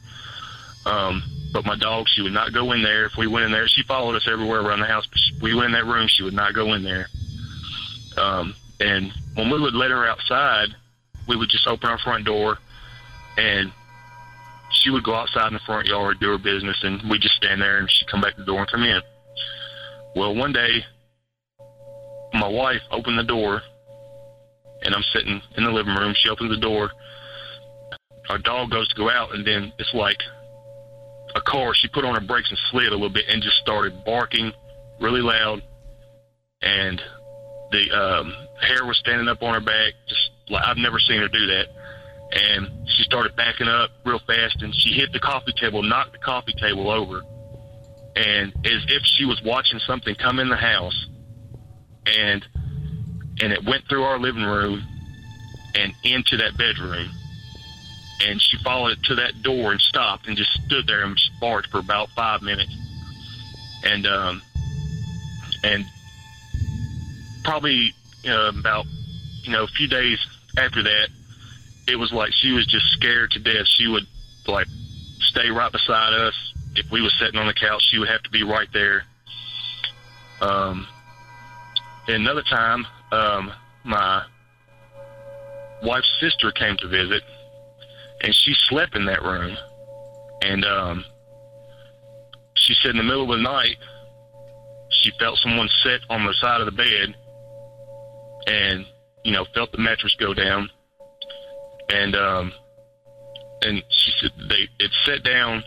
Um, 0.87 1.23
but 1.53 1.65
my 1.65 1.77
dog, 1.77 2.07
she 2.09 2.23
would 2.23 2.33
not 2.33 2.53
go 2.53 2.73
in 2.73 2.83
there. 2.83 3.07
If 3.07 3.17
we 3.17 3.27
went 3.27 3.47
in 3.47 3.53
there, 3.53 3.69
she 3.69 3.83
followed 3.83 4.17
us 4.17 4.29
everywhere 4.31 4.61
around 4.61 4.81
the 4.81 4.87
house. 4.87 5.07
But 5.07 5.43
we 5.43 5.55
went 5.55 5.67
in 5.67 5.73
that 5.73 5.87
room, 5.87 6.07
she 6.09 6.23
would 6.23 6.35
not 6.35 6.55
go 6.55 6.73
in 6.75 6.83
there. 6.83 7.07
Um, 8.17 8.55
and 8.81 9.13
when 9.35 9.51
we 9.51 9.61
would 9.61 9.75
let 9.75 9.91
her 9.91 10.07
outside, 10.07 10.69
we 11.27 11.37
would 11.37 11.49
just 11.49 11.67
open 11.67 11.89
our 11.89 11.99
front 11.99 12.25
door, 12.25 12.59
and 13.37 13.73
she 14.71 14.91
would 14.91 15.05
go 15.05 15.15
outside 15.15 15.49
in 15.49 15.55
the 15.55 15.61
front 15.61 15.87
yard, 15.87 16.21
do 16.21 16.31
her 16.31 16.39
business, 16.39 16.77
and 16.83 17.03
we 17.11 17.19
just 17.19 17.35
stand 17.37 17.61
there, 17.61 17.79
and 17.79 17.91
she'd 17.91 18.09
come 18.09 18.21
back 18.21 18.35
to 18.35 18.41
the 18.41 18.47
door 18.47 18.61
and 18.61 18.71
come 18.71 18.83
in. 18.83 19.01
Well, 20.17 20.35
one 20.35 20.53
day, 20.53 20.85
my 22.35 22.49
wife 22.49 22.83
opened 22.91 23.19
the 23.19 23.25
door, 23.25 23.63
and 24.83 24.95
I'm 24.95 25.05
sitting 25.13 25.41
in 25.57 25.65
the 25.65 25.71
living 25.71 25.95
room. 25.95 26.15
She 26.17 26.29
opens 26.29 26.51
the 26.51 26.61
door. 26.61 26.91
Our 28.29 28.39
dog 28.39 28.71
goes 28.71 28.89
to 28.89 28.95
go 28.95 29.11
out, 29.11 29.35
and 29.35 29.47
then 29.47 29.73
it's 29.79 29.95
like 29.95 30.19
a 31.35 31.41
car. 31.41 31.75
She 31.75 31.89
put 31.89 32.05
on 32.05 32.15
her 32.15 32.21
brakes 32.21 32.51
and 32.51 32.59
slid 32.71 32.89
a 32.89 32.93
little 32.93 33.09
bit, 33.09 33.25
and 33.29 33.43
just 33.43 33.57
started 33.59 34.05
barking 34.05 34.53
really 35.01 35.23
loud. 35.23 35.63
And 36.63 37.01
the 37.71 37.91
um, 37.93 38.35
hair 38.61 38.85
was 38.85 38.99
standing 38.99 39.29
up 39.29 39.43
on 39.43 39.55
her 39.55 39.61
back. 39.61 39.95
Just 40.09 40.31
like 40.51 40.65
I've 40.65 40.77
never 40.77 40.99
seen 40.99 41.21
her 41.21 41.29
do 41.29 41.47
that. 41.47 41.67
And 42.31 42.69
she 42.89 43.05
started 43.05 43.35
backing 43.37 43.69
up 43.69 43.91
real 44.05 44.21
fast, 44.27 44.63
and 44.63 44.75
she 44.75 44.93
hit 44.93 45.13
the 45.13 45.21
coffee 45.21 45.55
table, 45.59 45.83
knocked 45.83 46.13
the 46.13 46.19
coffee 46.19 46.53
table 46.61 46.91
over, 46.91 47.23
and 48.17 48.53
as 48.67 48.85
if 48.89 49.03
she 49.05 49.25
was 49.25 49.41
watching 49.45 49.79
something 49.87 50.15
come 50.17 50.39
in 50.39 50.51
the 50.51 50.57
house, 50.57 51.07
and 52.17 52.45
and 53.41 53.53
it 53.53 53.65
went 53.65 53.85
through 53.89 54.03
our 54.03 54.19
living 54.19 54.43
room 54.43 54.83
and 55.75 55.93
into 56.05 56.37
that 56.39 56.57
bedroom. 56.57 57.09
And 58.27 58.41
she 58.43 58.57
followed 58.65 58.99
it 58.99 59.03
to 59.05 59.15
that 59.17 59.43
door 59.43 59.71
and 59.71 59.81
stopped 59.81 60.27
and 60.27 60.37
just 60.37 60.53
stood 60.67 60.89
there 60.89 61.05
and 61.05 61.17
just 61.17 61.31
barked 61.41 61.71
for 61.71 61.79
about 61.79 62.09
five 62.11 62.43
minutes. 62.43 62.75
And 63.85 64.07
um, 64.07 64.43
and 65.63 65.85
probably 67.45 67.95
uh, 68.27 68.53
about 68.59 68.87
you 69.45 69.53
know 69.53 69.65
a 69.65 69.69
few 69.69 69.87
days 69.87 70.19
after 70.57 70.83
that, 70.83 71.09
it 71.87 71.97
was 71.97 72.13
like 72.13 72.33
she 72.33 72.53
was 72.53 72.67
just 72.67 72.87
scared 72.91 73.31
to 73.33 73.39
death. 73.39 73.67
She 73.67 73.87
would 73.87 74.07
like 74.47 74.67
stay 75.21 75.51
right 75.51 75.71
beside 75.71 76.13
us. 76.13 76.35
If 76.75 76.91
we 76.91 77.01
was 77.01 77.15
sitting 77.19 77.39
on 77.39 77.47
the 77.47 77.55
couch, 77.55 77.83
she 77.89 77.99
would 77.99 78.09
have 78.09 78.23
to 78.25 78.31
be 78.31 78.43
right 78.43 78.69
there. 78.73 79.05
Um, 80.41 80.87
another 82.15 82.43
time, 82.43 82.87
um, 83.13 83.53
my 83.85 84.23
wife's 85.83 86.11
sister 86.21 86.51
came 86.53 86.77
to 86.79 86.89
visit, 86.89 87.23
and 88.23 88.35
she 88.35 88.55
slept 88.69 88.97
in 88.97 89.05
that 89.07 89.23
room. 89.23 89.57
And 90.43 90.65
um, 90.65 91.05
she 92.55 92.75
said 92.83 92.93
in 92.93 92.97
the 92.97 93.03
middle 93.03 93.31
of 93.31 93.39
the 93.39 93.43
night, 93.43 93.77
she 94.91 95.13
felt 95.19 95.39
someone 95.39 95.69
sit 95.83 96.01
on 96.09 96.25
the 96.25 96.35
side 96.35 96.61
of 96.61 96.67
the 96.67 96.73
bed, 96.73 97.15
and 98.47 98.87
you 99.25 99.33
know 99.33 99.45
felt 99.55 99.73
the 99.73 99.79
mattress 99.79 100.17
go 100.19 100.33
down. 100.35 100.71
And 101.91 102.17
um, 102.17 102.53
and 103.63 103.83
she 103.89 104.13
said 104.21 104.31
they 104.49 104.69
it 104.79 104.91
sat 105.05 105.23
down. 105.23 105.63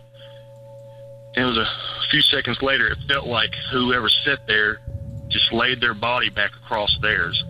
And 1.33 1.45
it 1.45 1.47
was 1.47 1.57
a 1.57 2.09
few 2.09 2.21
seconds 2.21 2.61
later. 2.61 2.87
It 2.87 2.97
felt 3.07 3.25
like 3.25 3.51
whoever 3.71 4.09
sat 4.09 4.39
there 4.47 4.81
just 5.31 5.51
laid 5.51 5.81
their 5.81 5.93
body 5.93 6.29
back 6.29 6.51
across 6.63 6.95
theirs. 7.01 7.43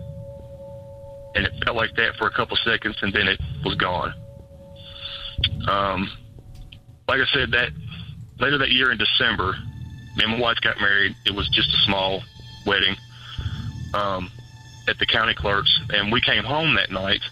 And 1.34 1.46
it 1.46 1.52
felt 1.64 1.76
like 1.76 1.94
that 1.96 2.16
for 2.16 2.26
a 2.26 2.30
couple 2.30 2.56
seconds, 2.58 2.96
and 3.02 3.12
then 3.12 3.28
it 3.28 3.40
was 3.64 3.74
gone. 3.76 4.14
Um, 5.68 6.10
like 7.08 7.20
I 7.20 7.26
said, 7.32 7.50
that 7.52 7.70
later 8.38 8.58
that 8.58 8.70
year 8.70 8.92
in 8.92 8.98
December, 8.98 9.56
me 10.16 10.24
and 10.24 10.32
my 10.32 10.40
wife 10.40 10.58
got 10.60 10.80
married. 10.80 11.16
It 11.24 11.34
was 11.34 11.48
just 11.48 11.70
a 11.70 11.78
small 11.86 12.22
wedding 12.66 12.96
um, 13.94 14.30
at 14.88 14.98
the 14.98 15.06
county 15.06 15.34
clerk's, 15.34 15.80
and 15.90 16.12
we 16.12 16.20
came 16.20 16.44
home 16.44 16.74
that 16.74 16.90
night. 16.90 17.22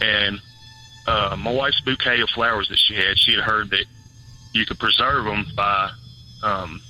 And 0.00 0.40
uh, 1.06 1.36
my 1.38 1.52
wife's 1.52 1.80
bouquet 1.80 2.20
of 2.20 2.28
flowers 2.30 2.68
that 2.68 2.78
she 2.78 2.94
had, 2.94 3.18
she 3.18 3.32
had 3.32 3.40
heard 3.40 3.70
that 3.70 3.84
you 4.52 4.66
could 4.66 4.78
preserve 4.78 5.24
them 5.24 5.46
by 5.56 5.90
um, 6.42 6.80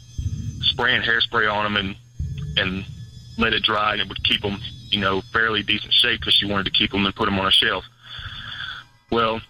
spraying 0.60 1.02
hairspray 1.02 1.50
on 1.52 1.64
them 1.64 1.76
and 1.76 1.96
and 2.56 2.84
let 3.38 3.52
it 3.52 3.62
dry, 3.62 3.92
and 3.92 4.00
it 4.00 4.08
would 4.08 4.22
keep 4.24 4.42
them, 4.42 4.58
you 4.90 5.00
know, 5.00 5.22
fairly 5.32 5.62
decent 5.62 5.92
shape 5.92 6.20
because 6.20 6.34
she 6.34 6.46
wanted 6.46 6.64
to 6.64 6.70
keep 6.70 6.90
them 6.90 7.04
and 7.06 7.14
put 7.14 7.26
them 7.26 7.38
on 7.38 7.46
a 7.46 7.50
shelf. 7.50 7.84
Well, 9.10 9.40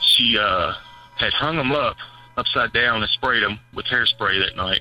she 0.00 0.38
uh, 0.38 0.72
had 1.16 1.32
hung 1.32 1.56
them 1.56 1.72
up 1.72 1.96
upside 2.36 2.72
down 2.72 3.02
and 3.02 3.10
sprayed 3.10 3.42
them 3.42 3.58
with 3.74 3.86
hairspray 3.86 4.44
that 4.44 4.56
night, 4.56 4.80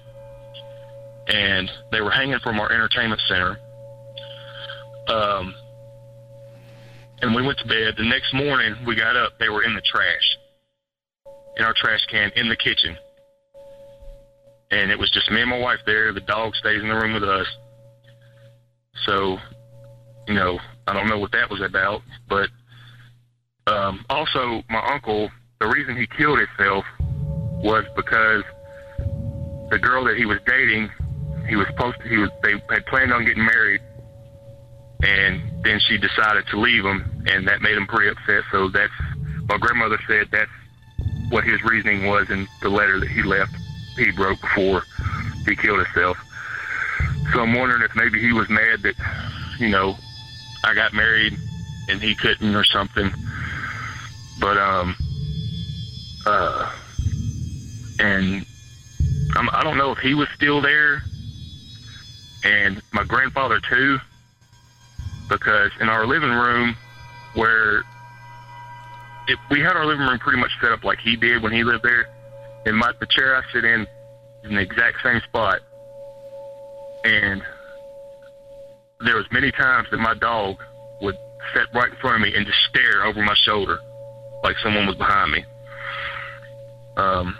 and 1.28 1.71
they 1.91 2.01
were 2.01 2.12
hanging 2.12 2.39
from 2.39 2.60
our 2.60 2.71
entertainment 2.71 3.21
center. 3.28 3.58
Um, 5.08 5.54
and 7.21 7.34
we 7.34 7.41
went 7.41 7.58
to 7.60 7.67
bed. 7.67 7.95
The 7.97 8.04
next 8.04 8.34
morning, 8.34 8.75
we 8.86 8.95
got 8.95 9.15
up. 9.15 9.39
They 9.39 9.49
were 9.49 9.63
in 9.63 9.73
the 9.73 9.82
trash, 9.82 10.38
in 11.58 11.63
our 11.63 11.73
trash 11.73 12.06
can 12.08 12.32
in 12.36 12.49
the 12.49 12.56
kitchen 12.56 12.97
and 14.71 14.91
it 14.91 14.97
was 14.97 15.12
just 15.12 15.30
me 15.32 15.41
and 15.41 15.49
my 15.49 15.60
wife 15.60 15.80
there. 15.86 16.12
The 16.13 16.21
dog 16.21 16.56
stays 16.56 16.82
in 16.82 16.88
the 16.88 16.95
room 16.95 17.13
with 17.13 17.23
us. 17.23 17.47
So, 19.06 19.38
you 20.28 20.34
know, 20.34 20.60
I 20.88 20.93
don't 20.93 21.08
know 21.08 21.19
what 21.19 21.32
that 21.34 21.49
was 21.49 21.62
about, 21.62 22.01
but 22.28 22.49
um, 23.67 24.06
also 24.10 24.63
my 24.69 24.86
uncle. 24.91 25.30
The 25.60 25.67
reason 25.67 25.95
he 25.95 26.08
killed 26.08 26.39
himself 26.39 26.86
was 27.63 27.86
because 27.95 28.43
the 29.71 29.80
girl 29.80 30.04
that 30.06 30.17
he 30.17 30.25
was 30.25 30.38
dating, 30.45 30.91
he 31.47 31.56
was 31.56 31.67
supposed 31.67 31.97
to. 32.01 32.10
He 32.10 32.17
was. 32.17 32.30
They 32.43 32.54
had 32.69 32.86
planned 32.88 33.13
on 33.13 33.25
getting 33.25 33.45
married, 33.45 33.82
and 35.04 35.41
then 35.63 35.80
she 35.87 35.98
decided 35.98 36.46
to 36.48 36.60
leave 36.60 36.83
him, 36.83 37.23
and 37.27 37.48
that 37.48 37.62
made 37.62 37.77
him 37.77 37.87
pretty 37.87 38.10
upset. 38.10 38.44
So 38.52 38.69
that's 38.69 38.94
my 39.48 39.58
grandmother 39.58 40.00
said 40.08 40.27
that's 40.31 40.52
what 41.29 41.44
his 41.44 41.62
reasoning 41.63 42.06
was 42.06 42.29
in 42.29 42.48
the 42.62 42.69
letter 42.69 43.00
that 43.00 43.10
he 43.10 43.23
left 43.23 43.56
he 43.98 44.12
wrote 44.12 44.39
before 44.41 44.83
he 45.46 45.56
killed 45.56 45.85
himself. 45.85 46.17
So 47.33 47.41
I'm 47.41 47.54
wondering 47.54 47.81
if 47.81 47.96
maybe 47.96 48.19
he 48.19 48.33
was 48.33 48.50
mad 48.50 48.83
that, 48.83 48.96
you 49.60 49.69
know, 49.69 49.96
I 50.63 50.73
got 50.73 50.93
married 50.93 51.37
and 51.89 52.02
he 52.02 52.15
couldn't 52.15 52.56
or 52.56 52.63
something. 52.63 53.12
But 54.39 54.58
um, 54.58 54.96
uh, 56.25 56.71
and 58.00 58.46
I'm, 59.35 59.50
I 59.54 59.63
don't 59.63 59.77
know 59.77 59.91
if 59.91 60.00
he 60.00 60.13
was 60.13 60.27
still 60.35 60.62
there, 60.62 61.04
and 62.43 62.81
my 62.93 63.04
grandfather 63.04 63.60
too, 63.69 63.98
because 65.29 65.71
in 65.79 65.89
our 65.89 66.06
living 66.06 66.31
room 66.31 66.75
where 67.35 67.79
it, 69.27 69.37
we 69.50 69.60
had 69.60 69.75
our 69.75 69.85
living 69.85 70.06
room 70.06 70.19
pretty 70.19 70.39
much 70.39 70.52
set 70.62 70.71
up 70.71 70.83
like 70.83 71.00
he 71.00 71.15
did 71.15 71.41
when 71.41 71.52
he 71.52 71.63
lived 71.63 71.83
there 71.83 72.08
and 72.66 72.78
my 72.78 72.92
the 73.00 73.08
chair 73.08 73.36
I 73.36 73.42
sit 73.54 73.63
in 73.63 73.82
is 73.82 74.50
in 74.50 74.56
the 74.56 74.62
exact 74.62 74.98
same 75.04 75.22
spot. 75.28 75.60
And 77.04 77.42
there 79.02 79.16
was 79.16 79.26
many 79.32 79.52
times 79.52 79.88
that 79.92 79.98
my 79.98 80.16
dog 80.16 80.58
would 81.02 81.16
sit 81.54 81.68
right 81.74 81.92
in 81.92 81.98
front 81.98 82.16
of 82.16 82.22
me 82.22 82.36
and 82.36 82.46
just 82.46 82.58
stare 82.70 83.06
over 83.06 83.22
my 83.22 83.36
shoulder, 83.44 83.78
like 84.44 84.56
someone 84.63 84.88
was 84.88 84.96
behind 84.96 85.32
me. 85.32 85.46
Um, 86.98 87.38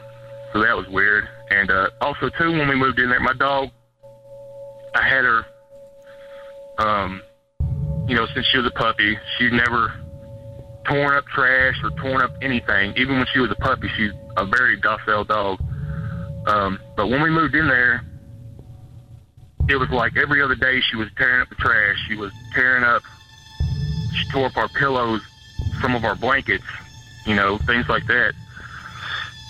so 0.54 0.60
that 0.62 0.76
was 0.76 0.88
weird. 0.90 1.28
And 1.50 1.72
uh, 1.72 1.90
also 2.02 2.30
too, 2.30 2.52
when 2.52 2.68
we 2.68 2.76
moved 2.76 3.00
in 3.00 3.10
there, 3.10 3.20
my 3.20 3.34
dog, 3.34 3.70
I 4.96 5.08
had 5.08 5.26
her. 5.26 5.46
Um, 6.78 7.22
you 8.08 8.16
know, 8.16 8.28
since 8.34 8.46
she 8.48 8.58
was 8.58 8.68
a 8.68 8.72
puppy, 8.72 9.18
she's 9.38 9.52
never 9.52 9.94
torn 10.86 11.16
up 11.16 11.26
trash 11.28 11.76
or 11.84 11.90
torn 11.92 12.22
up 12.22 12.32
anything. 12.42 12.94
Even 12.98 13.18
when 13.18 13.28
she 13.34 13.40
was 13.40 13.52
a 13.52 13.56
puppy, 13.56 13.90
she's 13.96 14.12
a 14.38 14.46
very 14.46 14.78
docile 14.78 15.24
dog. 15.24 15.60
Um, 16.48 16.80
but 16.96 17.08
when 17.08 17.22
we 17.22 17.30
moved 17.30 17.56
in 17.56 17.68
there, 17.68 18.04
it 19.68 19.78
was 19.78 19.90
like 19.90 20.16
every 20.16 20.42
other 20.42 20.56
day 20.56 20.80
she 20.82 20.96
was 20.96 21.10
tearing 21.18 21.42
up 21.42 21.50
the 21.50 21.56
trash. 21.56 21.98
She 22.08 22.16
was 22.16 22.32
tearing 22.54 22.84
up. 22.84 23.02
She 24.14 24.30
tore 24.30 24.46
up 24.46 24.58
our 24.58 24.70
pillows, 24.70 25.22
some 25.82 25.96
of 25.96 26.06
our 26.06 26.16
blankets, 26.16 26.64
you 27.26 27.36
know, 27.36 27.58
things 27.58 27.90
like 27.90 28.06
that. 28.08 28.34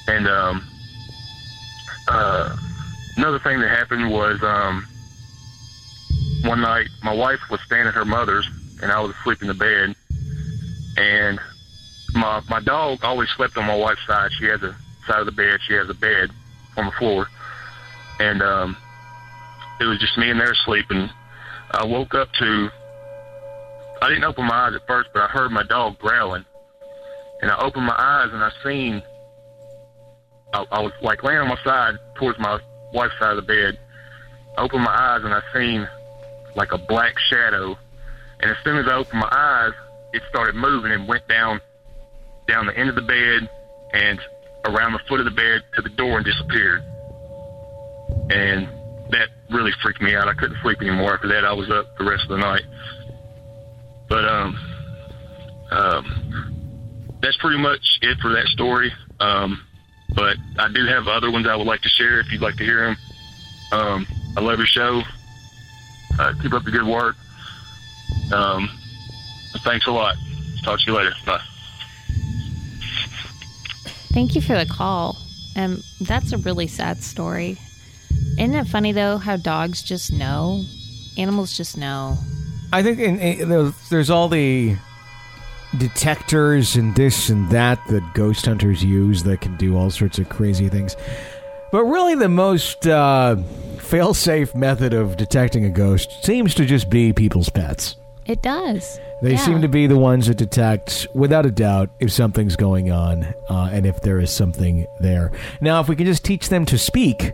And 0.08 0.28
um, 0.28 0.64
uh, 2.08 2.56
another 3.18 3.40
thing 3.40 3.60
that 3.60 3.70
happened 3.70 4.10
was 4.10 4.42
um, 4.42 4.88
one 6.46 6.62
night 6.62 6.88
my 7.04 7.14
wife 7.14 7.40
was 7.52 7.60
staying 7.62 7.88
at 7.88 7.94
her 7.94 8.06
mother's, 8.06 8.48
and 8.82 8.92
I 8.92 9.00
was 9.02 9.12
asleep 9.16 9.42
in 9.42 9.48
the 9.48 9.54
bed. 9.54 9.96
And 10.98 11.39
my 12.14 12.41
my 12.50 12.62
dog 12.62 13.04
always 13.04 13.30
slept 13.36 13.58
on 13.58 13.66
my 13.66 13.76
wife's 13.76 14.06
side. 14.08 14.32
She 14.39 14.46
has 14.46 14.62
a 14.64 14.76
side 15.08 15.20
of 15.20 15.26
the 15.26 15.32
bed. 15.32 15.60
She 15.68 15.74
has 15.74 15.89
a 15.89 15.93
bed 15.93 16.30
on 16.78 16.86
the 16.86 16.91
floor, 16.91 17.28
and 18.20 18.41
um, 18.41 18.78
it 19.80 19.86
was 19.86 20.00
just 20.00 20.18
me 20.18 20.30
and 20.30 20.39
there 20.39 20.54
sleeping. 20.66 21.10
I 21.72 21.86
woke 21.86 22.14
up 22.14 22.32
to. 22.39 22.70
I 24.02 24.10
didn't 24.10 24.24
open 24.24 24.46
my 24.46 24.68
eyes 24.68 24.76
at 24.76 24.86
first, 24.88 25.10
but 25.14 25.24
I 25.24 25.28
heard 25.28 25.52
my 25.52 25.64
dog 25.64 25.98
growling, 26.00 26.46
and 27.41 27.52
I 27.52 27.58
opened 27.60 27.86
my 27.86 27.96
eyes 27.98 28.30
and 28.32 28.43
I 28.43 28.52
seen. 28.64 29.02
I, 30.54 30.66
I 30.72 30.82
was 30.82 30.93
like 31.02 31.24
laying 31.24 31.39
on 31.39 31.50
my 31.50 31.62
side 31.64 31.96
towards 32.16 32.39
my 32.39 32.60
wife's 32.93 33.18
side 33.20 33.32
of 33.32 33.36
the 33.38 33.41
bed. 33.41 33.78
I 34.58 34.62
opened 34.62 34.84
my 34.84 34.96
eyes 34.96 35.22
and 35.24 35.34
I 35.34 35.41
seen 35.54 35.88
like 36.56 36.72
a 36.72 36.78
black 36.78 37.20
shadow, 37.30 37.78
and 38.39 38.52
as 38.52 38.58
soon 38.64 38.78
as 38.78 38.88
I 38.88 38.96
opened 38.96 39.20
my 39.20 39.30
eyes, 39.32 39.74
it 40.16 40.24
started 40.30 40.55
moving 40.55 40.91
and 40.91 41.07
went 41.07 41.28
down 41.28 41.59
down 42.47 42.66
the 42.68 42.78
end 42.78 42.89
of 42.89 42.95
the 42.95 43.01
bed 43.01 43.49
and 43.93 44.20
around 44.66 44.93
the 44.93 44.99
foot 45.07 45.20
of 45.20 45.26
the 45.26 45.32
bed 45.32 45.61
to 45.76 45.82
the 45.82 45.89
door 45.89 46.18
and 46.18 46.26
disappeared. 46.26 46.82
And 48.30 48.68
that 49.11 49.30
really 49.49 49.72
freaked 49.84 50.01
me 50.01 50.16
out. 50.16 50.28
I 50.28 50.34
couldn't 50.34 50.57
sleep 50.61 50.82
anymore 50.82 51.16
after 51.16 51.28
that. 51.30 51.43
I 51.43 51.53
was 51.53 51.70
up 51.70 51.97
the 51.97 52.05
rest 52.05 52.24
of 52.24 52.30
the 52.30 52.38
night. 52.38 52.63
But 54.07 54.26
um, 54.26 54.59
um, 55.72 57.18
that's 57.22 57.38
pretty 57.38 57.61
much 57.61 57.82
it 58.01 58.18
for 58.20 58.32
that 58.34 58.45
story. 58.47 58.91
Um, 59.20 59.61
but 60.16 60.38
I 60.59 60.70
do 60.72 60.86
have 60.86 61.07
other 61.07 61.32
ones 61.32 61.47
I 61.47 61.55
would 61.55 61.68
like 61.68 61.82
to 61.82 61.89
share 61.89 62.20
if 62.20 62.32
you'd 62.32 62.41
like 62.41 62.55
to 62.57 62.63
hear 62.63 62.86
them. 62.86 62.97
Um, 63.72 64.07
I 64.38 64.41
love 64.41 64.59
your 64.59 64.68
show. 64.68 65.01
Uh, 66.20 66.34
keep 66.41 66.53
up 66.53 66.63
the 66.63 66.72
good 66.72 66.86
work. 66.86 67.16
Um, 68.32 68.70
thanks 69.66 69.86
a 69.88 69.91
lot. 69.91 70.16
Talk 70.63 70.80
to 70.80 70.86
you 70.91 70.95
later. 70.97 71.13
Bye. 71.26 71.41
Thank 74.13 74.34
you 74.36 74.41
for 74.41 74.53
the 74.57 74.66
call. 74.66 75.18
Um, 75.57 75.82
that's 76.01 76.32
a 76.32 76.38
really 76.38 76.68
sad 76.68 77.03
story. 77.03 77.57
Isn't 78.39 78.55
it 78.55 78.68
funny 78.68 78.91
though 78.93 79.18
how 79.18 79.36
dogs 79.38 79.84
just 79.84 80.13
know? 80.13 80.63
Animals 81.18 81.55
just 81.55 81.78
know. 81.78 82.18
I 82.72 82.82
think 82.84 82.99
in, 82.99 83.20
in, 83.20 83.49
there's- 83.49 83.89
there's 83.89 84.09
all 84.09 84.28
the 84.30 84.76
detectors 85.78 86.76
and 86.76 86.95
this 86.95 87.30
and 87.30 87.49
that 87.49 87.80
that 87.89 88.13
ghost 88.13 88.45
hunters 88.45 88.84
use 88.84 89.24
that 89.24 89.41
can 89.41 89.57
do 89.57 89.78
all 89.78 89.89
sorts 89.89 90.18
of 90.20 90.30
crazy 90.30 90.70
things. 90.70 90.95
But 91.72 91.84
really, 91.84 92.16
the 92.16 92.30
most 92.30 92.88
uh, 92.88 93.36
fail-safe 93.80 94.55
method 94.55 94.93
of 94.93 95.18
detecting 95.18 95.66
a 95.66 95.70
ghost 95.70 96.24
seems 96.24 96.55
to 96.55 96.66
just 96.66 96.89
be 96.89 97.11
people's 97.11 97.49
pets. 97.49 97.97
It 98.26 98.42
does. 98.42 99.00
They 99.22 99.32
Yeah. 99.32 99.38
seem 99.38 99.62
to 99.62 99.68
be 99.68 99.88
the 99.88 99.98
ones 99.98 100.28
that 100.28 100.38
detect, 100.38 101.08
without 101.14 101.46
a 101.46 101.52
doubt, 101.52 101.90
if 102.00 102.12
something's 102.12 102.56
going 102.56 102.92
on 102.92 103.26
uh, 103.50 103.70
and 103.72 103.86
if 103.86 104.02
there 104.02 104.20
is 104.20 104.32
something 104.32 104.86
there. 105.00 105.32
Now, 105.62 105.80
if 105.80 105.88
we 105.88 105.96
can 105.96 106.06
just 106.06 106.26
teach 106.26 106.50
them 106.50 106.66
to 106.66 106.78
speak, 106.78 107.34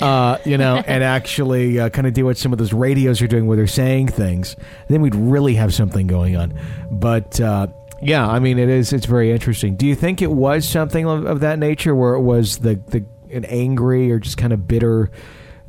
uh, 0.00 0.38
you 0.44 0.56
know, 0.56 0.82
and 0.86 1.04
actually 1.04 1.78
uh, 1.78 1.90
kind 1.90 2.06
of 2.06 2.14
do 2.14 2.24
what 2.24 2.38
some 2.38 2.52
of 2.52 2.58
those 2.58 2.72
radios 2.72 3.20
are 3.20 3.26
doing 3.26 3.46
where 3.46 3.56
they're 3.56 3.66
saying 3.66 4.08
things, 4.08 4.56
then 4.88 5.02
we'd 5.02 5.14
really 5.14 5.54
have 5.54 5.74
something 5.74 6.06
going 6.06 6.36
on. 6.36 6.54
But 6.90 7.38
uh, 7.40 7.66
yeah, 8.02 8.26
I 8.26 8.38
mean, 8.38 8.58
it 8.58 8.70
is. 8.70 8.92
It's 8.94 9.04
very 9.06 9.30
interesting. 9.30 9.76
Do 9.76 9.86
you 9.86 9.94
think 9.94 10.22
it 10.22 10.30
was 10.32 10.66
something 10.66 11.06
of, 11.06 11.26
of 11.26 11.40
that 11.40 11.58
nature, 11.58 11.94
where 11.94 12.14
it 12.14 12.22
was 12.22 12.58
the 12.58 12.76
the 12.88 13.04
an 13.30 13.44
angry 13.44 14.10
or 14.10 14.18
just 14.18 14.38
kind 14.38 14.54
of 14.54 14.66
bitter 14.66 15.10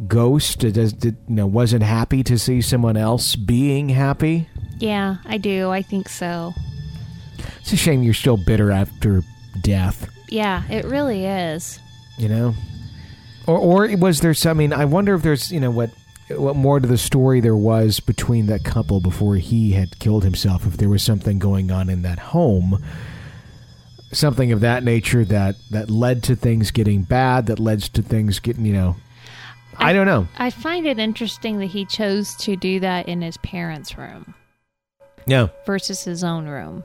ghost? 0.07 0.59
Does, 0.59 0.93
did, 0.93 1.17
you 1.27 1.35
know, 1.35 1.45
wasn't 1.45 1.83
happy 1.83 2.23
to 2.23 2.39
see 2.39 2.61
someone 2.61 2.95
else 2.97 3.35
being 3.35 3.89
happy. 3.89 4.47
Yeah, 4.81 5.17
I 5.25 5.37
do. 5.37 5.69
I 5.69 5.81
think 5.81 6.09
so. 6.09 6.53
It's 7.59 7.71
a 7.71 7.77
shame 7.77 8.03
you're 8.03 8.13
still 8.13 8.37
bitter 8.37 8.71
after 8.71 9.21
death, 9.61 10.09
Yeah, 10.29 10.63
it 10.69 10.85
really 10.85 11.25
is. 11.25 11.79
you 12.17 12.27
know? 12.29 12.55
Or 13.47 13.57
or 13.57 13.97
was 13.97 14.21
there 14.21 14.33
some 14.33 14.57
I 14.57 14.59
mean, 14.59 14.73
I 14.73 14.85
wonder 14.85 15.13
if 15.15 15.21
there's, 15.23 15.51
you 15.51 15.59
know, 15.59 15.71
what 15.71 15.91
what 16.29 16.55
more 16.55 16.79
to 16.79 16.87
the 16.87 16.97
story 16.97 17.41
there 17.41 17.55
was 17.55 17.99
between 17.99 18.45
that 18.47 18.63
couple 18.63 19.01
before 19.01 19.35
he 19.35 19.71
had 19.73 19.99
killed 19.99 20.23
himself 20.23 20.65
if 20.65 20.77
there 20.77 20.87
was 20.89 21.03
something 21.03 21.39
going 21.39 21.71
on 21.71 21.89
in 21.89 22.03
that 22.03 22.17
home 22.19 22.81
something 24.13 24.51
of 24.53 24.61
that 24.61 24.83
nature 24.83 25.25
that 25.25 25.55
that 25.71 25.89
led 25.89 26.23
to 26.23 26.35
things 26.35 26.71
getting 26.71 27.01
bad 27.01 27.47
that 27.47 27.59
led 27.59 27.81
to 27.81 28.01
things 28.01 28.39
getting 28.39 28.65
you 28.65 28.73
know 28.73 28.95
I, 29.77 29.91
don't 29.93 30.05
know 30.05 30.27
I 30.37 30.49
find 30.51 30.85
it 30.87 30.99
interesting 30.99 31.59
that 31.59 31.67
he 31.67 31.85
chose 31.85 32.35
to 32.37 32.55
do 32.55 32.79
that 32.81 33.07
in 33.09 33.21
his 33.21 33.37
parents' 33.37 33.97
room 33.97 34.33
no 35.27 35.49
versus 35.65 36.03
his 36.03 36.23
own 36.23 36.47
room. 36.47 36.83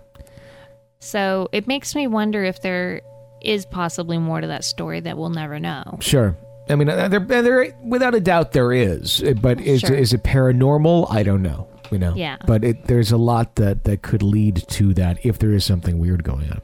So 0.98 1.48
it 1.52 1.66
makes 1.66 1.94
me 1.94 2.06
wonder 2.06 2.42
if 2.44 2.62
there 2.62 3.02
is 3.42 3.66
possibly 3.66 4.18
more 4.18 4.40
to 4.40 4.46
that 4.48 4.64
story 4.64 5.00
that 5.00 5.16
we'll 5.16 5.30
never 5.30 5.58
know. 5.60 5.98
Sure. 6.00 6.36
I 6.68 6.74
mean, 6.74 6.88
uh, 6.88 7.06
there, 7.08 7.20
there, 7.20 7.72
without 7.84 8.14
a 8.14 8.20
doubt, 8.20 8.52
there 8.52 8.72
is. 8.72 9.22
Uh, 9.22 9.34
But 9.34 9.60
is 9.60 9.80
Sure. 9.82 9.94
is 9.94 10.12
it 10.12 10.24
paranormal? 10.24 11.06
I 11.12 11.22
don't 11.22 11.42
know. 11.42 11.68
You 11.92 11.98
know. 11.98 12.14
Yeah. 12.16 12.38
But 12.46 12.64
it, 12.64 12.86
there's 12.86 13.12
a 13.12 13.16
lot 13.16 13.54
that 13.56 13.84
that 13.84 14.02
could 14.02 14.22
lead 14.22 14.64
to 14.70 14.92
that 14.94 15.24
if 15.24 15.38
there 15.38 15.52
is 15.52 15.64
something 15.64 15.98
weird 15.98 16.24
going 16.24 16.50
on. 16.50 16.60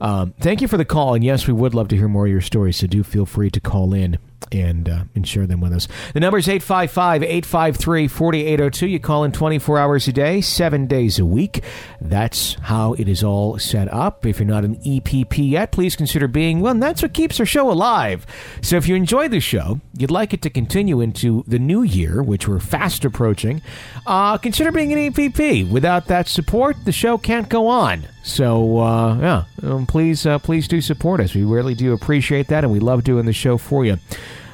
Um, 0.00 0.34
thank 0.40 0.62
you 0.62 0.68
for 0.68 0.76
the 0.78 0.84
call, 0.86 1.14
and 1.14 1.22
yes, 1.22 1.46
we 1.46 1.52
would 1.52 1.74
love 1.74 1.88
to 1.88 1.96
hear 1.96 2.08
more 2.08 2.24
of 2.26 2.32
your 2.32 2.40
stories. 2.40 2.76
So 2.76 2.86
do 2.86 3.02
feel 3.02 3.26
free 3.26 3.50
to 3.50 3.60
call 3.60 3.92
in 3.92 4.18
and 4.52 4.88
uh, 4.88 5.02
them 5.14 5.60
with 5.60 5.72
us. 5.72 5.88
The 6.14 6.20
number 6.20 6.38
is 6.38 6.46
855-853-4802. 6.46 8.90
You 8.90 9.00
call 9.00 9.24
in 9.24 9.32
24 9.32 9.78
hours 9.78 10.06
a 10.08 10.12
day, 10.12 10.40
seven 10.40 10.86
days 10.86 11.18
a 11.18 11.26
week. 11.26 11.62
That's 12.00 12.54
how 12.62 12.94
it 12.94 13.06
is 13.08 13.22
all 13.24 13.58
set 13.58 13.92
up. 13.92 14.24
If 14.24 14.38
you're 14.38 14.46
not 14.46 14.64
an 14.64 14.76
EPP 14.76 15.50
yet, 15.50 15.72
please 15.72 15.96
consider 15.96 16.28
being 16.28 16.60
one. 16.60 16.80
That's 16.80 17.02
what 17.02 17.12
keeps 17.12 17.38
our 17.40 17.46
show 17.46 17.70
alive. 17.70 18.26
So 18.62 18.76
if 18.76 18.88
you 18.88 18.94
enjoy 18.94 19.28
the 19.28 19.40
show, 19.40 19.80
you'd 19.96 20.10
like 20.10 20.32
it 20.32 20.40
to 20.42 20.50
continue 20.50 21.00
into 21.00 21.44
the 21.46 21.58
new 21.58 21.82
year, 21.82 22.22
which 22.22 22.48
we're 22.48 22.60
fast 22.60 23.04
approaching, 23.04 23.60
uh, 24.06 24.38
consider 24.38 24.72
being 24.72 24.92
an 24.92 25.12
EPP. 25.12 25.70
Without 25.70 26.06
that 26.06 26.28
support, 26.28 26.76
the 26.84 26.92
show 26.92 27.18
can't 27.18 27.48
go 27.48 27.66
on. 27.66 28.06
So 28.22 28.78
uh, 28.78 29.18
yeah, 29.18 29.44
um, 29.62 29.86
please 29.86 30.26
uh, 30.26 30.38
please 30.40 30.66
do 30.66 30.80
support 30.80 31.20
us. 31.20 31.34
We 31.34 31.44
really 31.44 31.74
do 31.74 31.92
appreciate 31.92 32.48
that, 32.48 32.64
and 32.64 32.72
we 32.72 32.80
love 32.80 33.04
doing 33.04 33.24
the 33.24 33.32
show 33.32 33.56
for 33.56 33.84
you 33.84 33.98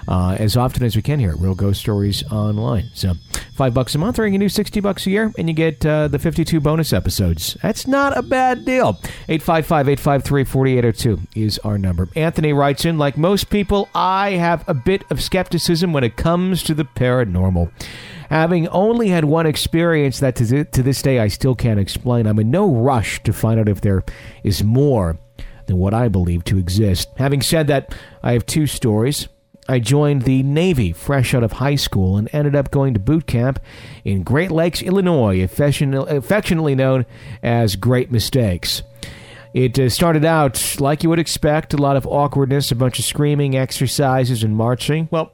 uh, 0.09 0.37
as 0.39 0.57
often 0.57 0.83
as 0.83 0.97
we 0.97 1.03
can 1.03 1.19
here 1.21 1.35
Real 1.37 1.55
Ghost 1.55 1.81
Stories 1.81 2.23
Online. 2.31 2.91
So 2.95 3.15
five 3.55 3.75
bucks 3.75 3.95
a 3.95 3.99
month, 3.99 4.19
or 4.19 4.27
you 4.27 4.33
can 4.33 4.41
do 4.41 4.49
sixty 4.49 4.81
bucks 4.81 5.07
a 5.07 5.11
year, 5.11 5.33
and 5.39 5.49
you 5.49 5.55
get 5.55 5.85
uh, 5.85 6.09
the 6.09 6.19
fifty-two 6.19 6.61
bonus 6.61 6.93
episodes. 6.93 7.57
That's 7.63 7.87
not 7.87 8.17
a 8.17 8.23
bad 8.23 8.65
deal. 8.65 8.95
855-853-4802 9.29 11.21
is 11.37 11.59
our 11.61 11.79
number. 11.79 12.09
Anthony 12.17 12.53
writes 12.53 12.85
in, 12.85 12.99
like 12.99 13.17
most 13.17 13.51
people, 13.51 13.89
I 13.95 14.33
have 14.33 14.69
a 14.69 14.75
bit 14.75 15.05
of 15.11 15.23
skepticism 15.23 15.93
when 15.93 16.05
it 16.05 16.17
comes 16.17 16.63
to 16.65 16.75
the 16.75 16.85
paranormal. 16.85 17.71
Having 18.31 18.69
only 18.69 19.09
had 19.09 19.25
one 19.27 19.47
experience 19.47 20.21
that 20.21 20.37
to, 20.37 20.65
to 20.65 20.83
this 20.83 21.03
day 21.03 21.19
I 21.19 21.29
still 21.29 21.55
can't 21.55 21.79
explain, 21.79 22.27
I'm 22.27 22.39
in 22.39 22.51
no 22.51 22.67
rush 22.67 23.23
to 23.25 23.33
find 23.33 23.61
out 23.61 23.69
if 23.69 23.83
there 23.83 24.05
is 24.43 24.65
more 24.65 25.19
than 25.67 25.77
what 25.77 25.95
I 25.95 26.09
believe 26.09 26.45
to 26.45 26.59
exist. 26.59 27.09
Having 27.19 27.43
said 27.43 27.67
that, 27.69 27.95
I 28.23 28.33
have 28.33 28.47
two 28.47 28.67
stories. 28.67 29.29
I 29.69 29.79
joined 29.79 30.23
the 30.23 30.43
Navy 30.43 30.93
fresh 30.93 31.35
out 31.35 31.45
of 31.45 31.53
high 31.53 31.77
school 31.77 32.17
and 32.17 32.29
ended 32.33 32.57
up 32.57 32.71
going 32.71 32.95
to 32.95 33.01
boot 33.01 33.27
camp 33.27 33.61
in 34.05 34.25
Great 34.25 34.51
Lakes, 34.51 34.83
Illinois, 34.83 35.41
affectionately 35.43 36.75
known 36.75 37.07
as 37.43 37.77
Great 37.77 38.11
Mistakes. 38.11 38.83
It 39.55 39.79
uh, 39.79 39.89
started 39.89 40.25
out 40.25 40.81
like 40.81 41.03
you 41.03 41.11
would 41.11 41.19
expect 41.19 41.75
a 41.75 41.77
lot 41.77 41.97
of 41.97 42.07
awkwardness, 42.07 42.73
a 42.73 42.77
bunch 42.77 42.99
of 42.99 43.05
screaming, 43.05 43.55
exercises, 43.55 44.43
and 44.43 44.57
marching. 44.57 45.09
Well, 45.11 45.33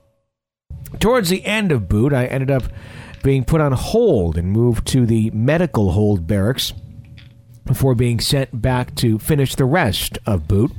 towards 0.98 1.30
the 1.30 1.44
end 1.46 1.72
of 1.72 1.88
boot, 1.88 2.12
I 2.12 2.26
ended 2.26 2.50
up 2.50 2.64
being 3.22 3.44
put 3.44 3.60
on 3.60 3.72
hold 3.72 4.36
and 4.36 4.50
moved 4.50 4.86
to 4.88 5.06
the 5.06 5.30
medical 5.30 5.92
hold 5.92 6.26
barracks 6.26 6.72
before 7.64 7.94
being 7.94 8.18
sent 8.20 8.60
back 8.60 8.94
to 8.96 9.18
finish 9.18 9.54
the 9.54 9.64
rest 9.64 10.18
of 10.26 10.48
boot. 10.48 10.72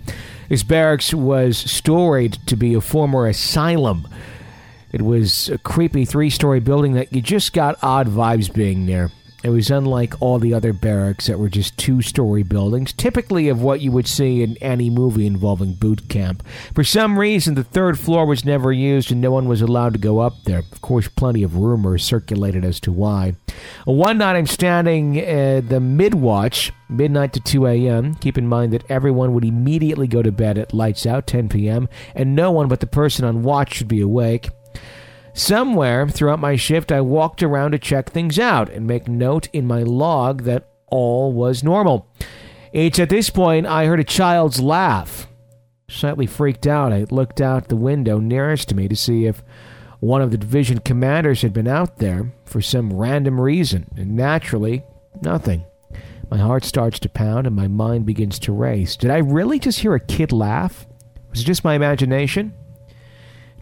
This 0.49 0.63
barracks 0.63 1.13
was 1.13 1.57
storied 1.57 2.33
to 2.47 2.55
be 2.55 2.73
a 2.73 2.81
former 2.81 3.27
asylum. 3.27 4.07
It 4.91 5.03
was 5.03 5.47
a 5.49 5.59
creepy 5.59 6.05
three 6.05 6.31
story 6.31 6.59
building 6.59 6.93
that 6.93 7.13
you 7.13 7.21
just 7.21 7.53
got 7.53 7.77
odd 7.83 8.07
vibes 8.07 8.51
being 8.51 8.85
near. 8.85 9.11
It 9.41 9.49
was 9.51 9.71
unlike 9.71 10.21
all 10.21 10.37
the 10.37 10.53
other 10.53 10.73
barracks 10.73 11.27
that 11.27 11.39
were 11.39 11.47
just 11.47 11.77
two 11.77 12.01
story 12.01 12.43
buildings, 12.43 12.91
typically 12.91 13.47
of 13.47 13.61
what 13.61 13.79
you 13.79 13.89
would 13.91 14.07
see 14.07 14.43
in 14.43 14.57
any 14.57 14.89
movie 14.89 15.25
involving 15.25 15.75
boot 15.75 16.09
camp. 16.09 16.45
For 16.75 16.83
some 16.83 17.17
reason, 17.17 17.55
the 17.55 17.63
third 17.63 17.97
floor 17.97 18.25
was 18.25 18.43
never 18.43 18.73
used 18.73 19.11
and 19.11 19.21
no 19.21 19.31
one 19.31 19.47
was 19.47 19.61
allowed 19.61 19.93
to 19.93 19.99
go 19.99 20.19
up 20.19 20.43
there. 20.43 20.59
Of 20.59 20.81
course, 20.81 21.07
plenty 21.07 21.43
of 21.43 21.55
rumors 21.55 22.03
circulated 22.03 22.65
as 22.65 22.81
to 22.81 22.91
why. 22.91 23.35
One 23.85 24.17
night 24.17 24.35
I'm 24.35 24.45
standing 24.45 25.17
at 25.17 25.69
the 25.69 25.79
mid 25.79 26.15
watch, 26.15 26.73
midnight 26.89 27.31
to 27.33 27.39
2 27.39 27.65
a.m. 27.65 28.15
Keep 28.15 28.37
in 28.37 28.47
mind 28.47 28.73
that 28.73 28.89
everyone 28.91 29.33
would 29.33 29.45
immediately 29.45 30.07
go 30.07 30.21
to 30.21 30.33
bed 30.33 30.57
at 30.57 30.73
lights 30.73 31.05
out, 31.05 31.27
10 31.27 31.47
p.m., 31.47 31.87
and 32.13 32.35
no 32.35 32.51
one 32.51 32.67
but 32.67 32.81
the 32.81 32.87
person 32.87 33.23
on 33.23 33.43
watch 33.43 33.75
should 33.75 33.87
be 33.87 34.01
awake. 34.01 34.49
Somewhere 35.39 36.05
throughout 36.05 36.41
my 36.41 36.57
shift, 36.57 36.91
I 36.91 36.99
walked 36.99 37.41
around 37.41 37.71
to 37.71 37.79
check 37.79 38.09
things 38.09 38.37
out 38.37 38.69
and 38.69 38.85
make 38.85 39.07
note 39.07 39.47
in 39.53 39.65
my 39.65 39.83
log 39.83 40.43
that 40.43 40.67
all 40.87 41.31
was 41.31 41.63
normal. 41.63 42.09
It's 42.73 42.99
at 42.99 43.09
this 43.09 43.29
point 43.29 43.65
I 43.65 43.85
heard 43.85 44.01
a 44.01 44.03
child's 44.03 44.59
laugh. 44.59 45.29
Slightly 45.89 46.25
freaked 46.25 46.67
out, 46.67 46.91
I 46.91 47.05
looked 47.09 47.39
out 47.39 47.69
the 47.69 47.77
window 47.77 48.19
nearest 48.19 48.67
to 48.67 48.75
me 48.75 48.89
to 48.89 48.97
see 48.97 49.27
if 49.27 49.41
one 50.01 50.21
of 50.21 50.31
the 50.31 50.37
division 50.37 50.79
commanders 50.79 51.41
had 51.41 51.53
been 51.53 51.69
out 51.69 51.99
there 51.99 52.33
for 52.43 52.59
some 52.59 52.91
random 52.91 53.39
reason, 53.39 53.89
and 53.95 54.17
naturally, 54.17 54.83
nothing. 55.21 55.63
My 56.29 56.37
heart 56.37 56.65
starts 56.65 56.99
to 56.99 57.09
pound 57.09 57.47
and 57.47 57.55
my 57.55 57.69
mind 57.69 58.05
begins 58.05 58.39
to 58.39 58.51
race. 58.51 58.97
Did 58.97 59.09
I 59.09 59.19
really 59.19 59.57
just 59.57 59.79
hear 59.79 59.95
a 59.95 60.01
kid 60.01 60.33
laugh? 60.33 60.85
Was 61.29 61.39
it 61.39 61.45
just 61.45 61.63
my 61.63 61.75
imagination? 61.75 62.53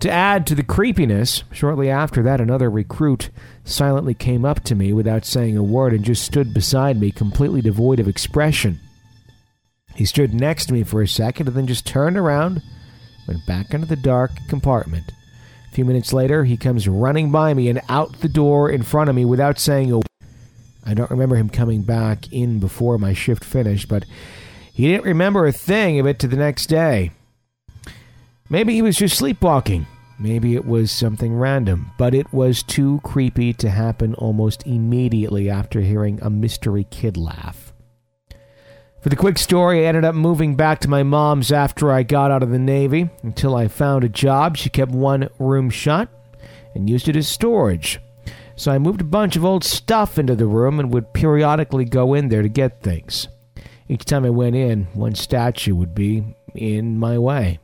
To 0.02 0.12
add 0.12 0.45
to 0.48 0.56
the 0.56 0.64
creepiness, 0.64 1.43
shortly 1.52 1.89
after 1.89 2.22
that, 2.22 2.39
another 2.39 2.70
recruit 2.70 3.32
silently 3.64 4.14
came 4.14 4.45
up 4.45 4.64
to 4.66 4.76
me 4.76 4.93
without 4.93 5.26
saying 5.26 5.58
a 5.58 5.64
word 5.64 5.91
and 5.93 6.06
just 6.06 6.24
stood 6.24 6.54
beside 6.54 7.00
me, 7.00 7.10
completely 7.10 7.62
devoid 7.62 8.00
of 8.00 8.08
expression. 8.08 8.80
He 9.95 10.06
stood 10.06 10.36
next 10.36 10.68
to 10.68 10.74
me 10.74 10.84
for 10.84 11.02
a 11.02 11.08
second 11.08 11.48
and 11.48 11.58
then 11.58 11.66
just 11.66 11.88
turned 11.88 12.16
around, 12.16 12.62
went 13.28 13.45
back 13.48 13.74
into 13.74 13.88
the 13.88 13.95
dark 13.95 14.32
compartment. 14.48 15.12
A 15.72 15.76
few 15.76 15.84
minutes 15.84 16.14
later, 16.14 16.43
he 16.43 16.58
comes 16.58 16.88
running 16.88 17.32
by 17.32 17.56
me 17.56 17.68
and 17.68 17.82
out 17.89 18.20
the 18.20 18.30
door 18.30 18.70
in 18.70 18.84
front 18.84 19.10
of 19.10 19.16
me 19.16 19.26
without 19.26 19.58
saying 19.58 19.91
a 19.91 20.02
I 20.86 20.93
don't 20.93 21.12
remember 21.12 21.36
him 21.36 21.50
coming 21.50 21.82
back 21.82 22.32
in 22.32 22.60
before 22.60 22.98
my 22.98 23.14
shift 23.14 23.43
finished, 23.43 23.89
but 23.89 24.06
he 24.72 24.88
didn't 24.88 25.04
remember 25.04 25.45
a 25.45 25.52
thing 25.52 26.00
of 26.00 26.06
it 26.06 26.20
to 26.20 26.28
the 26.28 26.38
next 26.38 26.68
day. 26.68 27.12
Maybe 28.50 28.74
he 28.74 28.82
was 28.82 28.95
just 28.95 29.18
sleepwalking. 29.18 29.86
Maybe 30.20 30.56
it 30.56 30.66
was 30.66 30.89
something 30.89 31.36
random, 31.36 31.91
but 31.98 32.16
it 32.16 32.32
was 32.34 32.64
too 32.64 33.02
creepy 33.04 33.54
to 33.54 33.70
happen 33.70 34.16
almost 34.16 34.66
immediately 34.66 35.50
after 35.50 35.82
hearing 35.82 36.20
a 36.22 36.30
mystery 36.30 36.88
kid 36.89 37.18
laugh. 37.18 37.74
For 39.02 39.10
the 39.10 39.16
quick 39.16 39.38
story, 39.38 39.84
I 39.84 39.89
ended 39.89 40.06
up 40.06 40.16
moving 40.16 40.56
back 40.56 40.80
to 40.80 40.89
my 40.89 41.04
mom's 41.04 41.52
after 41.52 41.91
I 41.91 42.04
got 42.04 42.32
out 42.32 42.41
of 42.41 42.50
the 42.50 42.58
Navy. 42.58 43.10
Until 43.22 43.56
I 43.56 43.68
found 43.68 44.04
a 44.04 44.10
job, 44.10 44.58
she 44.58 44.70
kept 44.70 44.91
one 44.91 45.30
room 45.39 45.70
shut 45.70 46.10
and 46.74 46.89
used 46.89 47.08
it 47.08 47.16
as 47.16 47.28
storage. 47.28 48.00
So 48.56 48.72
I 48.72 48.80
moved 48.80 49.02
a 49.02 49.06
bunch 49.06 49.36
of 49.36 49.45
old 49.45 49.64
stuff 49.64 50.18
into 50.18 50.36
the 50.36 50.48
room 50.48 50.80
and 50.80 50.91
would 50.91 51.14
periodically 51.14 51.86
go 51.86 52.16
in 52.16 52.30
there 52.30 52.41
to 52.41 52.50
get 52.50 52.82
things. 52.82 53.28
Each 53.88 54.04
time 54.04 54.26
I 54.26 54.32
went 54.32 54.56
in, 54.56 54.86
one 54.93 55.16
statue 55.16 55.76
would 55.76 55.93
be 55.93 56.36
in 56.56 56.98
my 56.98 57.20
way. 57.20 57.60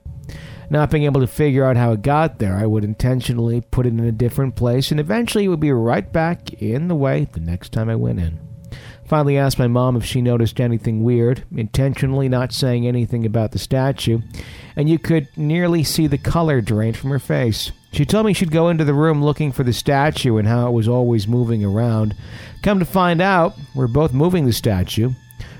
Not 0.73 0.89
being 0.89 1.03
able 1.03 1.21
to 1.21 1.27
figure 1.27 1.63
out 1.65 1.77
how 1.77 1.91
it 1.91 2.01
got 2.01 2.39
there, 2.39 2.55
I 2.55 2.65
would 2.65 2.83
intentionally 2.83 3.61
put 3.61 3.85
it 3.85 3.89
in 3.89 3.99
a 3.99 4.11
different 4.11 4.55
place, 4.55 4.89
and 4.89 4.99
eventually 4.99 5.43
it 5.43 5.49
would 5.49 5.59
be 5.59 5.71
right 5.71 6.11
back 6.11 6.51
in 6.53 6.87
the 6.87 6.95
way 6.95 7.27
the 7.31 7.39
next 7.39 7.71
time 7.71 7.91
I 7.91 7.95
went 7.95 8.19
in. 8.19 8.39
Finally 9.05 9.37
asked 9.37 9.59
my 9.59 9.67
mom 9.67 9.95
if 9.95 10.03
she 10.03 10.19
noticed 10.19 10.59
anything 10.59 11.03
weird, 11.03 11.43
intentionally 11.55 12.27
not 12.27 12.51
saying 12.51 12.87
anything 12.87 13.23
about 13.23 13.51
the 13.51 13.59
statue, 13.59 14.21
and 14.75 14.89
you 14.89 14.97
could 14.97 15.27
nearly 15.37 15.83
see 15.83 16.07
the 16.07 16.17
color 16.17 16.59
drain 16.59 16.93
from 16.93 17.11
her 17.11 17.19
face. 17.19 17.71
She 17.91 18.03
told 18.03 18.25
me 18.25 18.33
she'd 18.33 18.49
go 18.49 18.69
into 18.69 18.83
the 18.83 18.95
room 18.95 19.23
looking 19.23 19.51
for 19.51 19.61
the 19.61 19.73
statue 19.73 20.37
and 20.37 20.47
how 20.47 20.69
it 20.69 20.71
was 20.71 20.87
always 20.87 21.27
moving 21.27 21.63
around. 21.63 22.15
Come 22.63 22.79
to 22.79 22.85
find 22.85 23.21
out, 23.21 23.53
we're 23.75 23.85
both 23.85 24.11
moving 24.11 24.47
the 24.47 24.53
statue. 24.53 25.11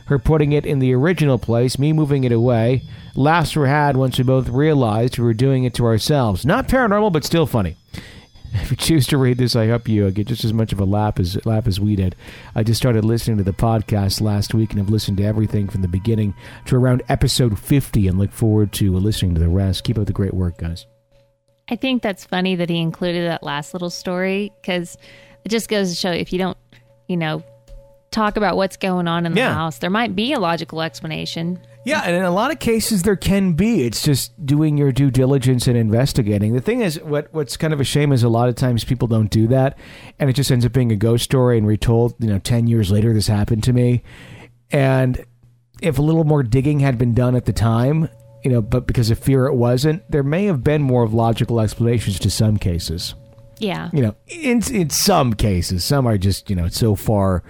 Her 0.07 0.17
putting 0.17 0.53
it 0.53 0.65
in 0.65 0.79
the 0.79 0.93
original 0.95 1.37
place, 1.37 1.77
me 1.77 1.93
moving 1.93 2.23
it 2.23 2.31
away. 2.31 2.81
Laughs 3.15 3.55
were 3.55 3.67
had 3.67 3.95
once 3.95 4.17
we 4.17 4.23
both 4.23 4.49
realized 4.49 5.17
we 5.19 5.23
were 5.25 5.33
doing 5.33 5.63
it 5.65 5.73
to 5.75 5.85
ourselves. 5.85 6.45
Not 6.45 6.67
paranormal, 6.67 7.13
but 7.13 7.23
still 7.23 7.45
funny. 7.45 7.75
If 8.55 8.69
you 8.69 8.77
choose 8.77 9.07
to 9.07 9.17
read 9.17 9.39
this, 9.39 9.55
I 9.55 9.67
hope 9.67 9.87
you 9.87 10.05
uh, 10.05 10.11
get 10.11 10.27
just 10.27 10.45
as 10.45 10.53
much 10.53 10.71
of 10.73 10.79
a 10.79 10.85
laugh 10.85 11.19
as 11.19 11.43
laugh 11.43 11.65
as 11.65 11.79
we 11.79 11.95
did. 11.95 12.15
I 12.53 12.61
just 12.61 12.79
started 12.79 13.03
listening 13.03 13.37
to 13.37 13.43
the 13.43 13.51
podcast 13.51 14.21
last 14.21 14.53
week 14.53 14.69
and 14.69 14.77
have 14.79 14.91
listened 14.91 15.17
to 15.17 15.23
everything 15.23 15.67
from 15.67 15.81
the 15.81 15.87
beginning 15.87 16.35
to 16.65 16.75
around 16.75 17.01
episode 17.09 17.57
50 17.57 18.07
and 18.07 18.19
look 18.19 18.31
forward 18.31 18.71
to 18.73 18.95
uh, 18.95 18.99
listening 18.99 19.33
to 19.33 19.39
the 19.41 19.49
rest. 19.49 19.83
Keep 19.83 19.97
up 19.97 20.05
the 20.05 20.13
great 20.13 20.35
work, 20.35 20.59
guys. 20.59 20.85
I 21.67 21.75
think 21.77 22.03
that's 22.03 22.25
funny 22.25 22.53
that 22.53 22.69
he 22.69 22.77
included 22.77 23.27
that 23.27 23.41
last 23.41 23.73
little 23.73 23.89
story 23.89 24.51
because 24.61 24.99
it 25.43 25.49
just 25.49 25.67
goes 25.67 25.89
to 25.89 25.95
show 25.95 26.11
if 26.11 26.31
you 26.31 26.37
don't, 26.37 26.57
you 27.07 27.17
know, 27.17 27.41
talk 28.11 28.37
about 28.37 28.55
what's 28.55 28.77
going 28.77 29.07
on 29.07 29.25
in 29.25 29.31
the 29.33 29.39
Yeah. 29.39 29.55
house, 29.55 29.79
there 29.79 29.89
might 29.89 30.15
be 30.15 30.31
a 30.31 30.39
logical 30.39 30.83
explanation. 30.83 31.59
Yeah, 31.85 32.01
and 32.05 32.15
in 32.15 32.23
a 32.23 32.31
lot 32.31 32.51
of 32.51 32.59
cases 32.59 33.03
there 33.03 33.15
can 33.15 33.53
be. 33.53 33.85
It's 33.85 34.01
just 34.01 34.45
doing 34.45 34.77
your 34.77 34.91
due 34.91 35.11
diligence 35.11 35.67
and 35.67 35.77
investigating. 35.77 36.53
The 36.53 36.61
thing 36.61 36.81
is, 36.81 36.99
what 37.01 37.27
what's 37.33 37.57
kind 37.57 37.73
of 37.73 37.79
a 37.79 37.83
shame 37.83 38.11
is 38.11 38.23
a 38.23 38.29
lot 38.29 38.47
of 38.49 38.55
times 38.55 38.83
people 38.83 39.07
don't 39.07 39.29
do 39.29 39.47
that, 39.47 39.77
and 40.19 40.29
it 40.29 40.33
just 40.33 40.51
ends 40.51 40.65
up 40.65 40.71
being 40.71 40.91
a 40.91 40.95
ghost 40.95 41.25
story 41.25 41.57
and 41.57 41.67
retold. 41.67 42.15
You 42.19 42.27
know, 42.27 42.39
ten 42.39 42.67
years 42.67 42.89
later, 42.91 43.13
this 43.13 43.27
happened 43.27 43.63
to 43.63 43.73
me, 43.73 44.03
and 44.71 45.25
if 45.81 45.97
a 45.97 46.01
little 46.01 46.23
more 46.23 46.43
digging 46.43 46.79
had 46.79 46.97
been 46.97 47.13
done 47.13 47.35
at 47.35 47.45
the 47.45 47.53
time, 47.53 48.07
you 48.43 48.51
know, 48.51 48.61
but 48.61 48.87
because 48.87 49.09
of 49.09 49.19
fear 49.19 49.47
it 49.47 49.55
wasn't, 49.55 50.09
there 50.09 50.23
may 50.23 50.45
have 50.45 50.63
been 50.63 50.81
more 50.81 51.03
of 51.03 51.13
logical 51.13 51.59
explanations 51.59 52.19
to 52.19 52.29
some 52.29 52.57
cases. 52.57 53.15
Yeah. 53.59 53.89
You 53.93 54.01
know, 54.01 54.15
in 54.27 54.61
in 54.73 54.89
some 54.89 55.33
cases, 55.33 55.83
some 55.83 56.07
are 56.07 56.17
just 56.17 56.49
you 56.49 56.55
know 56.55 56.69
so 56.69 56.95
far, 56.95 57.43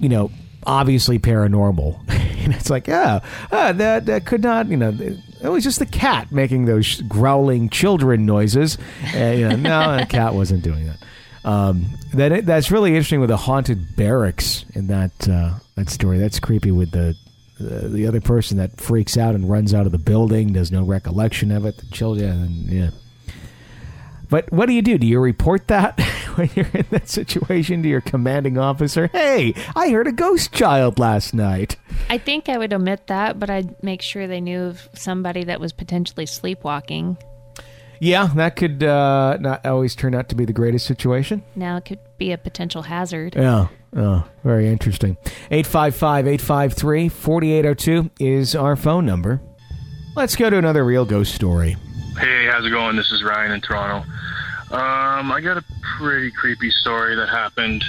you 0.00 0.08
know, 0.08 0.30
obviously 0.66 1.18
paranormal. 1.18 1.98
and 2.44 2.54
it's 2.54 2.70
like, 2.70 2.86
yeah, 2.86 3.20
ah, 3.52 3.72
that 3.72 4.06
that 4.06 4.26
could 4.26 4.42
not, 4.42 4.68
you 4.68 4.76
know, 4.76 4.90
it 4.90 5.48
was 5.48 5.64
just 5.64 5.78
the 5.78 5.86
cat 5.86 6.32
making 6.32 6.64
those 6.64 7.00
growling 7.02 7.68
children 7.68 8.26
noises. 8.26 8.78
And, 9.14 9.38
you 9.38 9.48
know, 9.48 9.56
no, 9.56 9.96
the 9.98 10.06
cat 10.08 10.34
wasn't 10.34 10.62
doing 10.62 10.86
that. 10.86 10.98
Um, 11.44 11.86
that 12.14 12.32
it, 12.32 12.46
that's 12.46 12.70
really 12.70 12.90
interesting 12.90 13.20
with 13.20 13.28
the 13.28 13.36
haunted 13.36 13.96
barracks 13.96 14.64
in 14.74 14.86
that 14.86 15.28
uh, 15.28 15.54
that 15.74 15.90
story. 15.90 16.18
That's 16.18 16.40
creepy 16.40 16.70
with 16.70 16.90
the. 16.90 17.16
The, 17.56 17.88
the 17.88 18.08
other 18.08 18.20
person 18.20 18.56
that 18.56 18.80
freaks 18.80 19.16
out 19.16 19.36
and 19.36 19.48
runs 19.48 19.72
out 19.72 19.86
of 19.86 19.92
the 19.92 19.98
building, 19.98 20.54
there's 20.54 20.72
no 20.72 20.82
recollection 20.82 21.52
of 21.52 21.64
it. 21.64 21.76
The 21.76 21.86
children, 21.86 22.28
and 22.28 22.66
yeah. 22.66 22.90
But 24.34 24.50
what 24.50 24.66
do 24.66 24.72
you 24.72 24.82
do? 24.82 24.98
Do 24.98 25.06
you 25.06 25.20
report 25.20 25.68
that 25.68 26.00
when 26.34 26.50
you're 26.56 26.66
in 26.74 26.86
that 26.90 27.08
situation 27.08 27.84
to 27.84 27.88
your 27.88 28.00
commanding 28.00 28.58
officer? 28.58 29.06
Hey, 29.12 29.54
I 29.76 29.90
heard 29.90 30.08
a 30.08 30.12
ghost 30.12 30.52
child 30.52 30.98
last 30.98 31.34
night. 31.34 31.76
I 32.10 32.18
think 32.18 32.48
I 32.48 32.58
would 32.58 32.72
omit 32.72 33.06
that, 33.06 33.38
but 33.38 33.48
I'd 33.48 33.80
make 33.80 34.02
sure 34.02 34.26
they 34.26 34.40
knew 34.40 34.62
of 34.62 34.88
somebody 34.92 35.44
that 35.44 35.60
was 35.60 35.72
potentially 35.72 36.26
sleepwalking. 36.26 37.16
Yeah, 38.00 38.26
that 38.34 38.56
could 38.56 38.82
uh, 38.82 39.36
not 39.38 39.64
always 39.64 39.94
turn 39.94 40.16
out 40.16 40.28
to 40.30 40.34
be 40.34 40.44
the 40.44 40.52
greatest 40.52 40.84
situation. 40.84 41.44
Now 41.54 41.76
it 41.76 41.84
could 41.84 42.00
be 42.18 42.32
a 42.32 42.36
potential 42.36 42.82
hazard. 42.82 43.36
Yeah. 43.36 43.68
Oh, 43.96 44.26
very 44.42 44.66
interesting. 44.66 45.16
855 45.52 46.26
853 46.26 47.08
4802 47.08 48.10
is 48.18 48.56
our 48.56 48.74
phone 48.74 49.06
number. 49.06 49.40
Let's 50.16 50.34
go 50.34 50.50
to 50.50 50.58
another 50.58 50.84
real 50.84 51.04
ghost 51.04 51.36
story. 51.36 51.76
Hey, 52.18 52.46
how's 52.46 52.64
it 52.64 52.70
going? 52.70 52.94
This 52.94 53.10
is 53.10 53.24
Ryan 53.24 53.50
in 53.50 53.60
Toronto. 53.60 54.08
Um, 54.70 55.32
I 55.32 55.40
got 55.42 55.56
a 55.56 55.64
pretty 55.98 56.30
creepy 56.30 56.70
story 56.70 57.16
that 57.16 57.28
happened, 57.28 57.82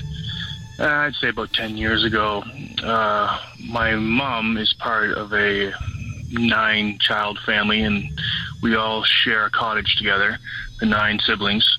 uh, 0.79 0.85
I'd 0.87 1.13
say 1.15 1.29
about 1.29 1.53
10 1.53 1.77
years 1.77 2.03
ago. 2.03 2.43
Uh, 2.83 3.39
my 3.69 3.93
mom 3.95 4.57
is 4.57 4.73
part 4.73 5.11
of 5.11 5.31
a 5.31 5.71
nine 6.31 6.97
child 6.97 7.37
family, 7.45 7.81
and 7.81 8.03
we 8.63 8.75
all 8.75 9.03
share 9.03 9.45
a 9.45 9.51
cottage 9.51 9.95
together, 9.95 10.39
the 10.79 10.87
nine 10.87 11.19
siblings. 11.19 11.77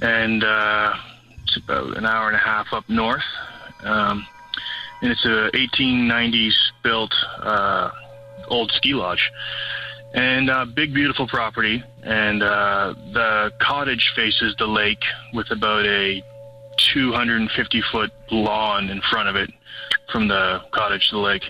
And 0.00 0.44
uh, 0.44 0.94
it's 1.42 1.56
about 1.56 1.96
an 1.96 2.06
hour 2.06 2.28
and 2.28 2.36
a 2.36 2.40
half 2.40 2.72
up 2.72 2.88
north. 2.88 3.24
Um, 3.82 4.24
and 5.02 5.10
it's 5.10 5.24
a 5.24 5.50
1890s 5.52 6.54
built 6.84 7.12
uh, 7.40 7.90
old 8.46 8.70
ski 8.70 8.94
lodge, 8.94 9.32
and 10.14 10.50
uh, 10.50 10.64
big 10.64 10.92
beautiful 10.94 11.26
property. 11.26 11.82
And 12.02 12.42
uh, 12.42 12.94
the 13.12 13.52
cottage 13.60 14.12
faces 14.14 14.54
the 14.58 14.66
lake 14.66 15.02
with 15.32 15.50
about 15.50 15.86
a 15.86 16.22
250 16.94 17.82
foot 17.92 18.10
lawn 18.30 18.90
in 18.90 19.00
front 19.10 19.28
of 19.28 19.36
it 19.36 19.50
from 20.10 20.28
the 20.28 20.60
cottage 20.72 21.08
to 21.10 21.16
the 21.16 21.22
lake. 21.22 21.44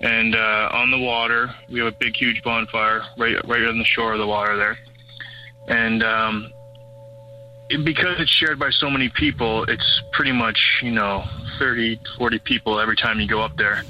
And 0.00 0.34
uh, 0.34 0.68
on 0.72 0.90
the 0.90 0.98
water, 0.98 1.54
we 1.70 1.78
have 1.80 1.88
a 1.88 1.96
big, 1.96 2.16
huge 2.16 2.42
bonfire 2.42 3.02
right 3.18 3.36
right 3.46 3.64
on 3.64 3.78
the 3.78 3.84
shore 3.84 4.12
of 4.12 4.18
the 4.18 4.26
water 4.26 4.56
there. 4.56 4.78
And 5.68 6.02
um, 6.02 6.52
it, 7.68 7.84
because 7.84 8.16
it's 8.18 8.30
shared 8.30 8.58
by 8.58 8.70
so 8.70 8.90
many 8.90 9.10
people, 9.10 9.64
it's 9.64 10.02
pretty 10.12 10.32
much 10.32 10.58
you 10.82 10.90
know 10.90 11.24
30, 11.58 12.00
40 12.18 12.38
people 12.40 12.80
every 12.80 12.96
time 12.96 13.20
you 13.20 13.28
go 13.28 13.42
up 13.42 13.56
there. 13.56 13.82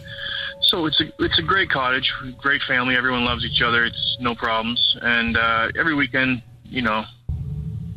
So 0.64 0.86
it's 0.86 1.00
a 1.00 1.04
it's 1.18 1.38
a 1.38 1.42
great 1.42 1.70
cottage, 1.70 2.12
great 2.38 2.62
family. 2.62 2.96
Everyone 2.96 3.24
loves 3.24 3.44
each 3.44 3.62
other. 3.62 3.84
It's 3.84 4.16
no 4.20 4.34
problems. 4.34 4.96
And 5.02 5.36
uh, 5.36 5.68
every 5.76 5.94
weekend, 5.94 6.42
you 6.64 6.82
know, 6.82 7.04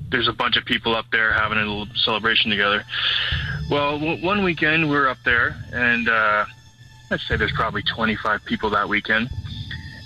there's 0.09 0.27
a 0.27 0.33
bunch 0.33 0.57
of 0.57 0.65
people 0.65 0.95
up 0.95 1.05
there 1.11 1.33
having 1.33 1.57
a 1.57 1.61
little 1.61 1.87
celebration 1.95 2.49
together. 2.49 2.83
Well, 3.69 3.99
w- 3.99 4.23
one 4.23 4.43
weekend 4.43 4.89
we're 4.89 5.07
up 5.07 5.17
there, 5.25 5.55
and 5.71 6.07
uh, 6.07 6.45
I'd 7.11 7.19
say 7.21 7.37
there's 7.37 7.51
probably 7.53 7.83
25 7.83 8.45
people 8.45 8.69
that 8.71 8.87
weekend, 8.87 9.29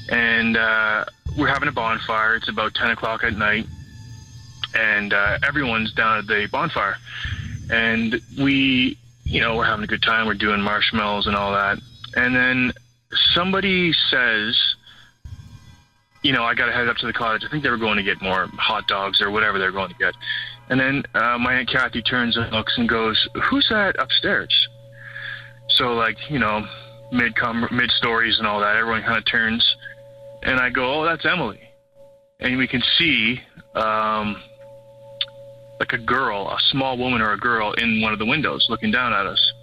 and 0.10 0.58
uh, 0.58 1.06
we're 1.38 1.48
having 1.48 1.70
a 1.70 1.72
bonfire. 1.74 2.36
It's 2.36 2.50
about 2.50 2.74
10 2.76 2.92
o'clock 2.92 3.24
at 3.24 3.34
night, 3.36 3.66
and 4.76 5.14
uh, 5.14 5.40
everyone's 5.48 5.94
down 5.94 6.20
at 6.20 6.28
the 6.28 6.48
bonfire, 6.52 6.96
and 7.70 8.22
we, 8.40 8.98
you 9.24 9.42
know, 9.42 9.56
we're 9.58 9.66
having 9.66 9.84
a 9.84 9.88
good 9.88 10.04
time. 10.04 10.28
We're 10.28 10.34
doing 10.36 10.62
marshmallows 10.62 11.28
and 11.28 11.36
all 11.36 11.52
that, 11.54 11.80
and 12.20 12.36
then 12.36 12.74
somebody 13.34 13.94
says 14.12 14.76
you 16.22 16.34
know, 16.34 16.44
I 16.44 16.54
got 16.54 16.66
to 16.66 16.74
head 16.74 16.88
up 16.88 16.98
to 16.98 17.08
the 17.08 17.14
cottage. 17.14 17.44
I 17.46 17.50
think 17.50 17.64
they 17.64 17.70
were 17.70 17.78
going 17.78 17.98
to 17.98 18.04
get 18.04 18.22
more 18.22 18.48
hot 18.58 18.88
dogs 18.88 19.22
or 19.22 19.32
whatever 19.32 19.58
they're 19.58 19.72
going 19.72 19.90
to 19.90 19.96
get. 19.96 20.14
And 20.70 20.80
then 20.80 21.04
uh, 21.16 21.38
my 21.38 21.56
aunt 21.56 21.70
Kathy 21.70 22.02
turns 22.02 22.38
and 22.38 22.52
looks 22.52 22.78
and 22.78 22.88
goes, 22.88 23.28
"Who's 23.50 23.68
that 23.70 23.96
upstairs?" 24.00 24.54
So 25.70 25.94
like 25.94 26.18
you 26.30 26.40
know, 26.40 26.66
mid 27.12 27.34
mid 27.72 27.92
stories 27.92 28.38
and 28.38 28.48
all 28.48 28.60
that, 28.60 28.76
everyone 28.76 29.02
kind 29.02 29.18
of 29.18 29.26
turns, 29.26 29.66
and 30.44 30.60
I 30.60 30.70
go, 30.70 31.02
"Oh, 31.02 31.06
that's 31.06 31.26
Emily," 31.26 31.62
and 32.40 32.58
we 32.58 32.68
can 32.68 32.84
see 33.00 33.42
um, 33.76 34.42
like 35.80 35.94
a 35.94 35.98
girl, 35.98 36.50
a 36.50 36.60
small 36.70 36.98
woman 36.98 37.22
or 37.22 37.32
a 37.32 37.38
girl 37.38 37.74
in 37.74 38.02
one 38.02 38.14
of 38.14 38.20
the 38.20 38.26
windows 38.26 38.68
looking 38.70 38.92
down 38.92 39.12
at 39.12 39.26
us. 39.26 39.54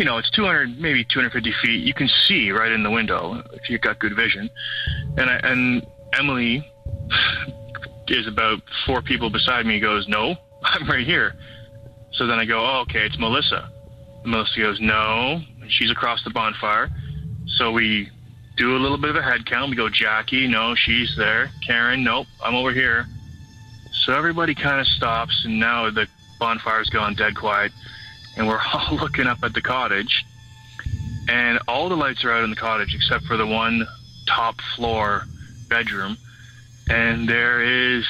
You 0.00 0.06
know, 0.06 0.16
it's 0.16 0.30
200, 0.30 0.80
maybe 0.80 1.04
250 1.04 1.52
feet. 1.62 1.84
You 1.84 1.92
can 1.92 2.08
see 2.26 2.52
right 2.52 2.72
in 2.72 2.82
the 2.82 2.90
window 2.90 3.42
if 3.52 3.68
you've 3.68 3.82
got 3.82 3.98
good 3.98 4.16
vision. 4.16 4.48
And 5.18 5.28
I, 5.28 5.38
and 5.42 5.86
Emily 6.14 6.66
is 8.08 8.26
about 8.26 8.62
four 8.86 9.02
people 9.02 9.28
beside 9.28 9.66
me. 9.66 9.78
Goes, 9.78 10.08
no, 10.08 10.36
I'm 10.64 10.88
right 10.88 11.06
here. 11.06 11.34
So 12.12 12.26
then 12.26 12.38
I 12.38 12.46
go, 12.46 12.64
oh, 12.64 12.80
okay, 12.88 13.00
it's 13.00 13.18
Melissa. 13.18 13.70
And 14.22 14.32
Melissa 14.32 14.58
goes, 14.60 14.80
no, 14.80 15.42
she's 15.68 15.90
across 15.90 16.24
the 16.24 16.30
bonfire. 16.30 16.88
So 17.58 17.70
we 17.70 18.08
do 18.56 18.76
a 18.76 18.80
little 18.80 18.96
bit 18.96 19.10
of 19.10 19.16
a 19.16 19.22
head 19.22 19.44
count. 19.44 19.68
We 19.68 19.76
go, 19.76 19.90
Jackie, 19.90 20.48
no, 20.48 20.74
she's 20.74 21.14
there. 21.18 21.50
Karen, 21.66 22.02
nope, 22.02 22.26
I'm 22.42 22.54
over 22.54 22.72
here. 22.72 23.04
So 24.06 24.14
everybody 24.14 24.54
kind 24.54 24.80
of 24.80 24.86
stops, 24.86 25.42
and 25.44 25.60
now 25.60 25.90
the 25.90 26.06
bonfire's 26.38 26.88
gone 26.88 27.16
dead 27.16 27.36
quiet, 27.36 27.70
and 28.40 28.48
we're 28.48 28.60
all 28.74 28.96
looking 28.96 29.26
up 29.26 29.38
at 29.44 29.52
the 29.52 29.60
cottage, 29.60 30.24
and 31.28 31.60
all 31.68 31.88
the 31.88 31.96
lights 31.96 32.24
are 32.24 32.32
out 32.32 32.42
in 32.42 32.50
the 32.50 32.56
cottage 32.56 32.94
except 32.94 33.24
for 33.26 33.36
the 33.36 33.46
one 33.46 33.86
top 34.26 34.56
floor 34.74 35.24
bedroom, 35.68 36.16
and 36.88 37.28
there 37.28 37.62
is 37.62 38.04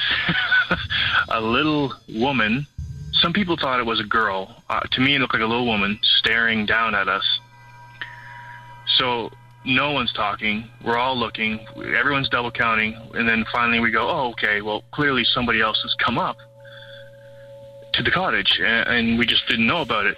a 1.29 1.41
little 1.41 1.93
woman. 2.15 2.65
Some 3.11 3.33
people 3.33 3.57
thought 3.57 3.79
it 3.79 3.85
was 3.85 3.99
a 3.99 4.05
girl. 4.05 4.63
Uh, 4.69 4.79
to 4.79 5.01
me, 5.01 5.15
it 5.15 5.19
looked 5.19 5.33
like 5.33 5.43
a 5.43 5.45
little 5.45 5.67
woman 5.67 5.99
staring 6.01 6.65
down 6.65 6.95
at 6.95 7.07
us. 7.07 7.39
So 8.97 9.31
no 9.65 9.91
one's 9.91 10.13
talking. 10.13 10.67
We're 10.83 10.97
all 10.97 11.15
looking. 11.15 11.67
Everyone's 11.75 12.29
double 12.29 12.51
counting, 12.51 12.95
and 13.13 13.27
then 13.27 13.45
finally 13.51 13.79
we 13.79 13.91
go, 13.91 14.09
"Oh, 14.09 14.29
okay. 14.29 14.61
Well, 14.61 14.83
clearly 14.91 15.23
somebody 15.25 15.61
else 15.61 15.79
has 15.83 15.93
come 15.95 16.17
up 16.17 16.37
to 17.93 18.03
the 18.03 18.11
cottage, 18.11 18.59
and, 18.63 19.19
we 19.19 19.25
just 19.25 19.47
didn't 19.47 19.67
know 19.67 19.81
about 19.81 20.05
it." 20.05 20.17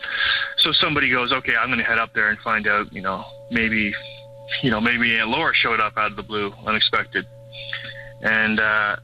So 0.58 0.72
somebody 0.74 1.10
goes, 1.10 1.32
"Okay, 1.32 1.56
I'm 1.56 1.70
going 1.70 1.80
to 1.80 1.86
head 1.86 2.00
up 2.00 2.14
there 2.14 2.30
and 2.30 2.40
find 2.40 2.68
out. 2.68 2.92
You 2.94 3.02
know, 3.02 3.26
maybe, 3.52 3.94
you 4.62 4.72
know, 4.72 4.82
maybe 4.82 5.18
Aunt 5.18 5.30
Laura 5.30 5.54
showed 5.54 5.80
up 5.80 5.98
out 5.98 6.12
of 6.12 6.18
the 6.18 6.24
blue, 6.24 6.54
unexpected." 6.66 7.26
And 8.22 8.60
uh, 8.60 8.96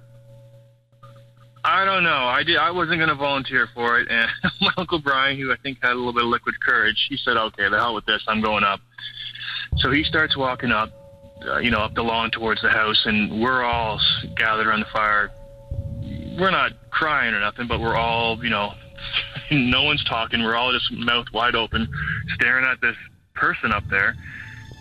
I 1.63 1.85
don't 1.85 2.03
know. 2.03 2.09
I 2.09 2.43
did. 2.43 2.57
I 2.57 2.71
wasn't 2.71 2.99
going 2.99 3.09
to 3.09 3.15
volunteer 3.15 3.67
for 3.73 3.99
it, 3.99 4.07
and 4.09 4.29
my 4.61 4.71
uncle 4.77 4.99
Brian, 4.99 5.37
who 5.37 5.51
I 5.51 5.57
think 5.57 5.79
had 5.81 5.91
a 5.91 5.95
little 5.95 6.13
bit 6.13 6.23
of 6.23 6.29
liquid 6.29 6.59
courage, 6.61 7.07
he 7.09 7.17
said, 7.17 7.37
"Okay, 7.37 7.69
the 7.69 7.77
hell 7.77 7.95
with 7.95 8.05
this. 8.05 8.23
I'm 8.27 8.41
going 8.41 8.63
up." 8.63 8.79
So 9.77 9.91
he 9.91 10.03
starts 10.03 10.35
walking 10.35 10.71
up, 10.71 10.89
uh, 11.47 11.59
you 11.59 11.71
know, 11.71 11.79
up 11.79 11.93
the 11.95 12.01
lawn 12.01 12.31
towards 12.31 12.61
the 12.61 12.69
house, 12.69 13.01
and 13.05 13.41
we're 13.41 13.63
all 13.63 13.99
gathered 14.35 14.67
around 14.67 14.81
the 14.81 14.91
fire. 14.91 15.31
We're 16.39 16.51
not 16.51 16.71
crying 16.89 17.33
or 17.33 17.39
nothing, 17.39 17.67
but 17.67 17.79
we're 17.79 17.95
all, 17.95 18.43
you 18.43 18.49
know, 18.49 18.73
no 19.51 19.83
one's 19.83 20.03
talking. 20.05 20.43
We're 20.43 20.55
all 20.55 20.71
just 20.71 20.91
mouth 20.91 21.27
wide 21.33 21.55
open, 21.55 21.87
staring 22.35 22.65
at 22.65 22.81
this 22.81 22.95
person 23.33 23.71
up 23.71 23.87
there, 23.89 24.15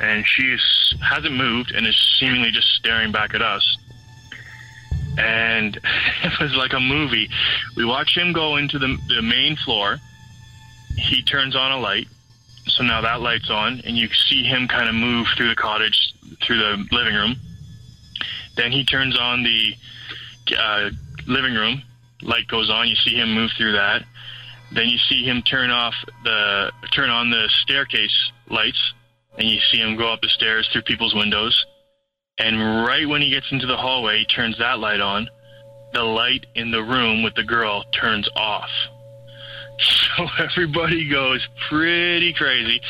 and 0.01 0.25
she 0.27 0.57
hasn't 1.03 1.35
moved 1.35 1.73
and 1.73 1.87
is 1.87 1.97
seemingly 2.19 2.51
just 2.51 2.69
staring 2.75 3.13
back 3.13 3.35
at 3.35 3.43
us. 3.43 3.77
And 5.19 5.77
it 6.23 6.41
was 6.41 6.55
like 6.55 6.73
a 6.73 6.81
movie. 6.81 7.29
We 7.77 7.85
watch 7.85 8.17
him 8.17 8.33
go 8.33 8.57
into 8.57 8.79
the, 8.79 8.97
the 9.09 9.23
main 9.23 9.57
floor. 9.57 9.99
He 10.97 11.23
turns 11.23 11.55
on 11.55 11.73
a 11.73 11.79
light 11.79 12.09
so 12.69 12.85
now 12.85 13.01
that 13.01 13.21
light's 13.21 13.51
on, 13.51 13.81
and 13.85 13.97
you 13.97 14.09
see 14.13 14.45
him 14.45 14.69
kind 14.69 14.89
of 14.89 14.95
move 14.95 15.27
through 15.37 15.49
the 15.49 15.57
cottage, 15.57 16.13
through 16.43 16.59
the 16.59 16.87
living 16.93 17.15
room. 17.15 17.37
Then 18.57 18.73
he 18.73 18.85
turns 18.85 19.19
on 19.19 19.43
the 19.43 19.75
uh, 20.57 20.91
living 21.29 21.55
room. 21.55 21.83
Light 22.23 22.49
goes 22.49 22.71
on. 22.71 22.89
You 22.89 22.97
see 22.97 23.15
him 23.15 23.35
move 23.35 23.51
through 23.57 23.73
that. 23.73 24.03
Then 24.73 24.89
you 24.89 24.99
see 25.09 25.25
him 25.25 25.43
turn 25.43 25.71
off 25.71 25.95
the 26.25 26.73
turn 26.93 27.11
on 27.11 27.31
the 27.31 27.49
staircase 27.63 28.33
lights, 28.51 28.81
and 29.39 29.49
you 29.49 29.61
see 29.71 29.79
him 29.79 29.97
go 29.97 30.13
up 30.13 30.21
the 30.21 30.29
stairs 30.29 30.69
through 30.73 30.83
people's 30.83 31.15
windows. 31.15 31.67
And 32.39 32.85
right 32.87 33.09
when 33.09 33.23
he 33.23 33.31
gets 33.31 33.47
into 33.51 33.67
the 33.67 33.77
hallway, 33.77 34.19
he 34.19 34.27
turns 34.27 34.59
that 34.59 34.79
light 34.79 35.01
on. 35.01 35.29
The 35.93 36.03
light 36.03 36.47
in 36.55 36.71
the 36.71 36.83
room 36.83 37.23
with 37.23 37.35
the 37.35 37.45
girl 37.45 37.85
turns 38.01 38.29
off. 38.37 38.71
So 40.17 40.27
everybody 40.43 41.09
goes 41.09 41.47
pretty 41.69 42.35
crazy. 42.35 42.81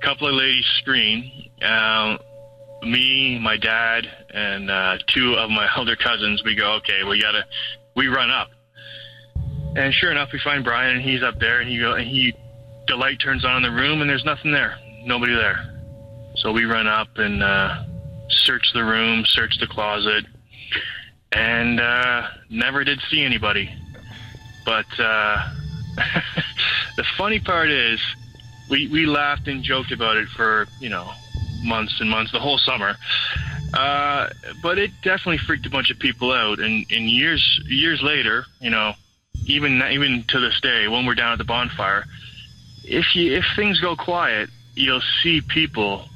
A 0.00 0.06
couple 0.06 0.28
of 0.28 0.34
ladies 0.34 0.64
scream. 0.78 1.50
Um, 1.60 2.20
me, 2.82 3.40
my 3.40 3.56
dad, 3.56 4.06
and 4.32 4.70
uh, 4.70 4.98
two 5.06 5.34
of 5.34 5.50
my 5.50 5.68
older 5.76 5.96
cousins, 5.96 6.42
we 6.44 6.54
go, 6.54 6.74
okay, 6.74 7.04
we 7.08 7.20
gotta, 7.20 7.44
we 7.96 8.08
run 8.08 8.30
up. 8.30 8.50
And 9.74 9.92
sure 9.94 10.10
enough, 10.10 10.30
we 10.32 10.38
find 10.38 10.64
Brian, 10.64 10.96
and 10.96 11.04
he's 11.04 11.22
up 11.22 11.38
there, 11.38 11.60
and 11.60 11.68
he 11.68 11.78
go, 11.78 11.94
and 11.94 12.06
he, 12.06 12.34
the 12.88 12.96
light 12.96 13.20
turns 13.20 13.44
on 13.44 13.56
in 13.56 13.62
the 13.62 13.70
room, 13.70 14.00
and 14.00 14.10
there's 14.10 14.24
nothing 14.24 14.52
there, 14.52 14.76
nobody 15.04 15.34
there. 15.34 15.72
So 16.36 16.52
we 16.52 16.64
run 16.64 16.86
up 16.86 17.08
and 17.16 17.42
uh, 17.42 17.84
search 18.28 18.72
the 18.74 18.84
room, 18.84 19.24
search 19.26 19.58
the 19.60 19.66
closet, 19.66 20.24
and 21.32 21.80
uh, 21.80 22.28
never 22.50 22.84
did 22.84 23.00
see 23.10 23.22
anybody. 23.22 23.74
But 24.64 24.86
uh, 24.98 25.48
the 26.96 27.04
funny 27.16 27.40
part 27.40 27.70
is, 27.70 28.00
we 28.70 28.88
we 28.88 29.06
laughed 29.06 29.48
and 29.48 29.62
joked 29.62 29.92
about 29.92 30.16
it 30.16 30.28
for 30.36 30.66
you 30.80 30.88
know 30.88 31.10
months 31.62 32.00
and 32.00 32.08
months, 32.08 32.32
the 32.32 32.40
whole 32.40 32.58
summer. 32.58 32.96
Uh, 33.72 34.28
but 34.62 34.78
it 34.78 34.90
definitely 35.02 35.38
freaked 35.38 35.66
a 35.66 35.70
bunch 35.70 35.90
of 35.90 35.98
people 35.98 36.32
out. 36.32 36.58
And, 36.58 36.84
and 36.90 37.08
years 37.08 37.60
years 37.66 38.02
later, 38.02 38.44
you 38.60 38.70
know, 38.70 38.92
even 39.46 39.82
even 39.90 40.24
to 40.28 40.40
this 40.40 40.60
day, 40.60 40.88
when 40.88 41.06
we're 41.06 41.14
down 41.14 41.32
at 41.32 41.38
the 41.38 41.44
bonfire, 41.44 42.04
if 42.84 43.14
you 43.14 43.34
if 43.34 43.44
things 43.56 43.80
go 43.80 43.96
quiet, 43.96 44.50
you'll 44.74 45.02
see 45.22 45.40
people. 45.40 46.08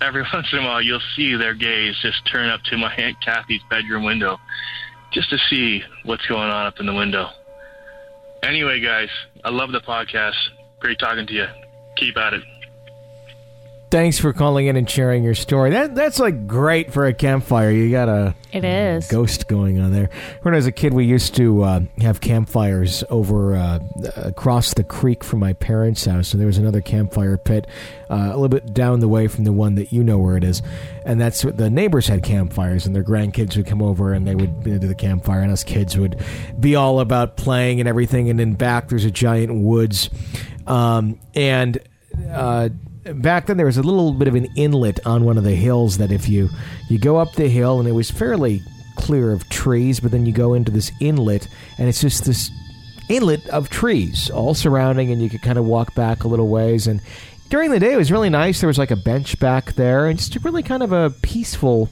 Every 0.00 0.22
once 0.32 0.46
in 0.52 0.60
a 0.60 0.62
while, 0.62 0.82
you'll 0.82 1.02
see 1.14 1.36
their 1.36 1.54
gaze 1.54 1.96
just 2.02 2.24
turn 2.26 2.48
up 2.48 2.62
to 2.64 2.78
my 2.78 2.92
aunt 2.94 3.20
Kathy's 3.20 3.62
bedroom 3.68 4.04
window, 4.04 4.38
just 5.12 5.30
to 5.30 5.38
see 5.50 5.82
what's 6.04 6.26
going 6.26 6.50
on 6.50 6.66
up 6.66 6.80
in 6.80 6.86
the 6.86 6.94
window. 6.94 7.28
Anyway, 8.42 8.80
guys, 8.80 9.10
I 9.44 9.50
love 9.50 9.70
the 9.70 9.80
podcast. 9.80 10.36
Great 10.80 10.98
talking 10.98 11.26
to 11.26 11.34
you. 11.34 11.46
Keep 11.96 12.16
at 12.16 12.32
it. 12.32 12.42
Thanks 13.90 14.20
for 14.20 14.32
calling 14.32 14.68
in 14.68 14.76
and 14.76 14.88
sharing 14.88 15.24
your 15.24 15.34
story. 15.34 15.70
That 15.70 15.96
that's 15.96 16.20
like 16.20 16.46
great 16.46 16.92
for 16.92 17.06
a 17.06 17.12
campfire. 17.12 17.72
You 17.72 17.90
got 17.90 18.08
a 18.08 18.36
It 18.52 18.64
is. 18.64 19.08
ghost 19.08 19.48
going 19.48 19.80
on 19.80 19.90
there. 19.90 20.10
When 20.42 20.54
I 20.54 20.58
was 20.58 20.66
a 20.66 20.72
kid, 20.72 20.94
we 20.94 21.04
used 21.06 21.34
to 21.36 21.64
uh, 21.64 21.80
have 21.98 22.20
campfires 22.20 23.02
over 23.10 23.56
uh, 23.56 23.80
across 24.14 24.74
the 24.74 24.84
creek 24.84 25.24
from 25.24 25.40
my 25.40 25.54
parents' 25.54 26.04
house, 26.04 26.32
and 26.32 26.40
there 26.40 26.46
was 26.46 26.56
another 26.56 26.80
campfire 26.80 27.36
pit 27.36 27.66
uh, 28.08 28.14
a 28.14 28.34
little 28.38 28.48
bit 28.48 28.72
down 28.72 29.00
the 29.00 29.08
way 29.08 29.26
from 29.26 29.42
the 29.42 29.52
one 29.52 29.74
that 29.74 29.92
you 29.92 30.04
know 30.04 30.18
where 30.18 30.36
it 30.36 30.44
is. 30.44 30.62
And 31.04 31.20
that's 31.20 31.44
what 31.44 31.56
the 31.56 31.68
neighbors 31.68 32.06
had 32.06 32.22
campfires, 32.22 32.86
and 32.86 32.94
their 32.94 33.02
grandkids 33.02 33.56
would 33.56 33.66
come 33.66 33.82
over 33.82 34.12
and 34.12 34.24
they 34.24 34.36
would 34.36 34.62
do 34.62 34.78
the 34.78 34.94
campfire, 34.94 35.40
and 35.40 35.50
us 35.50 35.64
kids 35.64 35.98
would 35.98 36.22
be 36.60 36.76
all 36.76 37.00
about 37.00 37.36
playing 37.36 37.80
and 37.80 37.88
everything. 37.88 38.30
And 38.30 38.38
then 38.38 38.52
back 38.52 38.88
there's 38.88 39.04
a 39.04 39.10
giant 39.10 39.52
woods, 39.64 40.10
um, 40.68 41.18
and. 41.34 41.76
Uh, 42.28 42.68
back 43.14 43.46
then 43.46 43.56
there 43.56 43.66
was 43.66 43.76
a 43.76 43.82
little 43.82 44.12
bit 44.12 44.28
of 44.28 44.34
an 44.34 44.46
inlet 44.56 45.04
on 45.06 45.24
one 45.24 45.38
of 45.38 45.44
the 45.44 45.54
hills 45.54 45.98
that 45.98 46.12
if 46.12 46.28
you 46.28 46.48
you 46.88 46.98
go 46.98 47.16
up 47.16 47.34
the 47.34 47.48
hill 47.48 47.78
and 47.78 47.88
it 47.88 47.92
was 47.92 48.10
fairly 48.10 48.62
clear 48.96 49.32
of 49.32 49.48
trees 49.48 50.00
but 50.00 50.10
then 50.10 50.26
you 50.26 50.32
go 50.32 50.54
into 50.54 50.70
this 50.70 50.92
inlet 51.00 51.48
and 51.78 51.88
it's 51.88 52.00
just 52.00 52.24
this 52.24 52.50
inlet 53.10 53.46
of 53.48 53.68
trees 53.68 54.30
all 54.30 54.54
surrounding 54.54 55.10
and 55.10 55.20
you 55.20 55.28
could 55.28 55.42
kind 55.42 55.58
of 55.58 55.66
walk 55.66 55.94
back 55.94 56.24
a 56.24 56.28
little 56.28 56.48
ways. 56.48 56.86
And 56.86 57.00
during 57.48 57.70
the 57.70 57.80
day 57.80 57.92
it 57.92 57.96
was 57.96 58.12
really 58.12 58.30
nice. 58.30 58.60
There 58.60 58.68
was 58.68 58.78
like 58.78 58.92
a 58.92 58.96
bench 58.96 59.38
back 59.38 59.72
there 59.74 60.06
and 60.06 60.18
just 60.18 60.34
really 60.44 60.62
kind 60.62 60.82
of 60.82 60.92
a 60.92 61.10
peaceful 61.22 61.90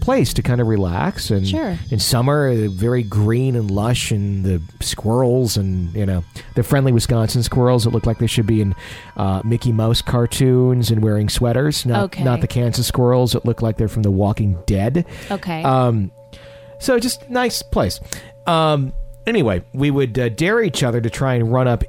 place 0.00 0.32
to 0.34 0.42
kind 0.42 0.60
of 0.60 0.66
relax 0.66 1.30
and 1.30 1.46
Sure. 1.46 1.78
in 1.90 1.98
summer 1.98 2.48
uh, 2.48 2.68
very 2.70 3.02
green 3.02 3.54
and 3.56 3.70
lush 3.70 4.10
and 4.10 4.44
the 4.44 4.60
squirrels 4.80 5.56
and 5.56 5.94
you 5.94 6.06
know 6.06 6.24
the 6.56 6.62
friendly 6.62 6.92
wisconsin 6.92 7.42
squirrels 7.42 7.84
that 7.84 7.90
look 7.90 8.06
like 8.06 8.18
they 8.18 8.26
should 8.26 8.46
be 8.46 8.60
in 8.60 8.74
uh, 9.16 9.40
mickey 9.44 9.72
mouse 9.72 10.02
cartoons 10.02 10.90
and 10.90 11.02
wearing 11.02 11.28
sweaters 11.28 11.84
not, 11.86 12.04
Okay. 12.04 12.24
not 12.24 12.40
the 12.40 12.46
kansas 12.48 12.86
squirrels 12.86 13.32
that 13.32 13.44
look 13.44 13.62
like 13.62 13.76
they're 13.76 13.88
from 13.88 14.02
the 14.02 14.10
walking 14.10 14.56
dead 14.66 15.04
Okay. 15.30 15.62
um, 15.62 16.10
so 16.78 16.98
just 16.98 17.28
nice 17.28 17.60
place. 17.62 18.00
Um, 18.46 18.94
anyway, 19.26 19.62
we 19.74 19.90
would 19.90 20.18
uh, 20.18 20.30
dare 20.30 20.62
each 20.62 20.82
other 20.82 20.98
to 21.02 21.10
try 21.10 21.34
and 21.34 21.52
run 21.52 21.68
up 21.68 21.84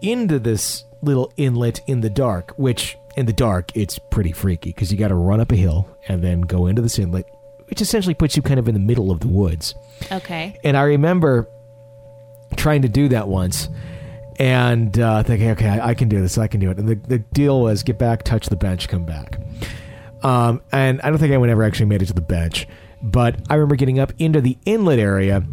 into 0.00 0.38
this 0.38 0.84
little 1.02 1.32
inlet 1.36 1.80
in 1.88 2.02
the 2.02 2.08
dark. 2.10 2.52
Which 2.56 2.96
in 3.16 3.26
the 3.26 3.32
dark, 3.32 3.72
it's 3.76 3.98
pretty 3.98 4.30
freaky 4.30 4.70
because 4.70 4.92
you 4.92 4.96
got 4.96 5.08
to 5.08 5.16
run 5.16 5.40
up 5.40 5.50
a 5.50 5.56
hill 5.56 5.88
and 6.06 6.22
then 6.22 6.42
go 6.42 6.66
into 6.68 6.80
this 6.82 7.00
inlet, 7.00 7.26
which 7.68 7.80
essentially 7.80 8.14
puts 8.14 8.36
you 8.36 8.42
kind 8.42 8.58
of 8.58 8.68
in 8.68 8.74
the 8.74 8.80
middle 8.80 9.10
of 9.10 9.20
the 9.20 9.28
woods. 9.28 9.74
okay. 10.10 10.58
And 10.64 10.76
I 10.76 10.82
remember 10.82 11.48
trying 12.56 12.82
to 12.82 12.88
do 12.88 13.08
that 13.08 13.28
once 13.28 13.68
and 14.38 14.98
uh, 14.98 15.22
thinking, 15.22 15.50
okay, 15.50 15.68
I, 15.68 15.88
I 15.88 15.94
can 15.94 16.08
do 16.08 16.20
this, 16.20 16.38
I 16.38 16.46
can 16.46 16.60
do 16.60 16.70
it. 16.70 16.78
And 16.78 16.88
the, 16.88 16.94
the 16.94 17.18
deal 17.18 17.60
was 17.60 17.82
get 17.82 17.98
back, 17.98 18.22
touch 18.22 18.48
the 18.48 18.56
bench, 18.56 18.88
come 18.88 19.04
back. 19.04 19.38
Um, 20.22 20.62
and 20.72 21.00
I 21.02 21.10
don't 21.10 21.18
think 21.18 21.30
anyone 21.30 21.50
ever 21.50 21.62
actually 21.62 21.86
made 21.86 22.02
it 22.02 22.06
to 22.06 22.12
the 22.12 22.20
bench. 22.20 22.66
But 23.02 23.40
I 23.48 23.54
remember 23.54 23.76
getting 23.76 23.98
up 23.98 24.12
into 24.18 24.40
the 24.40 24.58
inlet 24.64 24.98
area, 24.98 25.44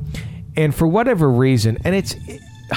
and 0.58 0.74
for 0.74 0.88
whatever 0.88 1.30
reason, 1.30 1.78
and 1.84 1.94
it's 1.94 2.16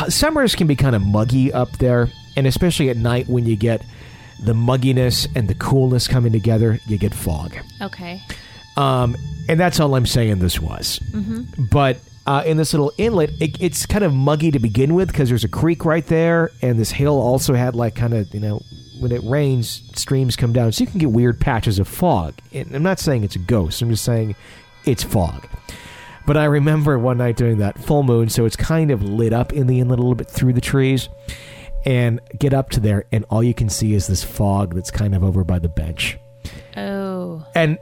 summers 0.08 0.54
can 0.54 0.66
be 0.66 0.76
kind 0.76 0.94
of 0.94 1.02
muggy 1.02 1.52
up 1.52 1.70
there, 1.78 2.08
and 2.36 2.46
especially 2.46 2.90
at 2.90 2.96
night 2.98 3.28
when 3.28 3.46
you 3.46 3.56
get 3.56 3.82
the 4.44 4.52
mugginess 4.52 5.26
and 5.34 5.48
the 5.48 5.54
coolness 5.54 6.06
coming 6.06 6.32
together, 6.32 6.78
you 6.86 6.98
get 6.98 7.14
fog. 7.14 7.56
Okay. 7.80 8.20
Um, 8.78 9.16
and 9.48 9.58
that's 9.58 9.80
all 9.80 9.94
I'm 9.96 10.06
saying 10.06 10.38
this 10.38 10.60
was. 10.60 11.00
But 11.70 11.98
uh, 12.26 12.42
in 12.46 12.56
this 12.58 12.72
little 12.72 12.92
inlet, 12.98 13.30
it, 13.40 13.60
it's 13.60 13.86
kind 13.86 14.04
of 14.04 14.14
muggy 14.14 14.50
to 14.52 14.58
begin 14.58 14.94
with 14.94 15.08
because 15.08 15.28
there's 15.30 15.44
a 15.44 15.48
creek 15.48 15.84
right 15.84 16.06
there, 16.06 16.50
and 16.62 16.78
this 16.78 16.90
hill 16.90 17.18
also 17.18 17.54
had 17.54 17.74
like 17.74 17.94
kind 17.94 18.14
of 18.14 18.32
you 18.32 18.40
know 18.40 18.60
when 19.00 19.10
it 19.12 19.22
rains, 19.24 19.82
streams 19.94 20.36
come 20.36 20.52
down, 20.52 20.70
so 20.72 20.84
you 20.84 20.90
can 20.90 20.98
get 20.98 21.10
weird 21.10 21.40
patches 21.40 21.78
of 21.78 21.88
fog. 21.88 22.34
And 22.52 22.74
I'm 22.74 22.82
not 22.82 22.98
saying 22.98 23.24
it's 23.24 23.36
a 23.36 23.40
ghost. 23.40 23.80
I'm 23.82 23.90
just 23.90 24.04
saying 24.04 24.36
it's 24.84 25.02
fog. 25.02 25.48
But 26.26 26.36
I 26.36 26.44
remember 26.44 26.98
one 26.98 27.16
night 27.18 27.36
doing 27.36 27.58
that 27.58 27.78
full 27.78 28.02
moon, 28.02 28.28
so 28.28 28.44
it's 28.44 28.56
kind 28.56 28.90
of 28.90 29.02
lit 29.02 29.32
up 29.32 29.52
in 29.52 29.66
the 29.66 29.80
inlet 29.80 29.98
a 29.98 30.02
little 30.02 30.14
bit 30.14 30.28
through 30.28 30.52
the 30.52 30.60
trees, 30.60 31.08
and 31.86 32.20
get 32.38 32.52
up 32.52 32.70
to 32.70 32.80
there, 32.80 33.06
and 33.10 33.24
all 33.30 33.42
you 33.42 33.54
can 33.54 33.70
see 33.70 33.94
is 33.94 34.06
this 34.06 34.22
fog 34.22 34.74
that's 34.74 34.90
kind 34.90 35.14
of 35.14 35.24
over 35.24 35.42
by 35.42 35.58
the 35.58 35.70
bench. 35.70 36.18
Oh, 36.76 37.44
And 37.54 37.78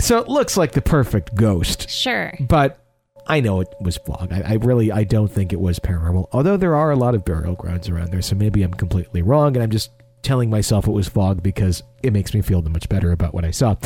so 0.00 0.18
it 0.18 0.28
looks 0.28 0.56
like 0.56 0.72
the 0.72 0.82
perfect 0.82 1.34
ghost, 1.34 1.88
sure. 1.90 2.32
but 2.40 2.84
I 3.26 3.40
know 3.40 3.60
it 3.60 3.68
was 3.80 3.98
fog. 3.98 4.32
I, 4.32 4.42
I 4.42 4.52
really 4.54 4.90
I 4.90 5.04
don't 5.04 5.30
think 5.30 5.52
it 5.52 5.60
was 5.60 5.78
paranormal. 5.78 6.28
Although 6.32 6.56
there 6.56 6.74
are 6.74 6.90
a 6.90 6.96
lot 6.96 7.14
of 7.14 7.24
burial 7.24 7.54
grounds 7.54 7.88
around 7.88 8.10
there, 8.10 8.22
so 8.22 8.34
maybe 8.34 8.62
I'm 8.62 8.74
completely 8.74 9.22
wrong, 9.22 9.54
and 9.56 9.62
I'm 9.62 9.70
just 9.70 9.90
telling 10.22 10.50
myself 10.50 10.86
it 10.86 10.92
was 10.92 11.08
fog 11.08 11.42
because 11.42 11.82
it 12.02 12.12
makes 12.12 12.34
me 12.34 12.40
feel 12.40 12.62
much 12.62 12.88
better 12.88 13.12
about 13.12 13.34
what 13.34 13.44
I 13.44 13.50
saw. 13.50 13.76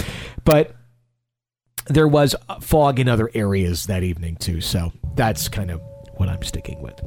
But 0.45 0.75
there 1.87 2.09
was 2.09 2.35
fog 2.61 3.01
in 3.01 3.09
other 3.09 3.31
areas 3.35 3.85
that 3.87 4.03
evening 4.03 4.37
too, 4.37 4.61
so 4.61 4.93
that's 5.15 5.49
kind 5.49 5.71
of 5.71 5.81
what 6.17 6.29
I'm 6.29 6.43
sticking 6.43 6.81
with. 6.81 7.01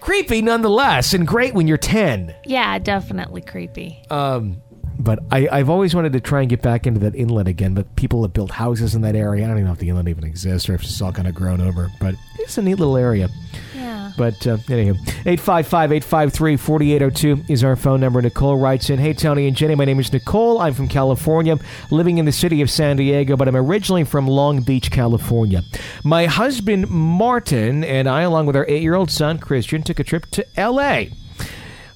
Creepy 0.00 0.42
nonetheless, 0.42 1.14
and 1.14 1.26
great 1.26 1.54
when 1.54 1.68
you're 1.68 1.78
ten. 1.78 2.34
Yeah, 2.44 2.80
definitely 2.80 3.42
creepy. 3.42 4.02
Um, 4.10 4.60
but 4.98 5.20
I, 5.30 5.48
I've 5.50 5.70
always 5.70 5.94
wanted 5.94 6.12
to 6.14 6.20
try 6.20 6.40
and 6.40 6.50
get 6.50 6.62
back 6.62 6.86
into 6.86 7.00
that 7.00 7.14
inlet 7.14 7.48
again. 7.48 7.74
But 7.74 7.94
people 7.96 8.22
have 8.22 8.32
built 8.32 8.50
houses 8.50 8.94
in 8.94 9.02
that 9.02 9.16
area. 9.16 9.44
I 9.44 9.48
don't 9.48 9.56
even 9.56 9.66
know 9.66 9.72
if 9.72 9.78
the 9.78 9.88
inlet 9.88 10.08
even 10.08 10.24
exists 10.24 10.68
or 10.68 10.74
if 10.74 10.82
it's 10.82 11.00
all 11.00 11.12
kind 11.12 11.28
of 11.28 11.34
grown 11.34 11.60
over. 11.60 11.90
But 12.00 12.14
it's 12.38 12.58
a 12.58 12.62
neat 12.62 12.76
little 12.76 12.96
area. 12.96 13.28
Yeah. 13.74 14.12
But 14.16 14.46
uh, 14.46 14.58
anywho, 14.58 14.94
855-853-4802 15.24 17.50
is 17.50 17.64
our 17.64 17.76
phone 17.76 18.00
number. 18.00 18.20
Nicole 18.20 18.58
writes 18.58 18.90
in, 18.90 18.98
Hey, 18.98 19.14
Tony 19.14 19.48
and 19.48 19.56
Jenny, 19.56 19.74
my 19.74 19.84
name 19.84 20.00
is 20.00 20.12
Nicole. 20.12 20.60
I'm 20.60 20.74
from 20.74 20.88
California, 20.88 21.56
living 21.90 22.18
in 22.18 22.26
the 22.26 22.32
city 22.32 22.60
of 22.62 22.70
San 22.70 22.96
Diego, 22.96 23.36
but 23.36 23.48
I'm 23.48 23.56
originally 23.56 24.04
from 24.04 24.26
Long 24.26 24.62
Beach, 24.62 24.90
California. 24.90 25.62
My 26.04 26.26
husband, 26.26 26.90
Martin, 26.90 27.84
and 27.84 28.08
I, 28.08 28.22
along 28.22 28.46
with 28.46 28.56
our 28.56 28.66
eight-year-old 28.68 29.10
son, 29.10 29.38
Christian, 29.38 29.82
took 29.82 29.98
a 29.98 30.04
trip 30.04 30.26
to 30.32 30.46
L.A., 30.60 31.10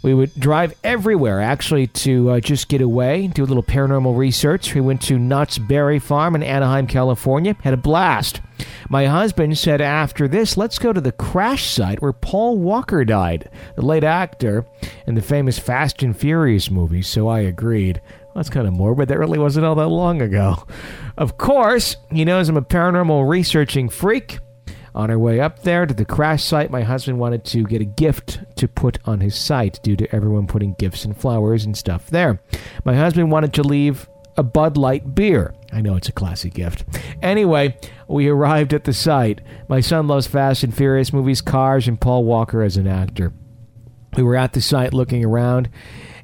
we 0.06 0.14
would 0.14 0.32
drive 0.38 0.72
everywhere, 0.84 1.40
actually, 1.40 1.88
to 1.88 2.30
uh, 2.30 2.40
just 2.40 2.68
get 2.68 2.80
away, 2.80 3.26
do 3.26 3.42
a 3.42 3.44
little 3.44 3.62
paranormal 3.62 4.16
research. 4.16 4.72
We 4.72 4.80
went 4.80 5.02
to 5.02 5.18
Knott's 5.18 5.58
Berry 5.58 5.98
Farm 5.98 6.36
in 6.36 6.44
Anaheim, 6.44 6.86
California, 6.86 7.56
had 7.62 7.74
a 7.74 7.76
blast. 7.76 8.40
My 8.88 9.06
husband 9.06 9.58
said 9.58 9.80
after 9.80 10.28
this, 10.28 10.56
let's 10.56 10.78
go 10.78 10.92
to 10.92 11.00
the 11.00 11.10
crash 11.10 11.68
site 11.68 12.00
where 12.00 12.12
Paul 12.12 12.56
Walker 12.58 13.04
died, 13.04 13.50
the 13.74 13.82
late 13.82 14.04
actor 14.04 14.64
in 15.08 15.16
the 15.16 15.22
famous 15.22 15.58
Fast 15.58 16.04
and 16.04 16.16
Furious 16.16 16.70
movie, 16.70 17.02
so 17.02 17.26
I 17.26 17.40
agreed. 17.40 18.00
Well, 18.06 18.34
that's 18.36 18.48
kind 18.48 18.68
of 18.68 18.74
morbid. 18.74 19.08
That 19.08 19.18
really 19.18 19.40
wasn't 19.40 19.66
all 19.66 19.74
that 19.74 19.88
long 19.88 20.22
ago. 20.22 20.64
Of 21.18 21.36
course, 21.36 21.96
he 22.12 22.24
knows 22.24 22.48
I'm 22.48 22.56
a 22.56 22.62
paranormal 22.62 23.28
researching 23.28 23.88
freak. 23.88 24.38
On 24.96 25.10
our 25.10 25.18
way 25.18 25.40
up 25.40 25.60
there 25.60 25.84
to 25.84 25.92
the 25.92 26.06
crash 26.06 26.42
site, 26.42 26.70
my 26.70 26.80
husband 26.80 27.18
wanted 27.18 27.44
to 27.44 27.64
get 27.64 27.82
a 27.82 27.84
gift 27.84 28.40
to 28.56 28.66
put 28.66 28.98
on 29.04 29.20
his 29.20 29.34
site 29.34 29.78
due 29.82 29.94
to 29.94 30.14
everyone 30.14 30.46
putting 30.46 30.72
gifts 30.78 31.04
and 31.04 31.14
flowers 31.14 31.66
and 31.66 31.76
stuff 31.76 32.06
there. 32.06 32.40
My 32.82 32.94
husband 32.94 33.30
wanted 33.30 33.52
to 33.54 33.62
leave 33.62 34.08
a 34.38 34.42
Bud 34.42 34.78
Light 34.78 35.14
beer. 35.14 35.54
I 35.70 35.82
know 35.82 35.96
it's 35.96 36.08
a 36.08 36.12
classy 36.12 36.48
gift. 36.48 36.84
Anyway, 37.20 37.78
we 38.08 38.28
arrived 38.28 38.72
at 38.72 38.84
the 38.84 38.94
site. 38.94 39.42
My 39.68 39.80
son 39.80 40.08
loves 40.08 40.26
Fast 40.26 40.62
and 40.62 40.74
Furious 40.74 41.12
movies, 41.12 41.42
cars, 41.42 41.86
and 41.86 42.00
Paul 42.00 42.24
Walker 42.24 42.62
as 42.62 42.78
an 42.78 42.86
actor. 42.86 43.34
We 44.16 44.22
were 44.22 44.36
at 44.36 44.54
the 44.54 44.62
site 44.62 44.94
looking 44.94 45.22
around 45.22 45.68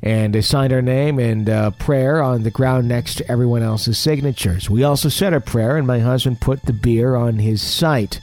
and 0.02 0.34
they 0.34 0.40
signed 0.40 0.72
our 0.72 0.80
name 0.80 1.18
and 1.18 1.48
uh, 1.48 1.70
prayer 1.72 2.22
on 2.22 2.42
the 2.42 2.50
ground 2.50 2.88
next 2.88 3.16
to 3.16 3.30
everyone 3.30 3.62
else's 3.62 3.98
signatures. 3.98 4.68
We 4.68 4.82
also 4.82 5.08
said 5.08 5.32
a 5.32 5.40
prayer, 5.40 5.76
and 5.76 5.86
my 5.86 6.00
husband 6.00 6.40
put 6.40 6.62
the 6.62 6.72
beer 6.72 7.14
on 7.14 7.38
his 7.38 7.62
site. 7.62 8.20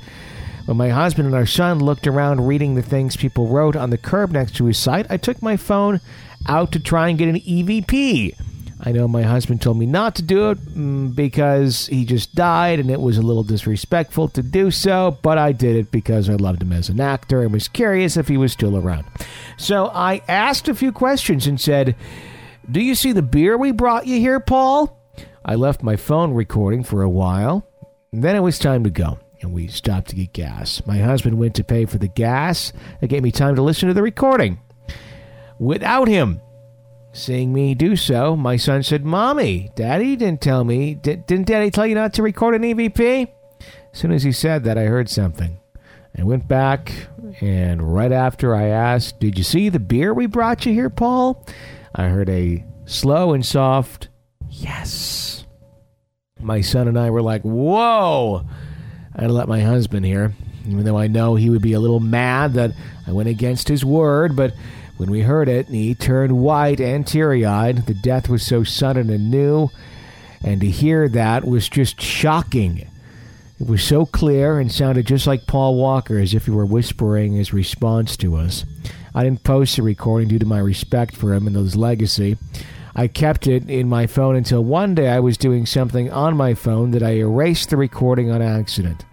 When 0.69 0.77
my 0.77 0.89
husband 0.89 1.25
and 1.25 1.33
our 1.33 1.47
son 1.47 1.79
looked 1.79 2.05
around 2.05 2.45
reading 2.45 2.75
the 2.75 2.83
things 2.83 3.17
people 3.17 3.47
wrote 3.47 3.75
on 3.75 3.89
the 3.89 3.97
curb 3.97 4.29
next 4.29 4.55
to 4.57 4.65
his 4.65 4.77
site, 4.77 5.07
I 5.09 5.17
took 5.17 5.41
my 5.41 5.57
phone 5.57 5.99
out 6.47 6.71
to 6.73 6.79
try 6.79 7.07
and 7.09 7.17
get 7.17 7.27
an 7.27 7.39
EVP. 7.39 8.35
I 8.79 8.91
know 8.91 9.07
my 9.07 9.23
husband 9.23 9.63
told 9.63 9.79
me 9.79 9.87
not 9.87 10.13
to 10.17 10.21
do 10.21 10.51
it 10.51 10.59
mm, 10.59 11.15
because 11.15 11.87
he 11.87 12.05
just 12.05 12.35
died 12.35 12.79
and 12.79 12.91
it 12.91 13.01
was 13.01 13.17
a 13.17 13.23
little 13.23 13.41
disrespectful 13.41 14.27
to 14.27 14.43
do 14.43 14.69
so, 14.69 15.17
but 15.23 15.39
I 15.39 15.53
did 15.53 15.75
it 15.75 15.91
because 15.91 16.29
I 16.29 16.35
loved 16.35 16.61
him 16.61 16.71
as 16.71 16.87
an 16.89 17.01
actor 17.01 17.41
and 17.41 17.51
was 17.51 17.67
curious 17.67 18.15
if 18.15 18.27
he 18.27 18.37
was 18.37 18.53
still 18.53 18.77
around. 18.77 19.07
So 19.57 19.87
I 19.87 20.21
asked 20.27 20.67
a 20.67 20.75
few 20.75 20.91
questions 20.91 21.47
and 21.47 21.59
said, 21.59 21.95
Do 22.69 22.79
you 22.79 22.93
see 22.93 23.11
the 23.11 23.23
beer 23.23 23.57
we 23.57 23.71
brought 23.71 24.05
you 24.05 24.19
here, 24.19 24.39
Paul? 24.39 24.95
I 25.43 25.55
left 25.55 25.81
my 25.81 25.95
phone 25.95 26.35
recording 26.35 26.83
for 26.83 27.01
a 27.01 27.09
while. 27.09 27.67
Then 28.13 28.35
it 28.35 28.41
was 28.41 28.59
time 28.59 28.83
to 28.83 28.91
go, 28.91 29.17
and 29.41 29.53
we 29.53 29.67
stopped 29.67 30.09
to 30.09 30.15
get 30.15 30.33
gas. 30.33 30.81
My 30.85 30.97
husband 30.97 31.37
went 31.37 31.55
to 31.55 31.63
pay 31.63 31.85
for 31.85 31.97
the 31.97 32.07
gas. 32.07 32.73
It 33.01 33.07
gave 33.07 33.23
me 33.23 33.31
time 33.31 33.55
to 33.55 33.61
listen 33.61 33.87
to 33.87 33.93
the 33.93 34.01
recording. 34.01 34.59
Without 35.59 36.07
him, 36.07 36.41
Seeing 37.11 37.51
me 37.51 37.73
do 37.73 37.95
so, 37.95 38.35
my 38.35 38.55
son 38.55 38.83
said, 38.83 39.03
Mommy, 39.03 39.71
Daddy 39.75 40.15
didn't 40.15 40.41
tell 40.41 40.63
me. 40.63 40.93
Didn't 40.93 41.47
Daddy 41.47 41.71
tell 41.71 41.87
you 41.87 41.95
not 41.95 42.13
to 42.13 42.23
record 42.23 42.53
an 42.53 42.61
EVP? 42.61 43.27
As 43.91 43.99
soon 43.99 44.11
as 44.11 44.23
he 44.23 44.31
said 44.31 44.63
that, 44.63 44.77
I 44.77 44.83
heard 44.83 45.09
something. 45.09 45.59
I 46.17 46.23
went 46.23 46.47
back, 46.47 47.07
and 47.41 47.93
right 47.93 48.11
after 48.11 48.53
I 48.53 48.67
asked, 48.67 49.19
Did 49.19 49.37
you 49.37 49.43
see 49.43 49.69
the 49.69 49.79
beer 49.79 50.13
we 50.13 50.27
brought 50.27 50.65
you 50.65 50.73
here, 50.73 50.89
Paul? 50.89 51.45
I 51.95 52.09
heard 52.09 52.29
a 52.29 52.63
slow 52.85 53.33
and 53.33 53.45
soft, 53.45 54.09
yes. 54.47 55.45
My 56.39 56.61
son 56.61 56.87
and 56.87 56.97
I 56.97 57.09
were 57.09 57.21
like, 57.21 57.41
whoa. 57.41 58.45
I 59.19 59.23
had 59.23 59.27
to 59.27 59.33
let 59.33 59.49
my 59.49 59.59
husband 59.59 60.05
hear, 60.05 60.33
even 60.65 60.85
though 60.85 60.97
I 60.97 61.07
know 61.07 61.35
he 61.35 61.49
would 61.49 61.61
be 61.61 61.73
a 61.73 61.79
little 61.81 61.99
mad 61.99 62.53
that 62.53 62.71
I 63.05 63.11
went 63.11 63.27
against 63.27 63.67
his 63.67 63.83
word, 63.83 64.33
but 64.33 64.53
when 64.95 65.11
we 65.11 65.19
heard 65.19 65.49
it, 65.49 65.67
he 65.67 65.93
turned 65.93 66.39
white 66.39 66.79
and 66.79 67.05
teary 67.05 67.43
eyed. 67.43 67.85
The 67.85 67.95
death 67.95 68.29
was 68.29 68.45
so 68.45 68.63
sudden 68.63 69.09
and 69.09 69.29
new, 69.29 69.71
and 70.41 70.61
to 70.61 70.67
hear 70.69 71.09
that 71.09 71.45
was 71.45 71.67
just 71.67 71.99
shocking. 71.99 72.87
It 73.59 73.67
was 73.67 73.83
so 73.83 74.05
clear 74.05 74.57
and 74.57 74.71
sounded 74.71 75.05
just 75.05 75.27
like 75.27 75.47
Paul 75.47 75.75
Walker, 75.75 76.17
as 76.17 76.33
if 76.33 76.45
he 76.45 76.51
were 76.51 76.65
whispering 76.65 77.33
his 77.33 77.51
response 77.51 78.15
to 78.15 78.37
us. 78.37 78.63
I 79.13 79.25
didn't 79.25 79.43
post 79.43 79.75
the 79.75 79.83
recording 79.83 80.29
due 80.29 80.39
to 80.39 80.45
my 80.45 80.59
respect 80.59 81.13
for 81.13 81.33
him 81.33 81.45
and 81.45 81.57
his 81.57 81.75
legacy. 81.75 82.37
I 82.95 83.07
kept 83.07 83.47
it 83.47 83.69
in 83.69 83.89
my 83.89 84.07
phone 84.07 84.37
until 84.37 84.63
one 84.63 84.95
day 84.95 85.09
I 85.09 85.19
was 85.19 85.37
doing 85.37 85.65
something 85.65 86.09
on 86.09 86.37
my 86.37 86.53
phone 86.53 86.91
that 86.91 87.03
I 87.03 87.17
erased 87.17 87.69
the 87.69 87.75
recording 87.75 88.31
on 88.31 88.41
accident. 88.41 89.03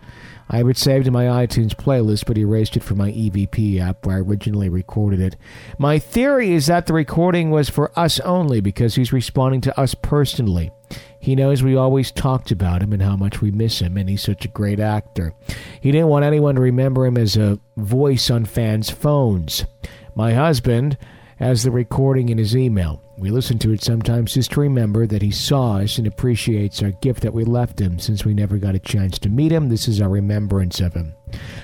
I 0.49 0.59
have 0.59 0.69
it 0.69 0.77
saved 0.77 1.07
in 1.07 1.13
my 1.13 1.25
iTunes 1.25 1.75
playlist, 1.75 2.27
but 2.27 2.39
erased 2.39 2.77
it 2.77 2.85
from 2.85 2.99
my 2.99 3.11
EVP 3.11 3.81
app 3.81 4.07
where 4.07 4.17
I 4.17 4.21
originally 4.21 4.69
recorded 4.69 5.21
it. 5.21 5.37
My 5.79 5.99
theory 5.99 6.53
is 6.53 6.67
that 6.67 6.87
the 6.87 6.93
recording 6.93 7.51
was 7.51 7.69
for 7.69 7.91
us 7.99 8.21
only 8.21 8.61
because 8.61 8.95
he's 8.95 9.13
responding 9.13 9.61
to 9.63 9.79
us 9.79 9.95
personally. 9.95 10.71
He 11.19 11.35
knows 11.35 11.63
we 11.63 11.75
always 11.75 12.13
talked 12.13 12.53
about 12.53 12.83
him 12.83 12.93
and 12.93 13.03
how 13.03 13.17
much 13.17 13.41
we 13.41 13.51
miss 13.51 13.81
him, 13.81 13.97
and 13.97 14.09
he's 14.09 14.23
such 14.23 14.45
a 14.45 14.49
great 14.49 14.79
actor. 14.79 15.35
He 15.81 15.91
didn't 15.91 16.09
want 16.09 16.25
anyone 16.25 16.55
to 16.55 16.61
remember 16.61 17.05
him 17.05 17.17
as 17.17 17.37
a 17.37 17.59
voice 17.77 18.31
on 18.31 18.45
fans' 18.45 18.91
phones. 18.91 19.65
My 20.15 20.35
husband 20.35 20.97
has 21.39 21.65
the 21.65 21.73
recording 21.73 22.29
in 22.29 22.39
his 22.39 22.57
email. 22.57 23.03
We 23.19 23.31
listen 23.31 23.59
to 23.61 23.73
it 23.73 23.83
sometimes 23.83 24.35
just 24.35 24.53
to 24.53 24.61
remember 24.61 25.07
that 25.07 25.23
he 25.23 25.31
saw 25.31 25.79
us 25.79 25.97
and 25.97 26.07
appreciates 26.07 26.83
our 26.83 26.91
gift 26.91 27.23
that 27.23 27.33
we 27.33 27.45
left 27.45 27.81
him 27.81 27.99
since 27.99 28.27
we 28.27 28.35
never 28.35 28.59
got 28.59 28.75
a 28.75 28.79
chance 28.79 29.19
to 29.21 29.31
meet 29.31 29.51
him. 29.51 29.71
This 29.71 29.89
is 29.89 30.03
our 30.03 30.09
remembrance 30.11 30.81
of 30.81 30.93
him. 30.93 31.15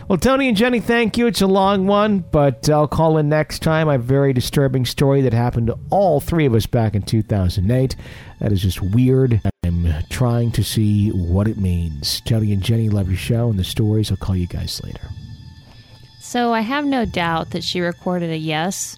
Well, 0.08 0.16
Tony 0.16 0.48
and 0.48 0.56
Jenny, 0.56 0.80
thank 0.80 1.18
you. 1.18 1.26
It's 1.26 1.42
a 1.42 1.46
long 1.46 1.86
one, 1.86 2.20
but 2.20 2.70
I'll 2.70 2.88
call 2.88 3.18
in 3.18 3.28
next 3.28 3.60
time. 3.60 3.88
A 3.88 3.98
very 3.98 4.32
disturbing 4.32 4.86
story 4.86 5.20
that 5.22 5.34
happened 5.34 5.66
to 5.66 5.78
all 5.90 6.20
three 6.20 6.46
of 6.46 6.54
us 6.54 6.64
back 6.64 6.94
in 6.94 7.02
2008. 7.02 7.96
That 8.40 8.50
is 8.50 8.62
just 8.62 8.80
weird. 8.80 9.42
I'm 9.62 9.86
trying 10.08 10.52
to 10.52 10.64
see 10.64 11.10
what 11.10 11.48
it 11.48 11.58
means. 11.58 12.22
Tony 12.22 12.54
and 12.54 12.62
Jenny, 12.62 12.88
love 12.88 13.08
your 13.08 13.18
show 13.18 13.50
and 13.50 13.58
the 13.58 13.64
stories. 13.64 14.10
I'll 14.10 14.16
call 14.16 14.36
you 14.36 14.46
guys 14.46 14.80
later. 14.82 15.06
So 16.18 16.54
I 16.54 16.60
have 16.62 16.86
no 16.86 17.04
doubt 17.04 17.50
that 17.50 17.62
she 17.62 17.80
recorded 17.80 18.30
a 18.30 18.38
yes, 18.38 18.96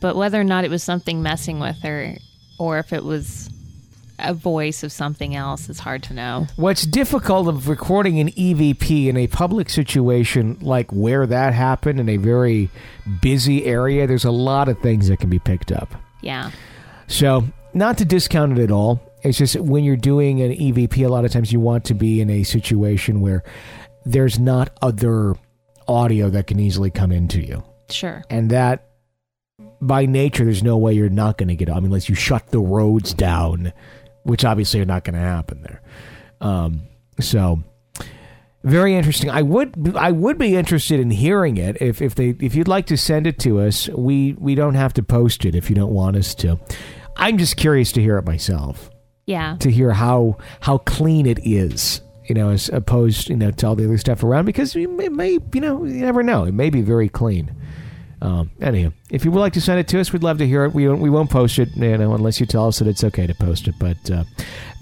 but 0.00 0.16
whether 0.16 0.40
or 0.40 0.44
not 0.44 0.64
it 0.64 0.70
was 0.70 0.82
something 0.82 1.22
messing 1.22 1.60
with 1.60 1.80
her 1.82 2.16
or 2.58 2.78
if 2.78 2.92
it 2.92 3.04
was 3.04 3.50
a 4.22 4.34
voice 4.34 4.82
of 4.82 4.92
something 4.92 5.34
else 5.34 5.68
is 5.68 5.78
hard 5.80 6.02
to 6.04 6.14
know. 6.14 6.46
What's 6.56 6.84
difficult 6.84 7.48
of 7.48 7.68
recording 7.68 8.18
an 8.20 8.28
EVP 8.28 9.06
in 9.06 9.16
a 9.16 9.26
public 9.26 9.70
situation 9.70 10.58
like 10.60 10.90
where 10.90 11.26
that 11.26 11.54
happened 11.54 12.00
in 12.00 12.08
a 12.08 12.16
very 12.16 12.70
busy 13.22 13.64
area, 13.64 14.06
there's 14.06 14.24
a 14.24 14.30
lot 14.30 14.68
of 14.68 14.78
things 14.80 15.08
that 15.08 15.20
can 15.20 15.30
be 15.30 15.38
picked 15.38 15.72
up. 15.72 15.94
Yeah. 16.20 16.50
So, 17.06 17.44
not 17.72 17.98
to 17.98 18.04
discount 18.04 18.58
it 18.58 18.62
at 18.62 18.70
all. 18.70 19.00
It's 19.22 19.38
just 19.38 19.56
when 19.56 19.84
you're 19.84 19.96
doing 19.96 20.40
an 20.40 20.52
EVP, 20.52 21.04
a 21.04 21.08
lot 21.08 21.24
of 21.24 21.30
times 21.30 21.52
you 21.52 21.60
want 21.60 21.84
to 21.86 21.94
be 21.94 22.20
in 22.20 22.30
a 22.30 22.42
situation 22.42 23.20
where 23.20 23.42
there's 24.04 24.38
not 24.38 24.70
other 24.80 25.34
audio 25.86 26.30
that 26.30 26.46
can 26.46 26.58
easily 26.58 26.90
come 26.90 27.12
into 27.12 27.40
you. 27.40 27.62
Sure. 27.90 28.22
And 28.30 28.50
that, 28.50 28.89
by 29.80 30.06
nature, 30.06 30.44
there's 30.44 30.62
no 30.62 30.76
way 30.76 30.92
you're 30.94 31.08
not 31.08 31.38
going 31.38 31.48
to 31.48 31.56
get 31.56 31.70
I 31.70 31.74
mean, 31.76 31.86
unless 31.86 32.08
you 32.08 32.14
shut 32.14 32.48
the 32.48 32.60
roads 32.60 33.14
down, 33.14 33.72
which 34.24 34.44
obviously 34.44 34.80
are 34.80 34.84
not 34.84 35.04
going 35.04 35.14
to 35.14 35.20
happen 35.20 35.62
there. 35.62 35.82
Um, 36.40 36.82
so, 37.20 37.62
very 38.62 38.94
interesting. 38.94 39.30
I 39.30 39.40
would 39.42 39.96
I 39.96 40.10
would 40.12 40.36
be 40.36 40.54
interested 40.54 41.00
in 41.00 41.10
hearing 41.10 41.56
it 41.56 41.80
if, 41.80 42.02
if 42.02 42.14
they 42.14 42.30
if 42.40 42.54
you'd 42.54 42.68
like 42.68 42.86
to 42.86 42.96
send 42.96 43.26
it 43.26 43.38
to 43.40 43.60
us. 43.60 43.88
We 43.88 44.34
we 44.38 44.54
don't 44.54 44.74
have 44.74 44.92
to 44.94 45.02
post 45.02 45.44
it 45.46 45.54
if 45.54 45.70
you 45.70 45.76
don't 45.76 45.92
want 45.92 46.16
us 46.16 46.34
to. 46.36 46.58
I'm 47.16 47.38
just 47.38 47.56
curious 47.56 47.90
to 47.92 48.02
hear 48.02 48.18
it 48.18 48.24
myself 48.26 48.90
Yeah. 49.26 49.56
to 49.60 49.70
hear 49.70 49.92
how 49.92 50.36
how 50.60 50.78
clean 50.78 51.24
it 51.26 51.38
is, 51.46 52.02
you 52.28 52.34
know, 52.34 52.50
as 52.50 52.68
opposed 52.68 53.30
you 53.30 53.36
know 53.36 53.50
to 53.50 53.66
all 53.66 53.76
the 53.76 53.84
other 53.86 53.98
stuff 53.98 54.22
around 54.22 54.44
because 54.44 54.76
it 54.76 54.90
may, 54.90 55.08
may 55.08 55.38
you 55.54 55.60
know 55.60 55.84
you 55.84 56.04
never 56.04 56.22
know 56.22 56.44
it 56.44 56.52
may 56.52 56.68
be 56.68 56.82
very 56.82 57.08
clean. 57.08 57.54
Um, 58.22 58.50
if 58.60 59.24
you 59.24 59.30
would 59.30 59.40
like 59.40 59.54
to 59.54 59.60
send 59.60 59.80
it 59.80 59.88
to 59.88 60.00
us, 60.00 60.12
we'd 60.12 60.22
love 60.22 60.38
to 60.38 60.46
hear 60.46 60.64
it. 60.64 60.74
We 60.74 60.86
won't, 60.86 61.00
we 61.00 61.08
won't 61.08 61.30
post 61.30 61.58
it, 61.58 61.74
you 61.74 61.96
know, 61.96 62.14
unless 62.14 62.38
you 62.38 62.46
tell 62.46 62.66
us 62.66 62.78
that 62.78 62.88
it's 62.88 63.02
okay 63.04 63.26
to 63.26 63.34
post 63.34 63.66
it. 63.66 63.74
But 63.78 64.10
uh, 64.10 64.24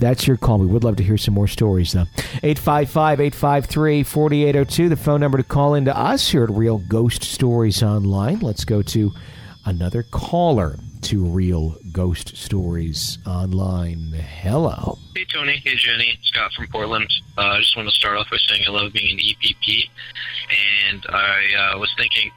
that's 0.00 0.26
your 0.26 0.36
call. 0.36 0.58
We 0.58 0.66
would 0.66 0.84
love 0.84 0.96
to 0.96 1.04
hear 1.04 1.16
some 1.16 1.34
more 1.34 1.46
stories, 1.46 1.92
though. 1.92 2.06
855 2.42 3.20
853 3.20 4.02
4802, 4.02 4.88
the 4.88 4.96
phone 4.96 5.20
number 5.20 5.38
to 5.38 5.44
call 5.44 5.74
into 5.74 5.96
us 5.96 6.28
here 6.28 6.44
at 6.44 6.50
Real 6.50 6.78
Ghost 6.78 7.22
Stories 7.22 7.82
Online. 7.82 8.40
Let's 8.40 8.64
go 8.64 8.82
to 8.82 9.12
another 9.66 10.02
caller 10.02 10.76
to 11.02 11.24
Real 11.24 11.76
Ghost 11.92 12.36
Stories 12.36 13.18
Online. 13.26 14.12
Hello. 14.12 14.98
Hey 15.14 15.24
Tony, 15.26 15.60
hey 15.64 15.76
Jenny, 15.76 16.18
Scott 16.22 16.52
from 16.54 16.66
Portland. 16.68 17.08
Uh, 17.36 17.42
I 17.42 17.60
just 17.60 17.76
want 17.76 17.88
to 17.88 17.94
start 17.94 18.16
off 18.16 18.30
by 18.30 18.36
saying 18.48 18.64
I 18.66 18.70
love 18.70 18.92
being 18.92 19.12
an 19.12 19.18
EPP, 19.18 19.90
and 20.90 21.06
I 21.08 21.72
uh, 21.74 21.78
was 21.78 21.92
thinking, 21.96 22.30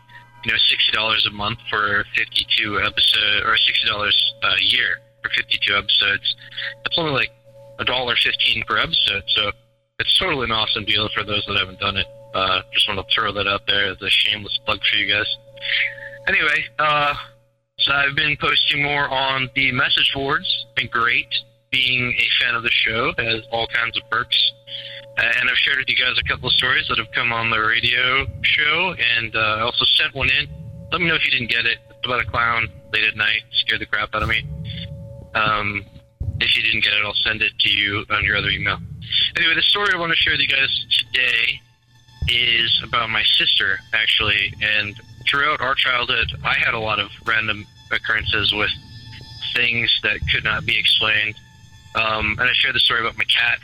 you 0.44 0.52
know, 0.52 0.58
sixty 0.70 0.92
dollars 0.92 1.26
a 1.30 1.34
month 1.34 1.60
for 1.70 2.04
fifty-two 2.16 2.80
episode, 2.80 3.44
or 3.46 3.58
sixty 3.58 3.88
dollars 3.88 4.34
a 4.44 4.64
year 4.64 5.00
for 5.22 5.30
fifty-two 5.36 5.76
episodes. 5.76 6.36
That's 6.84 6.98
only 6.98 7.12
like 7.12 7.32
a 7.80 7.86
dollar 7.86 8.16
fifteen 8.16 8.64
per 8.68 8.78
episode, 8.78 9.24
so 9.28 9.52
it's 10.00 10.18
totally 10.18 10.46
an 10.46 10.52
awesome 10.52 10.86
deal 10.86 11.10
for 11.16 11.24
those 11.24 11.46
that 11.48 11.58
haven't 11.58 11.80
done 11.80 11.98
it. 11.98 12.08
Uh, 12.34 12.62
just 12.74 12.88
want 12.88 13.00
to 13.00 13.14
throw 13.14 13.32
that 13.34 13.48
out 13.48 13.62
there 13.68 13.92
as 13.92 14.02
a 14.02 14.10
shameless 14.10 14.58
plug 14.66 14.80
for 14.90 14.98
you 14.98 15.14
guys. 15.14 15.28
Anyway, 16.28 16.66
uh, 16.80 17.14
so 17.80 17.92
I've 17.94 18.16
been 18.16 18.38
posting 18.40 18.84
more 18.84 19.10
on 19.10 19.50
the 19.56 19.72
message 19.72 20.12
boards. 20.14 20.66
Been 20.76 20.88
great. 20.88 21.28
Being 21.72 22.14
a 22.18 22.44
fan 22.44 22.56
of 22.56 22.64
the 22.64 22.70
show 22.70 23.14
has 23.18 23.42
all 23.52 23.68
kinds 23.68 23.98
of 23.98 24.04
perks. 24.10 24.52
Uh, 25.22 25.32
and 25.40 25.50
I've 25.50 25.58
shared 25.58 25.78
with 25.78 25.88
you 25.88 25.96
guys 25.96 26.18
a 26.18 26.24
couple 26.24 26.48
of 26.48 26.54
stories 26.54 26.88
that 26.90 26.98
have 26.98 27.12
come 27.12 27.32
on 27.32 27.52
the 27.52 27.60
radio 27.60 28.26
show, 28.42 28.96
and 29.18 29.36
uh, 29.36 29.40
I 29.40 29.62
also 29.62 29.86
sent 29.86 30.16
one 30.16 30.30
in. 30.30 30.48
Let 30.92 31.00
me 31.00 31.08
know 31.08 31.16
if 31.16 31.24
you 31.24 31.30
didn't 31.30 31.52
get 31.52 31.66
it. 31.66 31.78
It's 31.92 32.06
about 32.06 32.22
a 32.22 32.26
clown 32.26 32.68
late 32.92 33.04
at 33.04 33.16
night, 33.16 33.42
scared 33.52 33.82
the 33.82 33.86
crap 33.86 34.16
out 34.16 34.24
of 34.24 34.30
me. 34.30 34.44
Um, 35.36 35.86
if 36.40 36.58
you 36.58 36.64
didn't 36.64 36.84
get 36.84 36.94
it, 36.94 37.06
I'll 37.06 37.14
send 37.14 37.44
it 37.44 37.52
to 37.60 37.70
you 37.70 38.04
on 38.10 38.24
your 38.24 38.36
other 38.36 38.50
email. 38.50 38.80
Anyway, 39.38 39.54
the 39.54 39.62
story 39.62 39.90
I 39.94 39.98
want 39.98 40.12
to 40.12 40.16
share 40.16 40.34
with 40.34 40.42
you 40.42 40.48
guys 40.48 40.86
today 40.98 41.62
is 42.28 42.82
about 42.84 43.12
my 43.12 43.24
sister, 43.38 43.78
actually. 43.94 44.52
And 44.62 45.00
throughout 45.30 45.62
our 45.62 45.76
childhood, 45.76 46.32
I 46.44 46.56
had 46.56 46.74
a 46.74 46.80
lot 46.80 47.00
of 47.00 47.10
random 47.28 47.68
occurrences 47.92 48.54
with 48.54 48.72
things 49.54 49.92
that 50.02 50.20
could 50.34 50.44
not 50.44 50.66
be 50.66 50.80
explained. 50.80 51.36
Um, 51.94 52.38
and 52.40 52.50
I 52.50 52.54
shared 52.54 52.74
the 52.74 52.80
story 52.80 53.02
about 53.02 53.18
my 53.18 53.26
cat. 53.26 53.60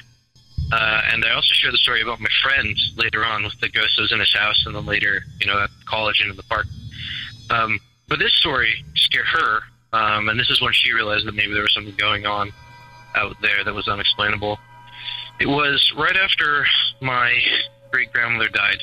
Uh, 0.71 1.01
and 1.11 1.23
I 1.23 1.33
also 1.33 1.53
shared 1.53 1.73
the 1.73 1.77
story 1.77 2.01
about 2.01 2.19
my 2.19 2.29
friend 2.43 2.77
later 2.97 3.23
on 3.23 3.43
with 3.43 3.59
the 3.59 3.69
ghost 3.69 3.95
that 3.95 4.03
was 4.03 4.11
in 4.11 4.19
his 4.19 4.33
house 4.33 4.63
and 4.65 4.75
then 4.75 4.85
later, 4.85 5.21
you 5.39 5.47
know, 5.47 5.59
at 5.59 5.69
college 5.85 6.19
and 6.19 6.29
in 6.29 6.35
the 6.35 6.43
park. 6.43 6.65
Um, 7.49 7.79
but 8.07 8.19
this 8.19 8.33
story 8.33 8.83
scared 8.95 9.27
her. 9.27 9.59
Um, 9.93 10.27
and 10.29 10.39
this 10.39 10.49
is 10.49 10.61
when 10.61 10.73
she 10.73 10.91
realized 10.91 11.25
that 11.25 11.35
maybe 11.35 11.53
there 11.53 11.61
was 11.61 11.73
something 11.73 11.95
going 11.95 12.25
on 12.25 12.51
out 13.15 13.35
there 13.41 13.63
that 13.63 13.73
was 13.73 13.87
unexplainable. 13.87 14.59
It 15.39 15.47
was 15.47 15.93
right 15.97 16.15
after 16.15 16.65
my 17.01 17.33
great 17.91 18.11
grandmother 18.11 18.49
died. 18.49 18.79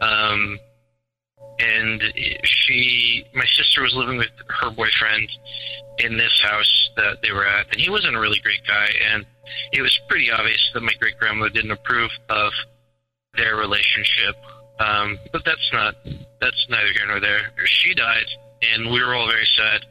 Um, 0.00 0.58
and 1.58 2.02
she, 2.44 3.24
my 3.34 3.46
sister 3.46 3.82
was 3.82 3.94
living 3.94 4.16
with 4.16 4.30
her 4.48 4.70
boyfriend 4.70 5.28
in 5.98 6.16
this 6.16 6.40
house 6.42 6.90
that 6.96 7.18
they 7.22 7.32
were 7.32 7.46
at, 7.46 7.66
and 7.72 7.80
he 7.80 7.90
wasn't 7.90 8.14
a 8.14 8.20
really 8.20 8.38
great 8.40 8.64
guy, 8.66 8.88
and 9.12 9.26
it 9.72 9.82
was 9.82 9.98
pretty 10.08 10.30
obvious 10.30 10.70
that 10.74 10.80
my 10.82 10.92
great 11.00 11.18
grandmother 11.18 11.50
didn't 11.50 11.70
approve 11.70 12.10
of 12.28 12.52
their 13.36 13.56
relationship. 13.56 14.36
Um, 14.80 15.18
but 15.32 15.44
that's 15.44 15.70
not, 15.72 15.96
that's 16.40 16.66
neither 16.70 16.92
here 16.92 17.06
nor 17.06 17.18
there. 17.18 17.52
She 17.66 17.94
died, 17.94 18.26
and 18.62 18.92
we 18.92 19.02
were 19.02 19.14
all 19.14 19.26
very 19.26 19.48
sad. 19.56 19.84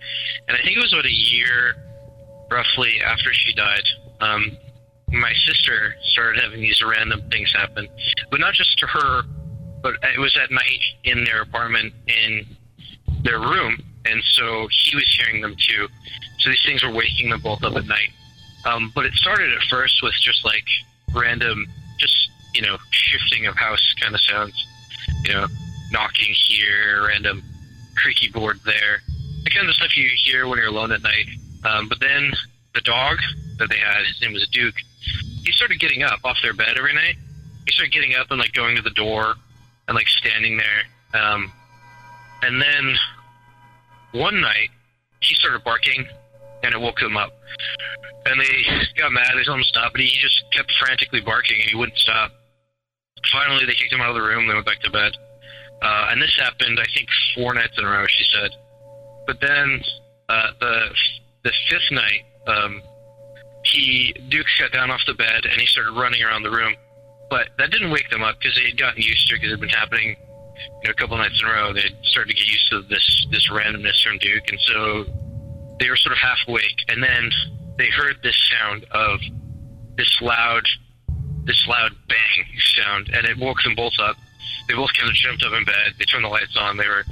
And 0.48 0.56
I 0.56 0.62
think 0.64 0.78
it 0.78 0.82
was 0.82 0.94
about 0.94 1.06
a 1.06 1.12
year, 1.12 1.76
roughly, 2.50 3.02
after 3.06 3.34
she 3.34 3.54
died. 3.54 3.84
Um, 4.22 4.58
my 5.10 5.34
sister 5.46 5.96
started 6.14 6.42
having 6.42 6.62
these 6.62 6.82
random 6.82 7.24
things 7.30 7.52
happen, 7.54 7.88
but 8.32 8.40
not 8.40 8.54
just 8.54 8.78
to 8.80 8.88
her, 8.88 9.24
but 9.82 9.96
it 10.04 10.20
was 10.20 10.38
at 10.42 10.52
night 10.52 10.82
in 11.04 11.24
their 11.24 11.42
apartment 11.42 11.94
in 12.08 12.46
their 13.24 13.40
room, 13.40 13.82
and 14.06 14.24
so 14.24 14.68
he 14.72 14.96
was 14.96 15.06
hearing 15.18 15.42
them 15.42 15.56
too. 15.58 15.88
So 16.40 16.50
these 16.50 16.64
things 16.66 16.84
were 16.84 16.92
waking 16.92 17.30
them 17.30 17.42
both 17.42 17.64
up 17.64 17.76
at 17.76 17.86
night. 17.86 18.10
Um, 18.66 18.92
but 18.94 19.06
it 19.06 19.14
started 19.14 19.54
at 19.54 19.62
first 19.70 20.02
with 20.04 20.14
just 20.22 20.44
like 20.46 20.66
random, 21.14 21.66
just 22.00 22.30
you 22.54 22.62
know, 22.62 22.78
shifting 22.92 23.46
of 23.48 23.56
house 23.56 23.94
kind 24.02 24.16
of 24.16 24.22
sounds, 24.22 24.68
you 25.24 25.34
know, 25.34 25.48
knocking 25.92 26.34
here, 26.48 27.06
random 27.08 27.44
creaky 27.96 28.30
board 28.30 28.60
there, 28.66 29.02
the 29.44 29.50
kind 29.50 29.68
of 29.68 29.76
stuff 29.76 29.96
you 29.96 30.10
hear 30.24 30.48
when 30.48 30.58
you're 30.58 30.68
alone 30.68 30.92
at 30.92 31.02
night. 31.02 31.28
Um, 31.64 31.88
but 31.88 32.00
then 32.00 32.32
the 32.74 32.82
dog 32.82 33.18
that 33.60 33.70
they 33.70 33.78
had, 33.78 34.06
his 34.06 34.22
name 34.22 34.34
was 34.34 34.48
Duke. 34.50 34.76
He 35.44 35.52
started 35.52 35.80
getting 35.80 36.04
up 36.04 36.20
off 36.24 36.38
their 36.42 36.54
bed 36.54 36.78
every 36.78 36.94
night. 36.94 37.16
He 37.66 37.72
started 37.72 37.94
getting 37.94 38.16
up 38.16 38.32
and 38.32 38.40
like 38.40 38.54
going 38.54 38.76
to 38.76 38.82
the 38.82 38.92
door 38.92 39.36
and 39.88 39.96
like 39.96 40.08
standing 40.08 40.58
there. 40.58 41.22
Um, 41.22 41.52
and 42.42 42.62
then 42.62 42.96
one 44.12 44.42
night 44.42 44.70
he 45.22 45.36
started 45.36 45.64
barking 45.64 46.06
and 46.64 46.74
it 46.74 46.80
woke 46.80 47.00
them 47.00 47.18
up. 47.18 47.32
And 48.26 48.40
they 48.42 48.92
got 48.98 49.12
mad. 49.12 49.32
They 49.36 49.44
told 49.44 49.60
him 49.60 49.64
to 49.64 49.70
stop, 49.70 49.94
but 49.94 50.02
he 50.02 50.10
just 50.20 50.44
kept 50.52 50.72
frantically 50.80 51.22
barking 51.22 51.60
and 51.62 51.70
he 51.70 51.76
wouldn't 51.76 51.98
stop. 51.98 52.32
Finally, 53.32 53.66
they 53.66 53.74
kicked 53.74 53.94
him 53.94 54.02
out 54.02 54.10
of 54.10 54.16
the 54.16 54.22
room. 54.22 54.48
They 54.48 54.54
went 54.54 54.66
back 54.66 54.82
to 54.82 54.92
bed. 54.92 55.14
Uh, 55.82 56.08
and 56.10 56.22
this 56.22 56.36
happened, 56.38 56.80
I 56.80 56.86
think, 56.94 57.08
four 57.36 57.54
nights 57.54 57.78
in 57.78 57.86
a 57.86 57.90
row. 57.90 58.06
She 58.08 58.26
said. 58.34 58.52
But 59.26 59.40
then 59.42 59.82
uh, 60.30 60.52
the 60.60 60.90
the 61.44 61.52
fifth 61.70 61.92
night, 61.92 62.24
um, 62.48 62.82
he 63.64 64.14
Duke 64.30 64.48
got 64.60 64.72
down 64.72 64.92
off 64.92 65.02
the 65.06 65.14
bed 65.14 65.46
and 65.46 65.60
he 65.60 65.68
started 65.68 65.92
running 65.92 66.24
around 66.24 66.44
the 66.44 66.52
room. 66.52 66.76
But 67.30 67.50
that 67.58 67.72
didn't 67.72 67.92
wake 67.92 68.10
them 68.10 68.24
up 68.24 68.38
because 68.40 68.56
they 68.56 68.66
had 68.66 68.78
gotten 68.78 69.02
used 69.02 69.28
to 69.28 69.36
it 69.36 69.38
because 69.38 69.52
it 69.52 69.60
had 69.60 69.60
been 69.60 69.70
happening 69.70 70.16
you 70.82 70.88
know, 70.88 70.92
a 70.92 70.94
couple 70.94 71.18
nights 71.18 71.42
in 71.42 71.48
a 71.48 71.52
row. 71.52 71.74
They 71.74 71.90
started 72.04 72.32
to 72.32 72.38
get 72.38 72.48
used 72.48 72.70
to 72.72 72.82
this 72.84 73.28
this 73.32 73.50
randomness 73.50 74.02
from 74.04 74.18
Duke, 74.20 74.50
and 74.50 74.60
so 74.62 75.06
they 75.80 75.90
were 75.90 75.98
sort 75.98 76.14
of 76.14 76.20
half 76.20 76.38
awake. 76.48 76.86
And 76.88 77.04
then 77.04 77.32
they 77.78 77.90
heard 77.90 78.18
this 78.24 78.38
sound 78.52 78.86
of 78.92 79.20
this 79.98 80.22
loud 80.22 80.68
this 81.46 81.66
loud 81.68 81.92
bang 82.08 82.46
sound, 82.76 83.10
and 83.14 83.26
it 83.26 83.38
woke 83.38 83.62
them 83.64 83.76
both 83.76 83.94
up. 84.02 84.18
They 84.68 84.76
both 84.76 84.94
kind 84.94 85.10
of 85.10 85.16
jumped 85.16 85.44
up 85.44 85.54
in 85.54 85.64
bed. 85.66 85.94
They 85.98 86.06
turned 86.06 86.26
the 86.26 86.30
lights 86.30 86.58
on. 86.58 86.78
They 86.78 86.88
were 86.88 87.04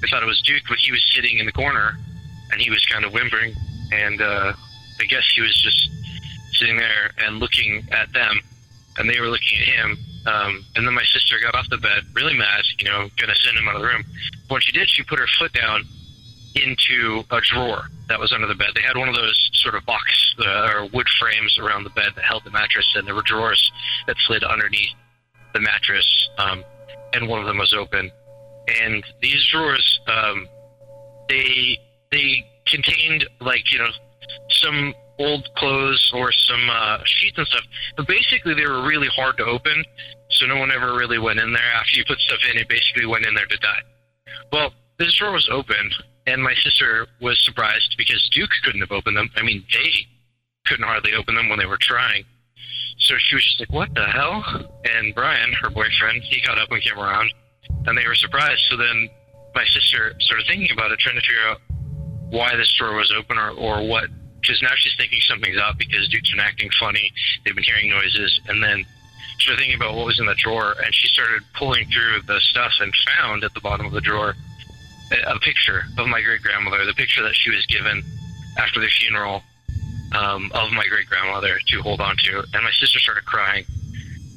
they 0.00 0.08
thought 0.08 0.22
it 0.22 0.26
was 0.26 0.42
Duke, 0.42 0.62
but 0.68 0.78
he 0.78 0.92
was 0.92 1.02
sitting 1.14 1.38
in 1.38 1.46
the 1.46 1.52
corner, 1.52 1.96
and 2.52 2.60
he 2.60 2.70
was 2.70 2.84
kind 2.86 3.04
of 3.04 3.12
whimpering. 3.12 3.54
And 3.92 4.20
uh, 4.20 4.52
I 5.00 5.04
guess 5.04 5.22
he 5.34 5.40
was 5.40 5.54
just 5.62 5.90
sitting 6.58 6.76
there 6.76 7.12
and 7.18 7.38
looking 7.38 7.86
at 7.92 8.12
them, 8.12 8.40
and 8.96 9.08
they 9.08 9.20
were 9.20 9.28
looking 9.28 9.58
at 9.60 9.68
him. 9.68 9.98
Um, 10.26 10.64
and 10.76 10.86
then 10.86 10.94
my 10.94 11.04
sister 11.04 11.36
got 11.42 11.54
off 11.54 11.68
the 11.68 11.78
bed, 11.78 12.04
really 12.14 12.36
mad, 12.36 12.64
you 12.78 12.86
know, 12.86 13.08
gonna 13.18 13.34
send 13.36 13.58
him 13.58 13.68
out 13.68 13.76
of 13.76 13.82
the 13.82 13.88
room. 13.88 14.04
When 14.48 14.60
she 14.60 14.72
did, 14.72 14.88
she 14.88 15.02
put 15.02 15.18
her 15.18 15.26
foot 15.38 15.52
down 15.52 15.84
into 16.54 17.24
a 17.30 17.40
drawer 17.40 17.88
that 18.08 18.18
was 18.18 18.32
under 18.32 18.46
the 18.46 18.54
bed. 18.54 18.68
They 18.74 18.82
had 18.82 18.96
one 18.96 19.08
of 19.08 19.14
those 19.14 19.50
sort 19.54 19.74
of 19.74 19.84
box 19.84 20.34
uh, 20.38 20.70
or 20.72 20.86
wood 20.92 21.08
frames 21.18 21.58
around 21.58 21.84
the 21.84 21.90
bed 21.90 22.12
that 22.14 22.24
held 22.24 22.44
the 22.44 22.50
mattress, 22.50 22.86
and 22.94 23.06
there 23.06 23.14
were 23.14 23.22
drawers 23.22 23.72
that 24.06 24.16
slid 24.26 24.44
underneath 24.44 24.92
the 25.52 25.60
mattress, 25.60 26.06
um, 26.38 26.64
and 27.12 27.28
one 27.28 27.40
of 27.40 27.46
them 27.46 27.58
was 27.58 27.72
open. 27.72 28.10
And 28.82 29.04
these 29.20 29.44
drawers, 29.50 30.00
um, 30.06 30.48
they 31.28 31.78
they 32.10 32.44
contained 32.66 33.26
like 33.40 33.70
you 33.72 33.78
know 33.78 33.90
some 34.48 34.94
old 35.18 35.48
clothes 35.56 36.10
or 36.14 36.32
some 36.32 36.68
uh, 36.70 36.98
sheets 37.04 37.38
and 37.38 37.46
stuff, 37.46 37.64
but 37.96 38.06
basically 38.06 38.54
they 38.54 38.66
were 38.66 38.86
really 38.86 39.08
hard 39.08 39.36
to 39.38 39.44
open, 39.44 39.84
so 40.30 40.46
no 40.46 40.56
one 40.56 40.70
ever 40.70 40.96
really 40.96 41.18
went 41.18 41.38
in 41.38 41.52
there. 41.52 41.72
After 41.74 41.96
you 41.98 42.04
put 42.06 42.18
stuff 42.18 42.40
in, 42.50 42.58
it 42.58 42.68
basically 42.68 43.06
went 43.06 43.26
in 43.26 43.34
there 43.34 43.46
to 43.46 43.56
die. 43.58 43.82
Well, 44.52 44.72
this 44.98 45.14
drawer 45.14 45.32
was 45.32 45.48
open, 45.50 45.90
and 46.26 46.42
my 46.42 46.54
sister 46.54 47.06
was 47.20 47.42
surprised 47.44 47.94
because 47.98 48.28
Duke 48.32 48.50
couldn't 48.64 48.80
have 48.80 48.92
opened 48.92 49.16
them. 49.16 49.30
I 49.36 49.42
mean, 49.42 49.64
they 49.72 49.90
couldn't 50.66 50.86
hardly 50.86 51.14
open 51.14 51.34
them 51.34 51.48
when 51.48 51.58
they 51.58 51.66
were 51.66 51.78
trying. 51.80 52.24
So 52.98 53.14
she 53.18 53.34
was 53.34 53.44
just 53.44 53.60
like, 53.60 53.72
"What 53.72 53.94
the 53.94 54.06
hell?" 54.06 54.42
And 54.84 55.14
Brian, 55.14 55.52
her 55.52 55.70
boyfriend, 55.70 56.22
he 56.22 56.40
got 56.40 56.58
up 56.58 56.70
and 56.70 56.82
came 56.82 56.98
around, 56.98 57.32
and 57.86 57.98
they 57.98 58.06
were 58.06 58.14
surprised. 58.14 58.62
So 58.70 58.76
then 58.76 59.08
my 59.54 59.64
sister 59.66 60.14
started 60.20 60.46
thinking 60.46 60.70
about 60.72 60.92
it, 60.92 60.98
trying 61.00 61.16
to 61.16 61.20
figure 61.22 61.48
out 61.48 61.60
why 62.30 62.56
this 62.56 62.72
drawer 62.78 62.96
was 62.96 63.12
open 63.16 63.36
or, 63.36 63.50
or 63.50 63.86
what. 63.86 64.08
Because 64.44 64.60
now 64.60 64.72
she's 64.76 64.94
thinking 64.96 65.20
something's 65.26 65.56
up 65.58 65.78
because 65.78 66.06
Duke's 66.08 66.30
been 66.30 66.40
acting 66.40 66.68
funny. 66.78 67.12
They've 67.44 67.54
been 67.54 67.64
hearing 67.64 67.88
noises, 67.88 68.40
and 68.46 68.62
then 68.62 68.84
she 69.38 69.44
started 69.44 69.60
thinking 69.60 69.76
about 69.76 69.94
what 69.94 70.04
was 70.04 70.20
in 70.20 70.26
the 70.26 70.34
drawer, 70.34 70.74
and 70.84 70.94
she 70.94 71.08
started 71.08 71.42
pulling 71.54 71.88
through 71.88 72.22
the 72.26 72.40
stuff 72.40 72.72
and 72.80 72.92
found 73.16 73.42
at 73.42 73.54
the 73.54 73.60
bottom 73.60 73.86
of 73.86 73.92
the 73.92 74.02
drawer 74.02 74.34
a, 75.12 75.34
a 75.34 75.38
picture 75.40 75.84
of 75.96 76.06
my 76.08 76.20
great 76.20 76.42
grandmother, 76.42 76.84
the 76.84 76.92
picture 76.92 77.22
that 77.22 77.34
she 77.34 77.50
was 77.50 77.64
given 77.66 78.02
after 78.58 78.80
the 78.80 78.88
funeral 78.88 79.42
um, 80.12 80.52
of 80.54 80.70
my 80.72 80.86
great 80.86 81.08
grandmother 81.08 81.58
to 81.66 81.82
hold 81.82 82.00
on 82.00 82.16
to. 82.18 82.38
And 82.52 82.64
my 82.64 82.70
sister 82.78 82.98
started 82.98 83.24
crying 83.24 83.64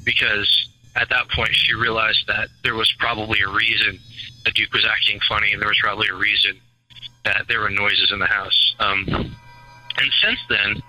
because 0.04 0.68
at 0.96 1.08
that 1.10 1.28
point 1.30 1.50
she 1.52 1.74
realized 1.74 2.26
that 2.26 2.48
there 2.64 2.74
was 2.74 2.90
probably 2.98 3.40
a 3.40 3.48
reason 3.48 3.98
that 4.44 4.54
Duke 4.54 4.72
was 4.72 4.86
acting 4.86 5.20
funny, 5.28 5.52
and 5.52 5.60
there 5.60 5.68
was 5.68 5.78
probably 5.82 6.08
a 6.08 6.14
reason 6.14 6.58
that 7.24 7.44
there 7.46 7.60
were 7.60 7.70
noises 7.70 8.10
in 8.10 8.18
the 8.18 8.26
house. 8.26 8.74
Um, 8.80 9.36
and 9.98 10.10
since 10.22 10.38
then, 10.48 10.82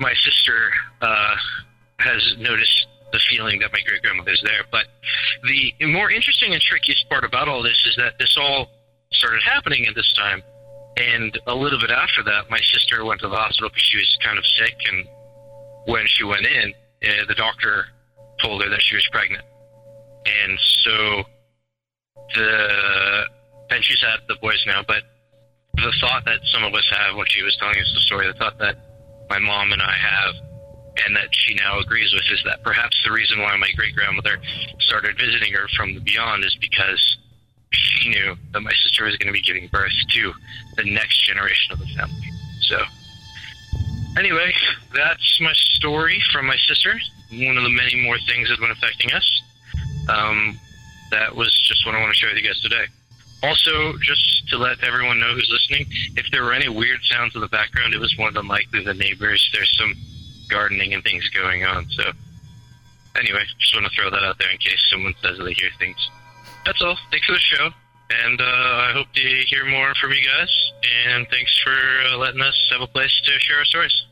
my 0.00 0.14
sister 0.14 0.70
uh, 1.02 1.36
has 1.98 2.34
noticed 2.38 2.86
the 3.12 3.20
feeling 3.30 3.58
that 3.60 3.72
my 3.72 3.80
great 3.86 4.02
grandmother's 4.02 4.42
there. 4.44 4.64
But 4.70 4.86
the 5.48 5.86
more 5.86 6.10
interesting 6.10 6.52
and 6.52 6.62
trickiest 6.62 7.08
part 7.08 7.24
about 7.24 7.48
all 7.48 7.62
this 7.62 7.84
is 7.86 7.96
that 7.96 8.18
this 8.18 8.36
all 8.40 8.68
started 9.12 9.42
happening 9.42 9.86
at 9.86 9.94
this 9.94 10.12
time. 10.14 10.42
And 10.96 11.38
a 11.46 11.54
little 11.54 11.78
bit 11.80 11.90
after 11.90 12.22
that, 12.24 12.50
my 12.50 12.58
sister 12.58 13.04
went 13.04 13.20
to 13.20 13.28
the 13.28 13.36
hospital 13.36 13.70
because 13.70 13.82
she 13.82 13.98
was 13.98 14.18
kind 14.22 14.38
of 14.38 14.44
sick. 14.58 14.74
And 14.90 15.06
when 15.86 16.04
she 16.06 16.24
went 16.24 16.44
in, 16.44 16.74
uh, 17.04 17.24
the 17.26 17.34
doctor 17.34 17.86
told 18.42 18.62
her 18.62 18.68
that 18.68 18.82
she 18.82 18.96
was 18.96 19.08
pregnant. 19.12 19.44
And 20.26 20.58
so 20.84 21.22
the, 22.34 23.24
and 23.70 23.84
she's 23.84 24.00
had 24.00 24.20
the 24.28 24.36
boys 24.42 24.62
now, 24.66 24.82
but 24.86 25.02
the 25.82 25.94
thought 26.00 26.24
that 26.24 26.40
some 26.52 26.64
of 26.64 26.74
us 26.74 26.86
have 26.90 27.16
when 27.16 27.26
she 27.28 27.42
was 27.42 27.56
telling 27.56 27.78
us 27.78 27.90
the 27.94 28.00
story, 28.00 28.26
the 28.26 28.38
thought 28.38 28.58
that 28.58 28.76
my 29.28 29.38
mom 29.38 29.72
and 29.72 29.82
I 29.82 29.94
have, 29.94 30.34
and 31.06 31.16
that 31.16 31.28
she 31.32 31.54
now 31.54 31.78
agrees 31.78 32.12
with, 32.12 32.24
is 32.32 32.42
that 32.44 32.62
perhaps 32.62 32.96
the 33.04 33.12
reason 33.12 33.40
why 33.40 33.56
my 33.56 33.70
great 33.76 33.94
grandmother 33.94 34.38
started 34.80 35.16
visiting 35.16 35.52
her 35.52 35.68
from 35.76 35.94
the 35.94 36.00
beyond 36.00 36.44
is 36.44 36.56
because 36.60 37.18
she 37.70 38.10
knew 38.10 38.34
that 38.52 38.60
my 38.60 38.72
sister 38.82 39.04
was 39.04 39.16
going 39.16 39.26
to 39.28 39.32
be 39.32 39.42
giving 39.42 39.68
birth 39.68 39.92
to 40.14 40.32
the 40.76 40.90
next 40.90 41.26
generation 41.26 41.72
of 41.72 41.78
the 41.78 41.86
family. 41.96 42.30
So, 42.62 42.78
anyway, 44.18 44.54
that's 44.94 45.40
my 45.40 45.52
story 45.52 46.22
from 46.32 46.46
my 46.46 46.56
sister. 46.66 46.98
One 47.32 47.56
of 47.56 47.62
the 47.62 47.70
many 47.70 48.02
more 48.02 48.16
things 48.26 48.48
that's 48.48 48.60
been 48.60 48.70
affecting 48.70 49.12
us. 49.12 49.42
Um, 50.08 50.58
that 51.10 51.34
was 51.34 51.52
just 51.68 51.84
what 51.86 51.94
I 51.94 52.00
want 52.00 52.12
to 52.12 52.18
share 52.18 52.30
with 52.30 52.42
you 52.42 52.48
guys 52.48 52.60
today. 52.60 52.84
Also, 53.42 53.96
just 54.02 54.48
to 54.48 54.58
let 54.58 54.82
everyone 54.82 55.20
know 55.20 55.32
who's 55.32 55.48
listening, 55.50 55.86
if 56.16 56.26
there 56.32 56.42
were 56.42 56.52
any 56.52 56.68
weird 56.68 56.98
sounds 57.04 57.34
in 57.34 57.40
the 57.40 57.48
background, 57.48 57.94
it 57.94 58.00
was 58.00 58.16
more 58.18 58.32
than 58.32 58.48
likely 58.48 58.82
the 58.82 58.94
neighbors. 58.94 59.48
There's 59.52 59.76
some 59.78 59.94
gardening 60.48 60.94
and 60.94 61.04
things 61.04 61.28
going 61.28 61.64
on. 61.64 61.88
So, 61.90 62.10
anyway, 63.16 63.44
just 63.60 63.74
want 63.74 63.86
to 63.86 63.92
throw 63.94 64.10
that 64.10 64.24
out 64.24 64.38
there 64.38 64.50
in 64.50 64.58
case 64.58 64.82
someone 64.90 65.14
says 65.22 65.38
they 65.38 65.52
hear 65.52 65.70
things. 65.78 66.10
That's 66.64 66.82
all. 66.82 66.98
Thanks 67.10 67.26
for 67.26 67.32
the 67.32 67.38
show. 67.38 67.70
And 68.10 68.40
uh, 68.40 68.44
I 68.44 68.92
hope 68.94 69.12
to 69.14 69.20
hear 69.20 69.66
more 69.66 69.94
from 70.00 70.12
you 70.12 70.24
guys. 70.24 70.72
And 71.06 71.28
thanks 71.28 71.56
for 71.62 71.76
uh, 72.06 72.16
letting 72.16 72.40
us 72.40 72.56
have 72.72 72.80
a 72.80 72.86
place 72.86 73.12
to 73.24 73.38
share 73.38 73.58
our 73.58 73.64
stories. 73.64 74.06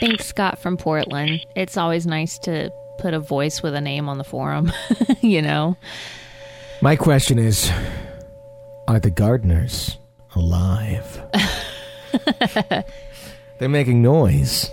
Thanks, 0.00 0.26
Scott 0.26 0.58
from 0.58 0.76
Portland. 0.76 1.46
It's 1.54 1.76
always 1.76 2.06
nice 2.06 2.38
to 2.40 2.72
put 2.98 3.14
a 3.14 3.20
voice 3.20 3.62
with 3.62 3.74
a 3.74 3.80
name 3.80 4.08
on 4.08 4.18
the 4.18 4.24
forum, 4.24 4.72
you 5.20 5.42
know? 5.42 5.76
My 6.82 6.96
question 6.96 7.38
is 7.38 7.70
Are 8.88 8.98
the 8.98 9.08
gardeners 9.08 9.98
alive? 10.34 11.22
They're 13.60 13.68
making 13.68 14.02
noise. 14.02 14.68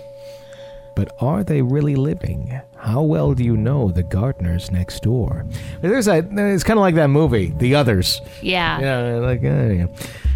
But 0.96 1.14
are 1.20 1.44
they 1.44 1.62
really 1.62 1.94
living? 1.94 2.60
How 2.76 3.02
well 3.02 3.32
do 3.34 3.44
you 3.44 3.56
know 3.56 3.92
the 3.92 4.02
gardeners 4.02 4.72
next 4.72 5.04
door? 5.04 5.46
There's 5.82 6.08
a. 6.08 6.18
It's 6.32 6.64
kind 6.64 6.80
of 6.80 6.82
like 6.82 6.96
that 6.96 7.10
movie, 7.10 7.54
The 7.56 7.76
Others. 7.76 8.20
Yeah. 8.42 8.80
Yeah, 8.80 9.18
like 9.18 9.44
uh, 9.44 9.72
yeah. 9.72 9.86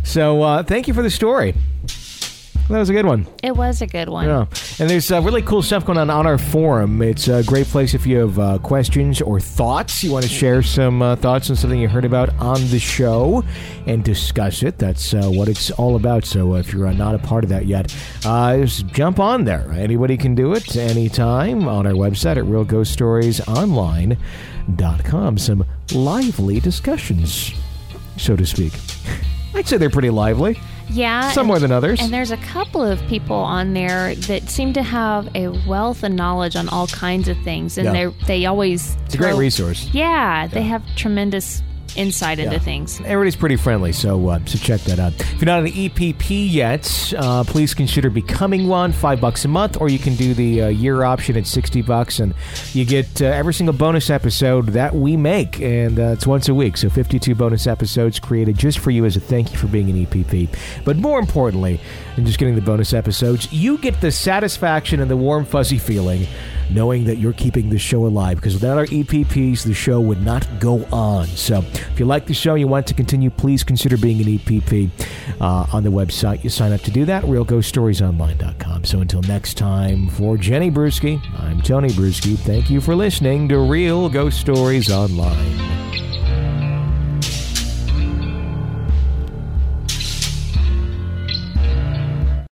So 0.04 0.42
uh, 0.42 0.62
thank 0.62 0.86
you 0.86 0.94
for 0.94 1.02
the 1.02 1.10
story. 1.10 1.56
That 2.68 2.78
was 2.78 2.88
a 2.88 2.94
good 2.94 3.04
one. 3.04 3.26
It 3.42 3.54
was 3.54 3.82
a 3.82 3.86
good 3.86 4.08
one. 4.08 4.26
Yeah, 4.26 4.46
and 4.78 4.88
there's 4.88 5.12
uh, 5.12 5.20
really 5.20 5.42
cool 5.42 5.60
stuff 5.60 5.84
going 5.84 5.98
on 5.98 6.08
on 6.08 6.26
our 6.26 6.38
forum. 6.38 7.02
It's 7.02 7.28
a 7.28 7.44
great 7.44 7.66
place 7.66 7.92
if 7.92 8.06
you 8.06 8.20
have 8.20 8.38
uh, 8.38 8.56
questions 8.58 9.20
or 9.20 9.38
thoughts. 9.38 10.02
You 10.02 10.12
want 10.12 10.24
to 10.24 10.30
share 10.30 10.62
some 10.62 11.02
uh, 11.02 11.16
thoughts 11.16 11.50
on 11.50 11.56
something 11.56 11.78
you 11.78 11.88
heard 11.88 12.06
about 12.06 12.30
on 12.38 12.66
the 12.68 12.78
show 12.78 13.44
and 13.86 14.02
discuss 14.02 14.62
it. 14.62 14.78
That's 14.78 15.12
uh, 15.12 15.28
what 15.28 15.48
it's 15.48 15.70
all 15.72 15.96
about. 15.96 16.24
So 16.24 16.54
if 16.54 16.72
you're 16.72 16.86
uh, 16.86 16.94
not 16.94 17.14
a 17.14 17.18
part 17.18 17.44
of 17.44 17.50
that 17.50 17.66
yet, 17.66 17.94
uh, 18.24 18.56
just 18.56 18.86
jump 18.86 19.20
on 19.20 19.44
there. 19.44 19.70
Anybody 19.72 20.16
can 20.16 20.34
do 20.34 20.54
it 20.54 20.74
anytime 20.74 21.68
on 21.68 21.86
our 21.86 21.92
website 21.92 22.38
at 22.38 22.44
realghoststoriesonline.com. 22.44 25.38
Some 25.38 25.66
lively 25.92 26.60
discussions, 26.60 27.52
so 28.16 28.36
to 28.36 28.46
speak. 28.46 28.72
I'd 29.54 29.68
say 29.68 29.76
they're 29.76 29.90
pretty 29.90 30.08
lively. 30.08 30.58
Yeah. 30.90 31.30
Some 31.32 31.46
more 31.46 31.58
than 31.58 31.72
others. 31.72 32.00
And 32.00 32.12
there's 32.12 32.30
a 32.30 32.36
couple 32.38 32.82
of 32.84 33.00
people 33.06 33.36
on 33.36 33.72
there 33.74 34.14
that 34.14 34.48
seem 34.50 34.72
to 34.74 34.82
have 34.82 35.28
a 35.34 35.48
wealth 35.66 36.02
of 36.02 36.12
knowledge 36.12 36.56
on 36.56 36.68
all 36.68 36.86
kinds 36.86 37.28
of 37.28 37.36
things, 37.38 37.78
and 37.78 37.86
Yeah. 37.86 37.92
they 37.92 38.26
they 38.26 38.46
always 38.46 38.96
It's 39.06 39.14
a 39.14 39.18
great 39.18 39.34
resource. 39.36 39.88
Yeah, 39.92 40.46
they 40.46 40.62
have 40.62 40.82
tremendous 40.96 41.62
insight 41.96 42.38
into 42.38 42.52
Yeah. 42.54 42.58
things. 42.58 43.00
Everybody's 43.00 43.36
pretty 43.36 43.56
friendly, 43.56 43.92
so 43.92 44.28
uh, 44.28 44.38
so 44.46 44.58
check 44.58 44.80
that 44.82 44.98
out. 44.98 45.12
If 45.18 45.32
you're 45.40 45.46
not 45.46 45.60
an 45.60 45.66
EPP 45.68 46.50
yet, 46.50 47.12
uh, 47.16 47.44
please 47.44 47.74
consider 47.74 48.10
becoming 48.10 48.66
one. 48.68 48.92
Five 48.92 49.20
bucks 49.20 49.44
a 49.44 49.48
month, 49.48 49.80
or 49.80 49.88
you 49.88 49.98
can 49.98 50.14
do 50.16 50.34
the 50.34 50.62
uh, 50.62 50.68
year 50.68 51.02
option 51.04 51.36
at 51.36 51.46
sixty 51.46 51.82
bucks, 51.82 52.20
and 52.20 52.34
you 52.72 52.84
get 52.84 53.20
uh, 53.22 53.26
every 53.26 53.54
single 53.54 53.74
bonus 53.74 54.10
episode 54.10 54.68
that 54.68 54.94
we 54.94 55.16
make, 55.16 55.60
and 55.60 55.98
uh, 55.98 56.02
it's 56.12 56.26
once 56.26 56.48
a 56.48 56.54
week. 56.54 56.76
So 56.76 56.88
fifty-two 56.88 57.34
bonus 57.34 57.66
episodes 57.66 58.18
created 58.18 58.56
just 58.58 58.78
for 58.78 58.90
you 58.90 59.04
as 59.04 59.16
a 59.16 59.20
thank 59.20 59.52
you 59.52 59.58
for 59.58 59.66
being 59.66 59.90
an 59.90 60.06
EPP. 60.06 60.48
But 60.84 60.96
more 60.96 61.18
importantly 61.18 61.80
than 62.16 62.26
just 62.26 62.38
getting 62.38 62.54
the 62.54 62.60
bonus 62.62 62.92
episodes, 62.92 63.52
you 63.52 63.78
get 63.78 64.00
the 64.00 64.10
satisfaction 64.12 65.00
and 65.00 65.10
the 65.10 65.16
warm 65.16 65.44
fuzzy 65.44 65.78
feeling 65.78 66.26
knowing 66.70 67.04
that 67.04 67.16
you're 67.16 67.32
keeping 67.32 67.70
the 67.70 67.78
show 67.78 68.06
alive 68.06 68.36
because 68.36 68.54
without 68.54 68.78
our 68.78 68.86
EPPs, 68.86 69.64
the 69.64 69.74
show 69.74 70.00
would 70.00 70.22
not 70.22 70.46
go 70.58 70.84
on. 70.86 71.26
So 71.26 71.58
if 71.58 71.98
you 71.98 72.06
like 72.06 72.26
the 72.26 72.34
show 72.34 72.52
and 72.52 72.60
you 72.60 72.68
want 72.68 72.86
to 72.88 72.94
continue, 72.94 73.30
please 73.30 73.64
consider 73.64 73.96
being 73.96 74.20
an 74.20 74.38
EPP 74.38 74.90
uh, 75.40 75.66
on 75.72 75.82
the 75.82 75.90
website. 75.90 76.44
You 76.44 76.50
sign 76.50 76.72
up 76.72 76.80
to 76.82 76.90
do 76.90 77.04
that, 77.06 77.24
realghoststoriesonline.com. 77.24 78.84
So 78.84 79.00
until 79.00 79.22
next 79.22 79.54
time, 79.54 80.08
for 80.08 80.36
Jenny 80.36 80.70
Brueski, 80.70 81.20
I'm 81.40 81.60
Tony 81.62 81.88
Brueski. 81.88 82.36
Thank 82.38 82.70
you 82.70 82.80
for 82.80 82.94
listening 82.94 83.48
to 83.48 83.58
Real 83.58 84.08
Ghost 84.08 84.40
Stories 84.40 84.90
Online. 84.90 86.03